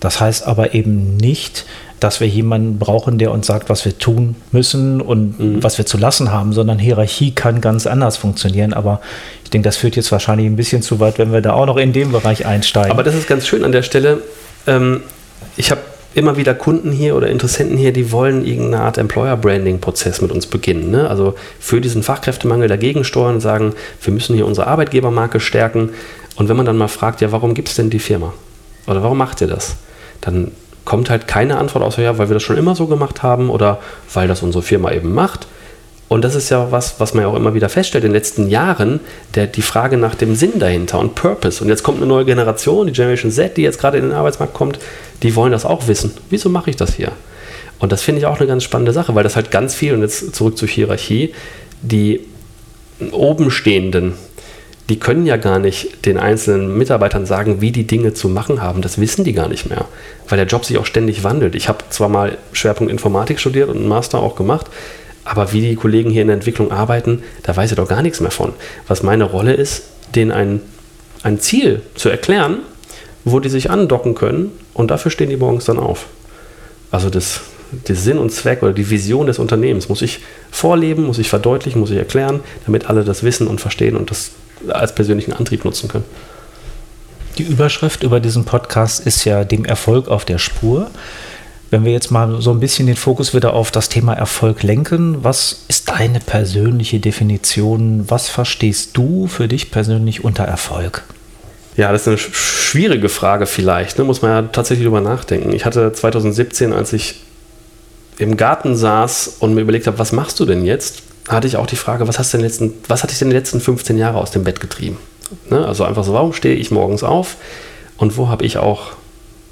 Das 0.00 0.20
heißt 0.20 0.46
aber 0.46 0.74
eben 0.74 1.16
nicht, 1.16 1.66
dass 2.00 2.20
wir 2.20 2.28
jemanden 2.28 2.78
brauchen, 2.78 3.18
der 3.18 3.32
uns 3.32 3.46
sagt, 3.46 3.68
was 3.68 3.84
wir 3.84 3.98
tun 3.98 4.36
müssen 4.52 5.00
und 5.00 5.38
mhm. 5.38 5.62
was 5.62 5.78
wir 5.78 5.86
zu 5.86 5.98
lassen 5.98 6.32
haben, 6.32 6.52
sondern 6.52 6.78
Hierarchie 6.78 7.32
kann 7.32 7.60
ganz 7.60 7.86
anders 7.86 8.16
funktionieren. 8.16 8.72
Aber 8.72 9.00
ich 9.44 9.50
denke, 9.50 9.68
das 9.68 9.76
führt 9.76 9.96
jetzt 9.96 10.12
wahrscheinlich 10.12 10.46
ein 10.46 10.56
bisschen 10.56 10.82
zu 10.82 11.00
weit, 11.00 11.18
wenn 11.18 11.32
wir 11.32 11.40
da 11.40 11.54
auch 11.54 11.66
noch 11.66 11.76
in 11.76 11.92
dem 11.92 12.12
Bereich 12.12 12.46
einsteigen. 12.46 12.90
Aber 12.90 13.02
das 13.02 13.14
ist 13.14 13.26
ganz 13.26 13.46
schön 13.46 13.64
an 13.64 13.72
der 13.72 13.82
Stelle. 13.82 14.22
Ähm, 14.66 15.00
ich 15.56 15.70
habe 15.70 15.80
immer 16.14 16.36
wieder 16.36 16.54
Kunden 16.54 16.90
hier 16.90 17.16
oder 17.16 17.28
Interessenten 17.28 17.76
hier, 17.76 17.92
die 17.92 18.10
wollen 18.12 18.44
irgendeine 18.44 18.82
Art 18.82 18.98
Employer-Branding-Prozess 18.98 20.20
mit 20.20 20.32
uns 20.32 20.46
beginnen. 20.46 20.90
Ne? 20.90 21.08
Also 21.08 21.34
für 21.60 21.80
diesen 21.80 22.02
Fachkräftemangel 22.02 22.68
dagegen 22.68 23.04
steuern 23.04 23.36
und 23.36 23.40
sagen, 23.40 23.74
wir 24.02 24.12
müssen 24.12 24.34
hier 24.34 24.46
unsere 24.46 24.66
Arbeitgebermarke 24.66 25.40
stärken 25.40 25.90
Und 26.36 26.48
wenn 26.48 26.56
man 26.56 26.66
dann 26.66 26.76
mal 26.76 26.88
fragt, 26.88 27.20
ja, 27.20 27.32
warum 27.32 27.54
gibt 27.54 27.68
es 27.68 27.74
denn 27.74 27.90
die 27.90 27.98
Firma? 27.98 28.32
Oder 28.86 29.02
warum 29.02 29.18
macht 29.18 29.40
ihr 29.40 29.48
das? 29.48 29.76
Dann 30.20 30.52
kommt 30.88 31.10
halt 31.10 31.28
keine 31.28 31.58
Antwort 31.58 31.84
außer, 31.84 32.00
ja, 32.00 32.16
weil 32.16 32.30
wir 32.30 32.34
das 32.34 32.42
schon 32.42 32.56
immer 32.56 32.74
so 32.74 32.86
gemacht 32.86 33.22
haben 33.22 33.50
oder 33.50 33.78
weil 34.14 34.26
das 34.26 34.42
unsere 34.42 34.62
Firma 34.62 34.90
eben 34.90 35.12
macht. 35.12 35.46
Und 36.08 36.24
das 36.24 36.34
ist 36.34 36.48
ja 36.48 36.72
was, 36.72 36.98
was 36.98 37.12
man 37.12 37.24
ja 37.24 37.28
auch 37.28 37.36
immer 37.36 37.52
wieder 37.52 37.68
feststellt 37.68 38.04
in 38.04 38.10
den 38.10 38.14
letzten 38.14 38.48
Jahren, 38.48 39.00
der, 39.34 39.46
die 39.46 39.60
Frage 39.60 39.98
nach 39.98 40.14
dem 40.14 40.34
Sinn 40.34 40.58
dahinter 40.58 40.98
und 40.98 41.14
Purpose. 41.14 41.62
Und 41.62 41.68
jetzt 41.68 41.82
kommt 41.82 41.98
eine 41.98 42.06
neue 42.06 42.24
Generation, 42.24 42.86
die 42.86 42.94
Generation 42.94 43.30
Z, 43.30 43.58
die 43.58 43.62
jetzt 43.62 43.78
gerade 43.78 43.98
in 43.98 44.04
den 44.04 44.12
Arbeitsmarkt 44.14 44.54
kommt, 44.54 44.78
die 45.22 45.36
wollen 45.36 45.52
das 45.52 45.66
auch 45.66 45.88
wissen. 45.88 46.14
Wieso 46.30 46.48
mache 46.48 46.70
ich 46.70 46.76
das 46.76 46.94
hier? 46.94 47.12
Und 47.78 47.92
das 47.92 48.00
finde 48.00 48.20
ich 48.20 48.26
auch 48.26 48.38
eine 48.38 48.46
ganz 48.46 48.64
spannende 48.64 48.92
Sache, 48.92 49.14
weil 49.14 49.24
das 49.24 49.36
halt 49.36 49.50
ganz 49.50 49.74
viel, 49.74 49.92
und 49.92 50.00
jetzt 50.00 50.34
zurück 50.34 50.56
zur 50.56 50.68
Hierarchie, 50.68 51.34
die 51.82 52.22
Obenstehenden, 53.12 54.14
die 54.88 54.98
können 54.98 55.26
ja 55.26 55.36
gar 55.36 55.58
nicht 55.58 56.06
den 56.06 56.18
einzelnen 56.18 56.76
Mitarbeitern 56.78 57.26
sagen, 57.26 57.60
wie 57.60 57.72
die 57.72 57.86
Dinge 57.86 58.14
zu 58.14 58.28
machen 58.28 58.62
haben. 58.62 58.80
Das 58.80 58.98
wissen 58.98 59.22
die 59.22 59.34
gar 59.34 59.48
nicht 59.48 59.68
mehr, 59.68 59.84
weil 60.28 60.38
der 60.38 60.46
Job 60.46 60.64
sich 60.64 60.78
auch 60.78 60.86
ständig 60.86 61.24
wandelt. 61.24 61.54
Ich 61.54 61.68
habe 61.68 61.84
zwar 61.90 62.08
mal 62.08 62.38
Schwerpunkt 62.52 62.90
Informatik 62.90 63.38
studiert 63.38 63.68
und 63.68 63.76
einen 63.76 63.88
Master 63.88 64.18
auch 64.18 64.34
gemacht, 64.34 64.66
aber 65.24 65.52
wie 65.52 65.60
die 65.60 65.74
Kollegen 65.74 66.10
hier 66.10 66.22
in 66.22 66.28
der 66.28 66.36
Entwicklung 66.36 66.72
arbeiten, 66.72 67.22
da 67.42 67.54
weiß 67.54 67.70
ich 67.70 67.76
doch 67.76 67.88
gar 67.88 68.00
nichts 68.00 68.20
mehr 68.20 68.30
von. 68.30 68.54
Was 68.86 69.02
meine 69.02 69.24
Rolle 69.24 69.52
ist, 69.52 69.82
denen 70.14 70.32
ein, 70.32 70.62
ein 71.22 71.38
Ziel 71.38 71.82
zu 71.94 72.08
erklären, 72.08 72.60
wo 73.24 73.40
die 73.40 73.50
sich 73.50 73.70
andocken 73.70 74.14
können 74.14 74.52
und 74.72 74.90
dafür 74.90 75.10
stehen 75.10 75.28
die 75.28 75.36
morgens 75.36 75.66
dann 75.66 75.78
auf. 75.78 76.06
Also 76.90 77.10
das, 77.10 77.42
der 77.88 77.94
Sinn 77.94 78.16
und 78.16 78.32
Zweck 78.32 78.62
oder 78.62 78.72
die 78.72 78.88
Vision 78.88 79.26
des 79.26 79.38
Unternehmens 79.38 79.90
muss 79.90 80.00
ich 80.00 80.20
vorleben, 80.50 81.04
muss 81.04 81.18
ich 81.18 81.28
verdeutlichen, 81.28 81.78
muss 81.78 81.90
ich 81.90 81.98
erklären, 81.98 82.40
damit 82.64 82.88
alle 82.88 83.04
das 83.04 83.22
wissen 83.22 83.48
und 83.48 83.60
verstehen 83.60 83.94
und 83.94 84.10
das 84.10 84.30
als 84.68 84.94
persönlichen 84.94 85.32
Antrieb 85.32 85.64
nutzen 85.64 85.88
können. 85.88 86.04
Die 87.38 87.44
Überschrift 87.44 88.02
über 88.02 88.18
diesen 88.18 88.44
Podcast 88.44 89.06
ist 89.06 89.24
ja 89.24 89.44
dem 89.44 89.64
Erfolg 89.64 90.08
auf 90.08 90.24
der 90.24 90.38
Spur. 90.38 90.90
Wenn 91.70 91.84
wir 91.84 91.92
jetzt 91.92 92.10
mal 92.10 92.40
so 92.40 92.50
ein 92.50 92.60
bisschen 92.60 92.86
den 92.86 92.96
Fokus 92.96 93.34
wieder 93.34 93.52
auf 93.52 93.70
das 93.70 93.88
Thema 93.88 94.14
Erfolg 94.14 94.62
lenken, 94.62 95.22
was 95.22 95.64
ist 95.68 95.90
deine 95.90 96.18
persönliche 96.18 96.98
Definition? 96.98 98.04
Was 98.08 98.28
verstehst 98.28 98.96
du 98.96 99.26
für 99.26 99.48
dich 99.48 99.70
persönlich 99.70 100.24
unter 100.24 100.44
Erfolg? 100.44 101.04
Ja, 101.76 101.92
das 101.92 102.02
ist 102.02 102.08
eine 102.08 102.18
schwierige 102.18 103.08
Frage 103.08 103.46
vielleicht, 103.46 103.98
ne? 103.98 104.04
muss 104.04 104.20
man 104.20 104.30
ja 104.30 104.42
tatsächlich 104.50 104.86
drüber 104.86 105.00
nachdenken. 105.00 105.52
Ich 105.52 105.64
hatte 105.64 105.92
2017, 105.92 106.72
als 106.72 106.92
ich 106.92 107.20
im 108.18 108.36
Garten 108.36 108.74
saß 108.74 109.36
und 109.38 109.54
mir 109.54 109.60
überlegt 109.60 109.86
habe, 109.86 109.98
was 109.98 110.10
machst 110.10 110.40
du 110.40 110.44
denn 110.44 110.64
jetzt, 110.64 111.02
hatte 111.28 111.46
ich 111.46 111.56
auch 111.56 111.66
die 111.66 111.76
Frage, 111.76 112.08
was, 112.08 112.18
hast 112.18 112.32
du 112.32 112.38
denn 112.38 112.46
letzten, 112.46 112.74
was 112.88 113.02
hatte 113.02 113.12
ich 113.12 113.18
denn 113.18 113.30
die 113.30 113.36
letzten 113.36 113.60
15 113.60 113.98
Jahre 113.98 114.18
aus 114.18 114.30
dem 114.30 114.44
Bett 114.44 114.60
getrieben? 114.60 114.98
Ne? 115.50 115.66
Also 115.66 115.84
einfach 115.84 116.04
so, 116.04 116.12
warum 116.12 116.32
stehe 116.32 116.54
ich 116.54 116.70
morgens 116.70 117.02
auf 117.02 117.36
und 117.96 118.16
wo 118.16 118.28
habe 118.28 118.44
ich 118.44 118.58
auch 118.58 118.92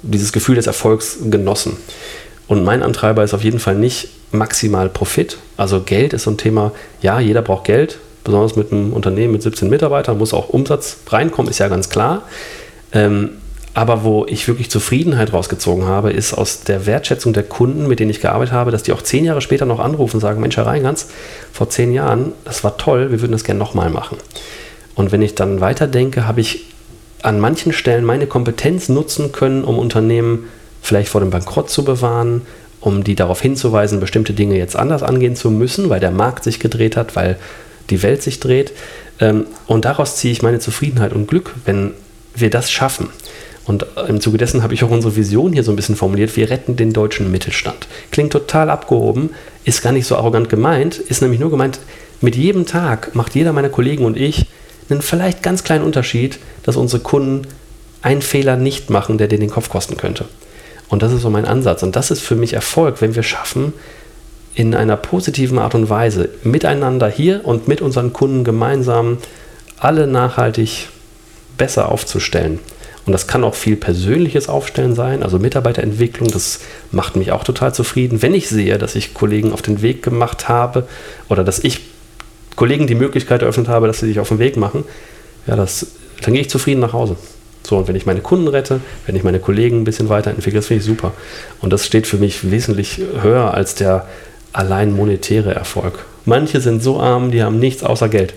dieses 0.01 0.31
Gefühl 0.31 0.55
des 0.55 0.67
Erfolgs 0.67 1.17
genossen. 1.29 1.77
Und 2.47 2.63
mein 2.63 2.81
Antreiber 2.83 3.23
ist 3.23 3.33
auf 3.33 3.43
jeden 3.43 3.59
Fall 3.59 3.75
nicht 3.75 4.09
maximal 4.31 4.89
Profit. 4.89 5.37
Also 5.57 5.81
Geld 5.81 6.13
ist 6.13 6.23
so 6.23 6.31
ein 6.31 6.37
Thema, 6.37 6.71
ja, 7.01 7.19
jeder 7.19 7.41
braucht 7.41 7.65
Geld, 7.65 7.99
besonders 8.23 8.55
mit 8.55 8.71
einem 8.71 8.93
Unternehmen 8.93 9.33
mit 9.33 9.41
17 9.41 9.69
Mitarbeitern, 9.69 10.17
muss 10.17 10.33
auch 10.33 10.49
Umsatz 10.49 10.97
reinkommen, 11.07 11.49
ist 11.49 11.59
ja 11.59 11.67
ganz 11.67 11.89
klar. 11.89 12.23
Ähm, 12.93 13.31
aber 13.77 14.03
wo 14.03 14.25
ich 14.27 14.47
wirklich 14.47 14.71
Zufriedenheit 14.71 15.33
rausgezogen 15.33 15.85
habe, 15.85 16.11
ist 16.11 16.33
aus 16.33 16.61
der 16.61 16.87
Wertschätzung 16.87 17.33
der 17.33 17.43
Kunden, 17.43 17.87
mit 17.87 17.99
denen 17.99 18.09
ich 18.09 18.21
gearbeitet 18.21 18.51
habe, 18.51 18.71
dass 18.71 18.81
die 18.81 18.91
auch 18.91 19.03
zehn 19.03 19.23
Jahre 19.23 19.39
später 19.39 19.67
noch 19.67 19.79
anrufen 19.79 20.15
und 20.15 20.21
sagen, 20.21 20.41
Mensch, 20.41 20.57
Herr 20.57 20.65
Reingans, 20.65 21.09
vor 21.53 21.69
zehn 21.69 21.93
Jahren, 21.93 22.31
das 22.43 22.63
war 22.63 22.77
toll, 22.77 23.11
wir 23.11 23.21
würden 23.21 23.33
das 23.33 23.43
gerne 23.43 23.59
nochmal 23.59 23.91
machen. 23.91 24.17
Und 24.95 25.11
wenn 25.11 25.21
ich 25.21 25.35
dann 25.35 25.61
weiterdenke, 25.61 26.25
habe 26.25 26.41
ich 26.41 26.65
an 27.21 27.39
manchen 27.39 27.71
Stellen 27.71 28.03
meine 28.03 28.25
Kompetenz 28.25 28.89
nutzen 28.89 29.31
können, 29.31 29.63
um 29.63 29.77
Unternehmen 29.77 30.45
vielleicht 30.81 31.09
vor 31.09 31.21
dem 31.21 31.29
Bankrott 31.29 31.69
zu 31.69 31.85
bewahren, 31.85 32.47
um 32.81 33.03
die 33.03 33.13
darauf 33.13 33.41
hinzuweisen, 33.41 33.99
bestimmte 33.99 34.33
Dinge 34.33 34.57
jetzt 34.57 34.75
anders 34.75 35.03
angehen 35.03 35.35
zu 35.35 35.51
müssen, 35.51 35.91
weil 35.91 35.99
der 35.99 36.09
Markt 36.09 36.45
sich 36.45 36.59
gedreht 36.59 36.97
hat, 36.97 37.15
weil 37.15 37.37
die 37.91 38.01
Welt 38.01 38.23
sich 38.23 38.39
dreht. 38.39 38.71
Ähm, 39.19 39.45
und 39.67 39.85
daraus 39.85 40.15
ziehe 40.15 40.31
ich 40.31 40.41
meine 40.41 40.57
Zufriedenheit 40.57 41.13
und 41.13 41.27
Glück, 41.27 41.53
wenn 41.65 41.91
wir 42.33 42.49
das 42.49 42.71
schaffen. 42.71 43.09
Und 43.67 43.85
im 44.07 44.21
Zuge 44.21 44.37
dessen 44.37 44.63
habe 44.63 44.73
ich 44.73 44.83
auch 44.83 44.89
unsere 44.89 45.15
Vision 45.17 45.51
hier 45.51 45.63
so 45.63 45.71
ein 45.71 45.75
bisschen 45.75 45.97
formuliert. 45.97 46.35
Wir 46.37 46.49
retten 46.49 46.77
den 46.77 46.93
deutschen 46.93 47.29
Mittelstand. 47.29 47.87
Klingt 48.11 48.31
total 48.31 48.69
abgehoben, 48.69 49.31
ist 49.65 49.81
gar 49.81 49.91
nicht 49.91 50.07
so 50.07 50.15
arrogant 50.15 50.47
gemeint, 50.47 50.97
ist 50.97 51.21
nämlich 51.21 51.39
nur 51.39 51.51
gemeint, 51.51 51.79
mit 52.21 52.35
jedem 52.35 52.65
Tag 52.65 53.13
macht 53.13 53.35
jeder 53.35 53.53
meiner 53.53 53.69
Kollegen 53.69 54.05
und 54.05 54.17
ich 54.17 54.47
einen 54.89 55.01
vielleicht 55.01 55.43
ganz 55.43 55.65
kleinen 55.65 55.83
Unterschied, 55.83 56.39
dass 56.63 56.77
unsere 56.77 57.03
Kunden 57.03 57.45
einen 58.01 58.21
Fehler 58.21 58.55
nicht 58.55 58.89
machen, 58.89 59.17
der 59.17 59.27
dir 59.27 59.37
den 59.37 59.49
Kopf 59.49 59.69
kosten 59.69 59.97
könnte. 59.97 60.25
Und 60.87 61.03
das 61.03 61.11
ist 61.11 61.21
so 61.21 61.29
mein 61.29 61.45
Ansatz. 61.45 61.83
Und 61.83 61.95
das 61.97 62.09
ist 62.09 62.21
für 62.21 62.35
mich 62.35 62.53
Erfolg, 62.53 63.01
wenn 63.01 63.15
wir 63.15 63.23
schaffen, 63.23 63.73
in 64.55 64.73
einer 64.73 64.95
positiven 64.95 65.59
Art 65.59 65.75
und 65.75 65.89
Weise 65.89 66.29
miteinander 66.43 67.09
hier 67.09 67.45
und 67.45 67.67
mit 67.67 67.81
unseren 67.81 68.13
Kunden 68.13 68.43
gemeinsam 68.43 69.17
alle 69.77 70.07
nachhaltig 70.07 70.87
besser 71.57 71.91
aufzustellen. 71.91 72.59
Und 73.07 73.13
das 73.13 73.25
kann 73.25 73.45
auch 73.45 73.55
viel 73.55 73.77
persönliches 73.77 74.49
Aufstellen 74.49 74.93
sein, 74.93 75.23
also 75.23 75.39
Mitarbeiterentwicklung, 75.39 76.29
das 76.29 76.59
macht 76.91 77.15
mich 77.15 77.31
auch 77.31 77.45
total 77.45 77.73
zufrieden, 77.73 78.21
wenn 78.21 78.35
ich 78.35 78.49
sehe, 78.49 78.77
dass 78.77 78.95
ich 78.95 79.13
Kollegen 79.13 79.53
auf 79.53 79.61
den 79.61 79.81
Weg 79.81 80.03
gemacht 80.03 80.49
habe 80.49 80.85
oder 81.29 81.45
dass 81.45 81.59
ich 81.59 81.79
Kollegen 82.57 82.85
die 82.85 82.95
Möglichkeit 82.95 83.43
eröffnet 83.43 83.69
habe, 83.69 83.87
dass 83.87 83.99
sie 83.99 84.07
sich 84.07 84.19
auf 84.19 84.27
den 84.27 84.39
Weg 84.39 84.57
machen, 84.57 84.83
ja, 85.47 85.55
das, 85.55 85.87
dann 86.21 86.33
gehe 86.33 86.41
ich 86.41 86.49
zufrieden 86.49 86.81
nach 86.81 86.91
Hause. 86.91 87.15
So, 87.63 87.77
und 87.77 87.87
wenn 87.87 87.95
ich 87.95 88.05
meine 88.05 88.19
Kunden 88.19 88.49
rette, 88.49 88.81
wenn 89.05 89.15
ich 89.15 89.23
meine 89.23 89.39
Kollegen 89.39 89.81
ein 89.81 89.83
bisschen 89.85 90.09
weiterentwickle, 90.09 90.59
das 90.59 90.67
finde 90.67 90.79
ich 90.81 90.85
super. 90.85 91.13
Und 91.61 91.71
das 91.71 91.85
steht 91.85 92.07
für 92.07 92.17
mich 92.17 92.51
wesentlich 92.51 92.99
höher 93.21 93.53
als 93.53 93.75
der 93.75 94.05
allein 94.51 94.91
monetäre 94.91 95.55
Erfolg. 95.55 96.05
Manche 96.25 96.59
sind 96.59 96.83
so 96.83 96.99
arm, 96.99 97.31
die 97.31 97.41
haben 97.41 97.59
nichts 97.59 97.83
außer 97.83 98.09
Geld. 98.09 98.33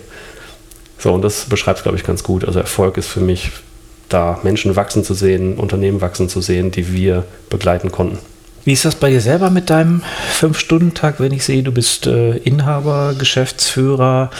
So, 0.98 1.12
und 1.12 1.22
das 1.22 1.46
beschreibt 1.46 1.78
es, 1.78 1.83
glaube 1.83 1.98
ich, 1.98 2.04
ganz 2.04 2.22
gut. 2.22 2.44
Also 2.44 2.61
Erfolg 2.61 2.98
ist 2.98 3.09
für 3.09 3.20
mich 3.20 3.50
da, 4.12 4.38
Menschen 4.42 4.76
wachsen 4.76 5.04
zu 5.04 5.14
sehen, 5.14 5.54
Unternehmen 5.54 6.00
wachsen 6.00 6.28
zu 6.28 6.40
sehen, 6.40 6.70
die 6.70 6.92
wir 6.92 7.24
begleiten 7.48 7.90
konnten. 7.90 8.18
Wie 8.64 8.72
ist 8.72 8.84
das 8.84 8.94
bei 8.94 9.10
dir 9.10 9.22
selber 9.22 9.48
mit 9.48 9.70
deinem 9.70 10.02
Fünf-Stunden-Tag, 10.32 11.18
wenn 11.18 11.32
ich 11.32 11.44
sehe, 11.44 11.62
du 11.62 11.72
bist 11.72 12.06
äh, 12.06 12.36
Inhaber, 12.36 13.14
Geschäftsführer, 13.18 14.30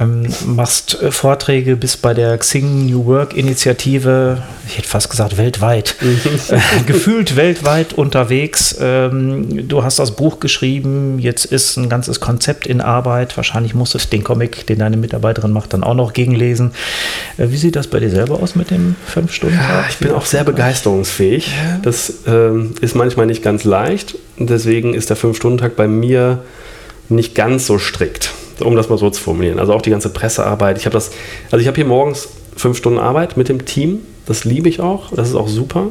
ähm, 0.00 0.26
machst 0.46 1.00
äh, 1.02 1.10
Vorträge 1.10 1.76
bis 1.76 1.96
bei 1.96 2.14
der 2.14 2.38
Xing 2.38 2.86
New 2.86 3.06
Work 3.06 3.36
Initiative, 3.36 4.42
ich 4.66 4.78
hätte 4.78 4.88
fast 4.88 5.10
gesagt 5.10 5.36
weltweit, 5.36 5.96
äh, 6.00 6.58
gefühlt 6.86 7.36
weltweit 7.36 7.94
unterwegs. 7.94 8.76
Ähm, 8.80 9.68
du 9.68 9.82
hast 9.82 9.98
das 9.98 10.12
Buch 10.12 10.38
geschrieben, 10.40 11.18
jetzt 11.18 11.44
ist 11.44 11.76
ein 11.76 11.88
ganzes 11.88 12.20
Konzept 12.20 12.66
in 12.66 12.80
Arbeit. 12.80 13.36
Wahrscheinlich 13.36 13.74
musstest 13.74 14.12
du 14.12 14.16
den 14.16 14.24
Comic, 14.24 14.66
den 14.66 14.78
deine 14.78 14.96
Mitarbeiterin 14.96 15.52
macht, 15.52 15.72
dann 15.72 15.82
auch 15.82 15.94
noch 15.94 16.12
gegenlesen. 16.12 16.72
Äh, 17.36 17.50
wie 17.50 17.56
sieht 17.56 17.74
das 17.74 17.88
bei 17.88 17.98
dir 17.98 18.10
selber 18.10 18.40
aus 18.40 18.54
mit 18.54 18.70
dem 18.70 18.94
fünf 19.04 19.32
Stunden? 19.32 19.56
Ja, 19.56 19.84
ich 19.88 19.96
bin 19.96 20.12
auch 20.12 20.26
sehr 20.26 20.44
begeisterungsfähig. 20.44 21.52
Das 21.82 22.12
ähm, 22.26 22.74
ist 22.80 22.94
manchmal 22.94 23.26
nicht 23.26 23.42
ganz 23.42 23.64
leicht. 23.64 24.14
Deswegen 24.38 24.94
ist 24.94 25.10
der 25.10 25.16
fünf 25.16 25.36
Stunden 25.36 25.58
Tag 25.58 25.74
bei 25.74 25.88
mir 25.88 26.44
nicht 27.08 27.34
ganz 27.34 27.66
so 27.66 27.78
strikt 27.78 28.32
um 28.60 28.76
das 28.76 28.88
mal 28.88 28.98
so 28.98 29.10
zu 29.10 29.22
formulieren. 29.22 29.58
Also 29.58 29.72
auch 29.72 29.82
die 29.82 29.90
ganze 29.90 30.10
Pressearbeit. 30.10 30.78
Ich 30.78 30.86
habe 30.86 30.94
das, 30.94 31.10
also 31.50 31.60
ich 31.60 31.66
habe 31.66 31.76
hier 31.76 31.84
morgens 31.84 32.28
fünf 32.56 32.76
Stunden 32.76 32.98
Arbeit 32.98 33.36
mit 33.36 33.48
dem 33.48 33.64
Team. 33.64 34.00
Das 34.26 34.44
liebe 34.44 34.68
ich 34.68 34.80
auch. 34.80 35.10
Das 35.14 35.28
ist 35.28 35.34
auch 35.34 35.48
super. 35.48 35.88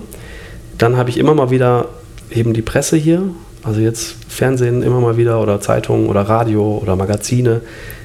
Dann 0.78 0.98
habe 0.98 1.10
ich 1.10 1.18
immer 1.18 1.34
mal 1.34 1.50
wieder 1.50 1.90
eben 2.32 2.54
die 2.54 2.62
Presse 2.62 2.98
hier. 2.98 3.24
Also 3.64 3.82
jetzt 3.82 4.16
Fernsehen 4.30 4.84
immer 4.84 5.00
mal 5.00 5.18
wieder 5.18 5.42
oder 5.42 5.60
Zeitungen 5.60 6.08
oder 6.08 6.22
Radio 6.22 6.80
oder 6.82 6.96
Magazine. 6.96 7.62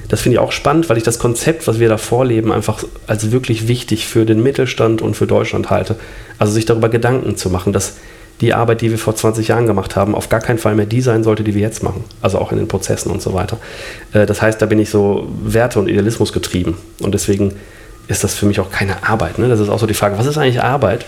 Das 0.09 0.21
finde 0.21 0.35
ich 0.35 0.39
auch 0.39 0.51
spannend, 0.51 0.89
weil 0.89 0.97
ich 0.97 1.03
das 1.03 1.19
Konzept, 1.19 1.67
was 1.67 1.79
wir 1.79 1.89
da 1.89 1.97
vorleben, 1.97 2.51
einfach 2.51 2.83
als 3.07 3.31
wirklich 3.31 3.67
wichtig 3.67 4.07
für 4.07 4.25
den 4.25 4.43
Mittelstand 4.43 5.01
und 5.01 5.15
für 5.15 5.27
Deutschland 5.27 5.69
halte. 5.69 5.95
Also 6.37 6.53
sich 6.53 6.65
darüber 6.65 6.89
Gedanken 6.89 7.37
zu 7.37 7.49
machen, 7.49 7.73
dass 7.73 7.93
die 8.41 8.53
Arbeit, 8.53 8.81
die 8.81 8.91
wir 8.91 8.97
vor 8.97 9.15
20 9.15 9.47
Jahren 9.47 9.67
gemacht 9.67 9.95
haben, 9.95 10.15
auf 10.15 10.29
gar 10.29 10.41
keinen 10.41 10.57
Fall 10.57 10.75
mehr 10.75 10.85
die 10.85 11.01
sein 11.01 11.23
sollte, 11.23 11.43
die 11.43 11.55
wir 11.55 11.61
jetzt 11.61 11.83
machen. 11.83 12.03
Also 12.21 12.39
auch 12.39 12.51
in 12.51 12.57
den 12.57 12.67
Prozessen 12.67 13.11
und 13.11 13.21
so 13.21 13.33
weiter. 13.33 13.57
Äh, 14.11 14.25
das 14.25 14.41
heißt, 14.41 14.61
da 14.61 14.65
bin 14.65 14.79
ich 14.79 14.89
so 14.89 15.27
Werte 15.43 15.79
und 15.79 15.87
Idealismus 15.87 16.33
getrieben. 16.33 16.77
Und 16.99 17.13
deswegen 17.13 17.53
ist 18.07 18.23
das 18.23 18.35
für 18.35 18.45
mich 18.45 18.59
auch 18.59 18.69
keine 18.69 19.07
Arbeit. 19.07 19.39
Ne? 19.39 19.47
Das 19.47 19.59
ist 19.59 19.69
auch 19.69 19.79
so 19.79 19.87
die 19.87 19.93
Frage, 19.93 20.17
was 20.17 20.25
ist 20.25 20.37
eigentlich 20.37 20.61
Arbeit? 20.61 21.05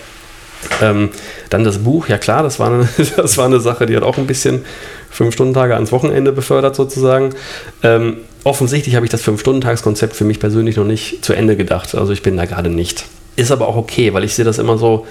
Ähm, 0.81 1.09
dann 1.49 1.63
das 1.63 1.79
Buch, 1.79 2.07
ja 2.07 2.17
klar, 2.17 2.43
das 2.43 2.59
war, 2.59 2.71
eine, 2.71 2.87
das 3.17 3.37
war 3.37 3.45
eine 3.45 3.59
Sache, 3.59 3.85
die 3.85 3.95
hat 3.95 4.03
auch 4.03 4.17
ein 4.17 4.27
bisschen 4.27 4.65
fünf 5.09 5.33
Stunden 5.33 5.53
Tage 5.53 5.75
ans 5.75 5.91
Wochenende 5.91 6.31
befördert 6.31 6.75
sozusagen. 6.75 7.35
Ähm, 7.83 8.17
offensichtlich 8.43 8.95
habe 8.95 9.05
ich 9.05 9.11
das 9.11 9.21
Fünf-Stunden-Tagskonzept 9.21 10.15
für 10.15 10.23
mich 10.23 10.39
persönlich 10.39 10.77
noch 10.77 10.85
nicht 10.85 11.23
zu 11.23 11.33
Ende 11.33 11.55
gedacht. 11.55 11.95
Also 11.95 12.13
ich 12.13 12.21
bin 12.21 12.37
da 12.37 12.45
gerade 12.45 12.69
nicht. 12.69 13.05
Ist 13.35 13.51
aber 13.51 13.67
auch 13.67 13.75
okay, 13.75 14.13
weil 14.13 14.23
ich 14.23 14.33
sehe 14.33 14.45
das 14.45 14.57
immer 14.57 14.77
so, 14.77 15.05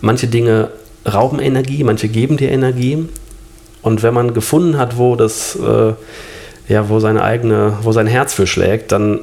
manche 0.00 0.28
Dinge 0.28 0.70
rauben 1.08 1.40
Energie, 1.40 1.82
manche 1.84 2.08
geben 2.08 2.36
dir 2.36 2.50
Energie. 2.50 3.08
Und 3.82 4.02
wenn 4.02 4.14
man 4.14 4.34
gefunden 4.34 4.76
hat, 4.76 4.98
wo 4.98 5.16
das, 5.16 5.56
äh, 5.56 5.92
ja, 6.72 6.88
wo 6.88 7.00
seine 7.00 7.22
eigene, 7.22 7.78
wo 7.82 7.92
sein 7.92 8.06
Herz 8.06 8.34
für 8.34 8.46
schlägt, 8.46 8.92
dann 8.92 9.20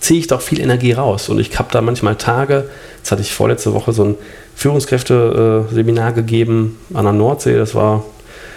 ziehe 0.00 0.20
ich 0.20 0.26
doch 0.26 0.40
viel 0.40 0.60
Energie 0.60 0.92
raus. 0.92 1.28
Und 1.28 1.38
ich 1.38 1.58
habe 1.58 1.68
da 1.72 1.80
manchmal 1.80 2.16
Tage, 2.16 2.68
jetzt 2.98 3.10
hatte 3.10 3.22
ich 3.22 3.32
vorletzte 3.32 3.74
Woche 3.74 3.92
so 3.92 4.04
ein 4.04 4.14
Führungskräfte-Seminar 4.54 6.12
gegeben 6.12 6.78
an 6.94 7.04
der 7.04 7.12
Nordsee. 7.12 7.56
Das 7.56 7.74
war 7.74 8.04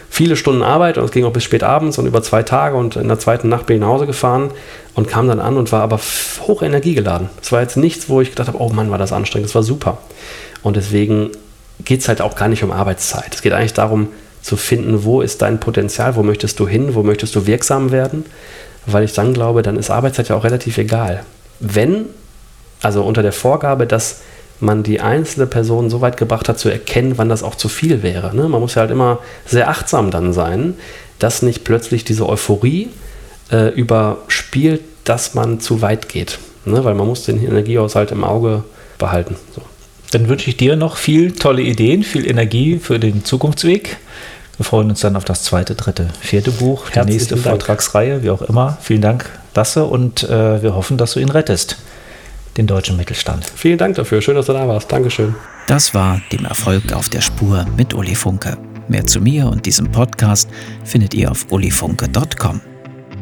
viele 0.09 0.35
Stunden 0.35 0.61
Arbeit 0.61 0.97
und 0.97 1.05
es 1.05 1.11
ging 1.11 1.23
auch 1.25 1.31
bis 1.31 1.45
spät 1.45 1.63
abends 1.63 1.97
und 1.97 2.05
über 2.05 2.21
zwei 2.21 2.43
Tage 2.43 2.75
und 2.75 2.97
in 2.97 3.07
der 3.07 3.17
zweiten 3.17 3.47
Nacht 3.47 3.65
bin 3.65 3.77
ich 3.77 3.81
nach 3.81 3.87
Hause 3.87 4.07
gefahren 4.07 4.51
und 4.93 5.07
kam 5.07 5.27
dann 5.27 5.39
an 5.39 5.55
und 5.55 5.71
war 5.71 5.81
aber 5.81 5.99
hoch 6.41 6.61
energiegeladen. 6.61 7.29
Es 7.41 7.51
war 7.51 7.61
jetzt 7.61 7.77
nichts, 7.77 8.09
wo 8.09 8.19
ich 8.19 8.29
gedacht 8.29 8.49
habe, 8.49 8.61
oh 8.61 8.69
Mann, 8.69 8.91
war 8.91 8.97
das 8.97 9.13
anstrengend, 9.13 9.47
das 9.47 9.55
war 9.55 9.63
super. 9.63 9.99
Und 10.63 10.75
deswegen 10.75 11.31
geht 11.85 12.01
es 12.01 12.07
halt 12.07 12.21
auch 12.21 12.35
gar 12.35 12.47
nicht 12.47 12.63
um 12.63 12.71
Arbeitszeit. 12.71 13.33
Es 13.33 13.41
geht 13.41 13.53
eigentlich 13.53 13.73
darum 13.73 14.07
zu 14.41 14.57
finden, 14.57 15.03
wo 15.03 15.21
ist 15.21 15.41
dein 15.41 15.59
Potenzial, 15.59 16.15
wo 16.15 16.23
möchtest 16.23 16.59
du 16.59 16.67
hin, 16.67 16.95
wo 16.95 17.03
möchtest 17.03 17.35
du 17.35 17.45
wirksam 17.45 17.91
werden, 17.91 18.25
weil 18.85 19.03
ich 19.03 19.13
dann 19.13 19.33
glaube, 19.33 19.61
dann 19.61 19.77
ist 19.77 19.89
Arbeitszeit 19.89 20.29
ja 20.29 20.35
auch 20.35 20.43
relativ 20.43 20.77
egal. 20.77 21.23
Wenn, 21.59 22.05
also 22.81 23.03
unter 23.03 23.21
der 23.21 23.33
Vorgabe, 23.33 23.85
dass 23.85 24.21
man 24.59 24.83
die 24.83 25.01
einzelne 25.01 25.47
Person 25.47 25.89
so 25.89 26.01
weit 26.01 26.17
gebracht 26.17 26.47
hat, 26.49 26.59
zu 26.59 26.69
erkennen, 26.69 27.17
wann 27.17 27.29
das 27.29 27.43
auch 27.43 27.55
zu 27.55 27.69
viel 27.69 28.03
wäre. 28.03 28.35
Ne? 28.35 28.47
Man 28.47 28.61
muss 28.61 28.75
ja 28.75 28.81
halt 28.81 28.91
immer 28.91 29.19
sehr 29.45 29.69
achtsam 29.69 30.11
dann 30.11 30.33
sein, 30.33 30.75
dass 31.19 31.41
nicht 31.41 31.63
plötzlich 31.63 32.03
diese 32.03 32.27
Euphorie 32.27 32.89
äh, 33.51 33.69
überspielt, 33.69 34.81
dass 35.03 35.33
man 35.33 35.59
zu 35.59 35.81
weit 35.81 36.09
geht. 36.09 36.39
Ne? 36.65 36.83
Weil 36.83 36.93
man 36.93 37.07
muss 37.07 37.25
den 37.25 37.43
Energiehaushalt 37.43 38.11
im 38.11 38.23
Auge 38.23 38.63
behalten. 38.97 39.35
So. 39.55 39.61
Dann 40.11 40.27
wünsche 40.27 40.49
ich 40.49 40.57
dir 40.57 40.75
noch 40.75 40.97
viel 40.97 41.31
tolle 41.31 41.61
Ideen, 41.61 42.03
viel 42.03 42.29
Energie 42.29 42.79
für 42.79 42.99
den 42.99 43.23
Zukunftsweg. 43.23 43.97
Wir 44.57 44.65
freuen 44.65 44.89
uns 44.89 44.99
dann 44.99 45.15
auf 45.15 45.25
das 45.25 45.43
zweite, 45.43 45.75
dritte, 45.75 46.09
vierte 46.19 46.51
Buch, 46.51 46.89
die 46.89 46.95
Herzlichen 46.95 47.17
nächste 47.17 47.35
Dank. 47.35 47.45
Vortragsreihe, 47.45 48.21
wie 48.21 48.29
auch 48.29 48.41
immer. 48.41 48.77
Vielen 48.81 49.01
Dank, 49.01 49.29
Lasse, 49.55 49.85
und 49.85 50.23
äh, 50.23 50.61
wir 50.61 50.75
hoffen, 50.75 50.97
dass 50.97 51.13
du 51.13 51.19
ihn 51.19 51.29
rettest 51.29 51.77
den 52.57 52.67
deutschen 52.67 52.97
Mittelstand. 52.97 53.49
Vielen 53.55 53.77
Dank 53.77 53.95
dafür. 53.95 54.21
Schön, 54.21 54.35
dass 54.35 54.47
du 54.47 54.53
da 54.53 54.67
warst. 54.67 54.91
Dankeschön. 54.91 55.35
Das 55.67 55.93
war 55.93 56.21
dem 56.31 56.45
Erfolg 56.45 56.91
auf 56.93 57.09
der 57.09 57.21
Spur 57.21 57.65
mit 57.77 57.93
Uli 57.93 58.13
Funke. 58.13 58.57
Mehr 58.87 59.05
zu 59.05 59.21
mir 59.21 59.47
und 59.47 59.65
diesem 59.65 59.89
Podcast 59.91 60.49
findet 60.83 61.13
ihr 61.13 61.31
auf 61.31 61.47
ulifunke.com. 61.49 62.59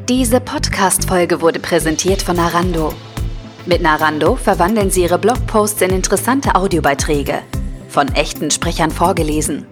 Diese 0.10 0.40
Podcast-Folge 0.40 1.42
wurde 1.42 1.60
präsentiert 1.60 2.24
von 2.24 2.38
Narando. 2.38 2.94
Mit 3.66 3.82
Narando 3.82 4.36
verwandeln 4.36 4.90
Sie 4.90 5.04
Ihre 5.04 5.20
Blogposts 5.20 5.82
in 5.82 5.92
interessante 5.92 6.56
Audiobeiträge. 6.56 7.42
Von 7.90 8.08
echten 8.10 8.52
Sprechern 8.52 8.92
vorgelesen. 8.92 9.66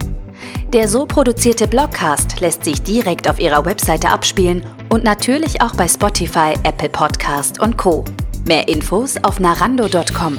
Der 0.72 0.88
so 0.88 1.06
produzierte 1.06 1.66
Blogcast 1.66 2.40
lässt 2.40 2.64
sich 2.64 2.82
direkt 2.82 3.28
auf 3.28 3.40
Ihrer 3.40 3.64
Webseite 3.64 4.10
abspielen 4.10 4.64
und 4.90 5.04
natürlich 5.04 5.62
auch 5.62 5.74
bei 5.74 5.88
Spotify, 5.88 6.54
Apple 6.62 6.90
Podcast 6.90 7.60
und 7.60 7.78
Co. 7.78 8.04
Mehr 8.46 8.68
Infos 8.68 9.16
auf 9.22 9.40
narando.com. 9.40 10.38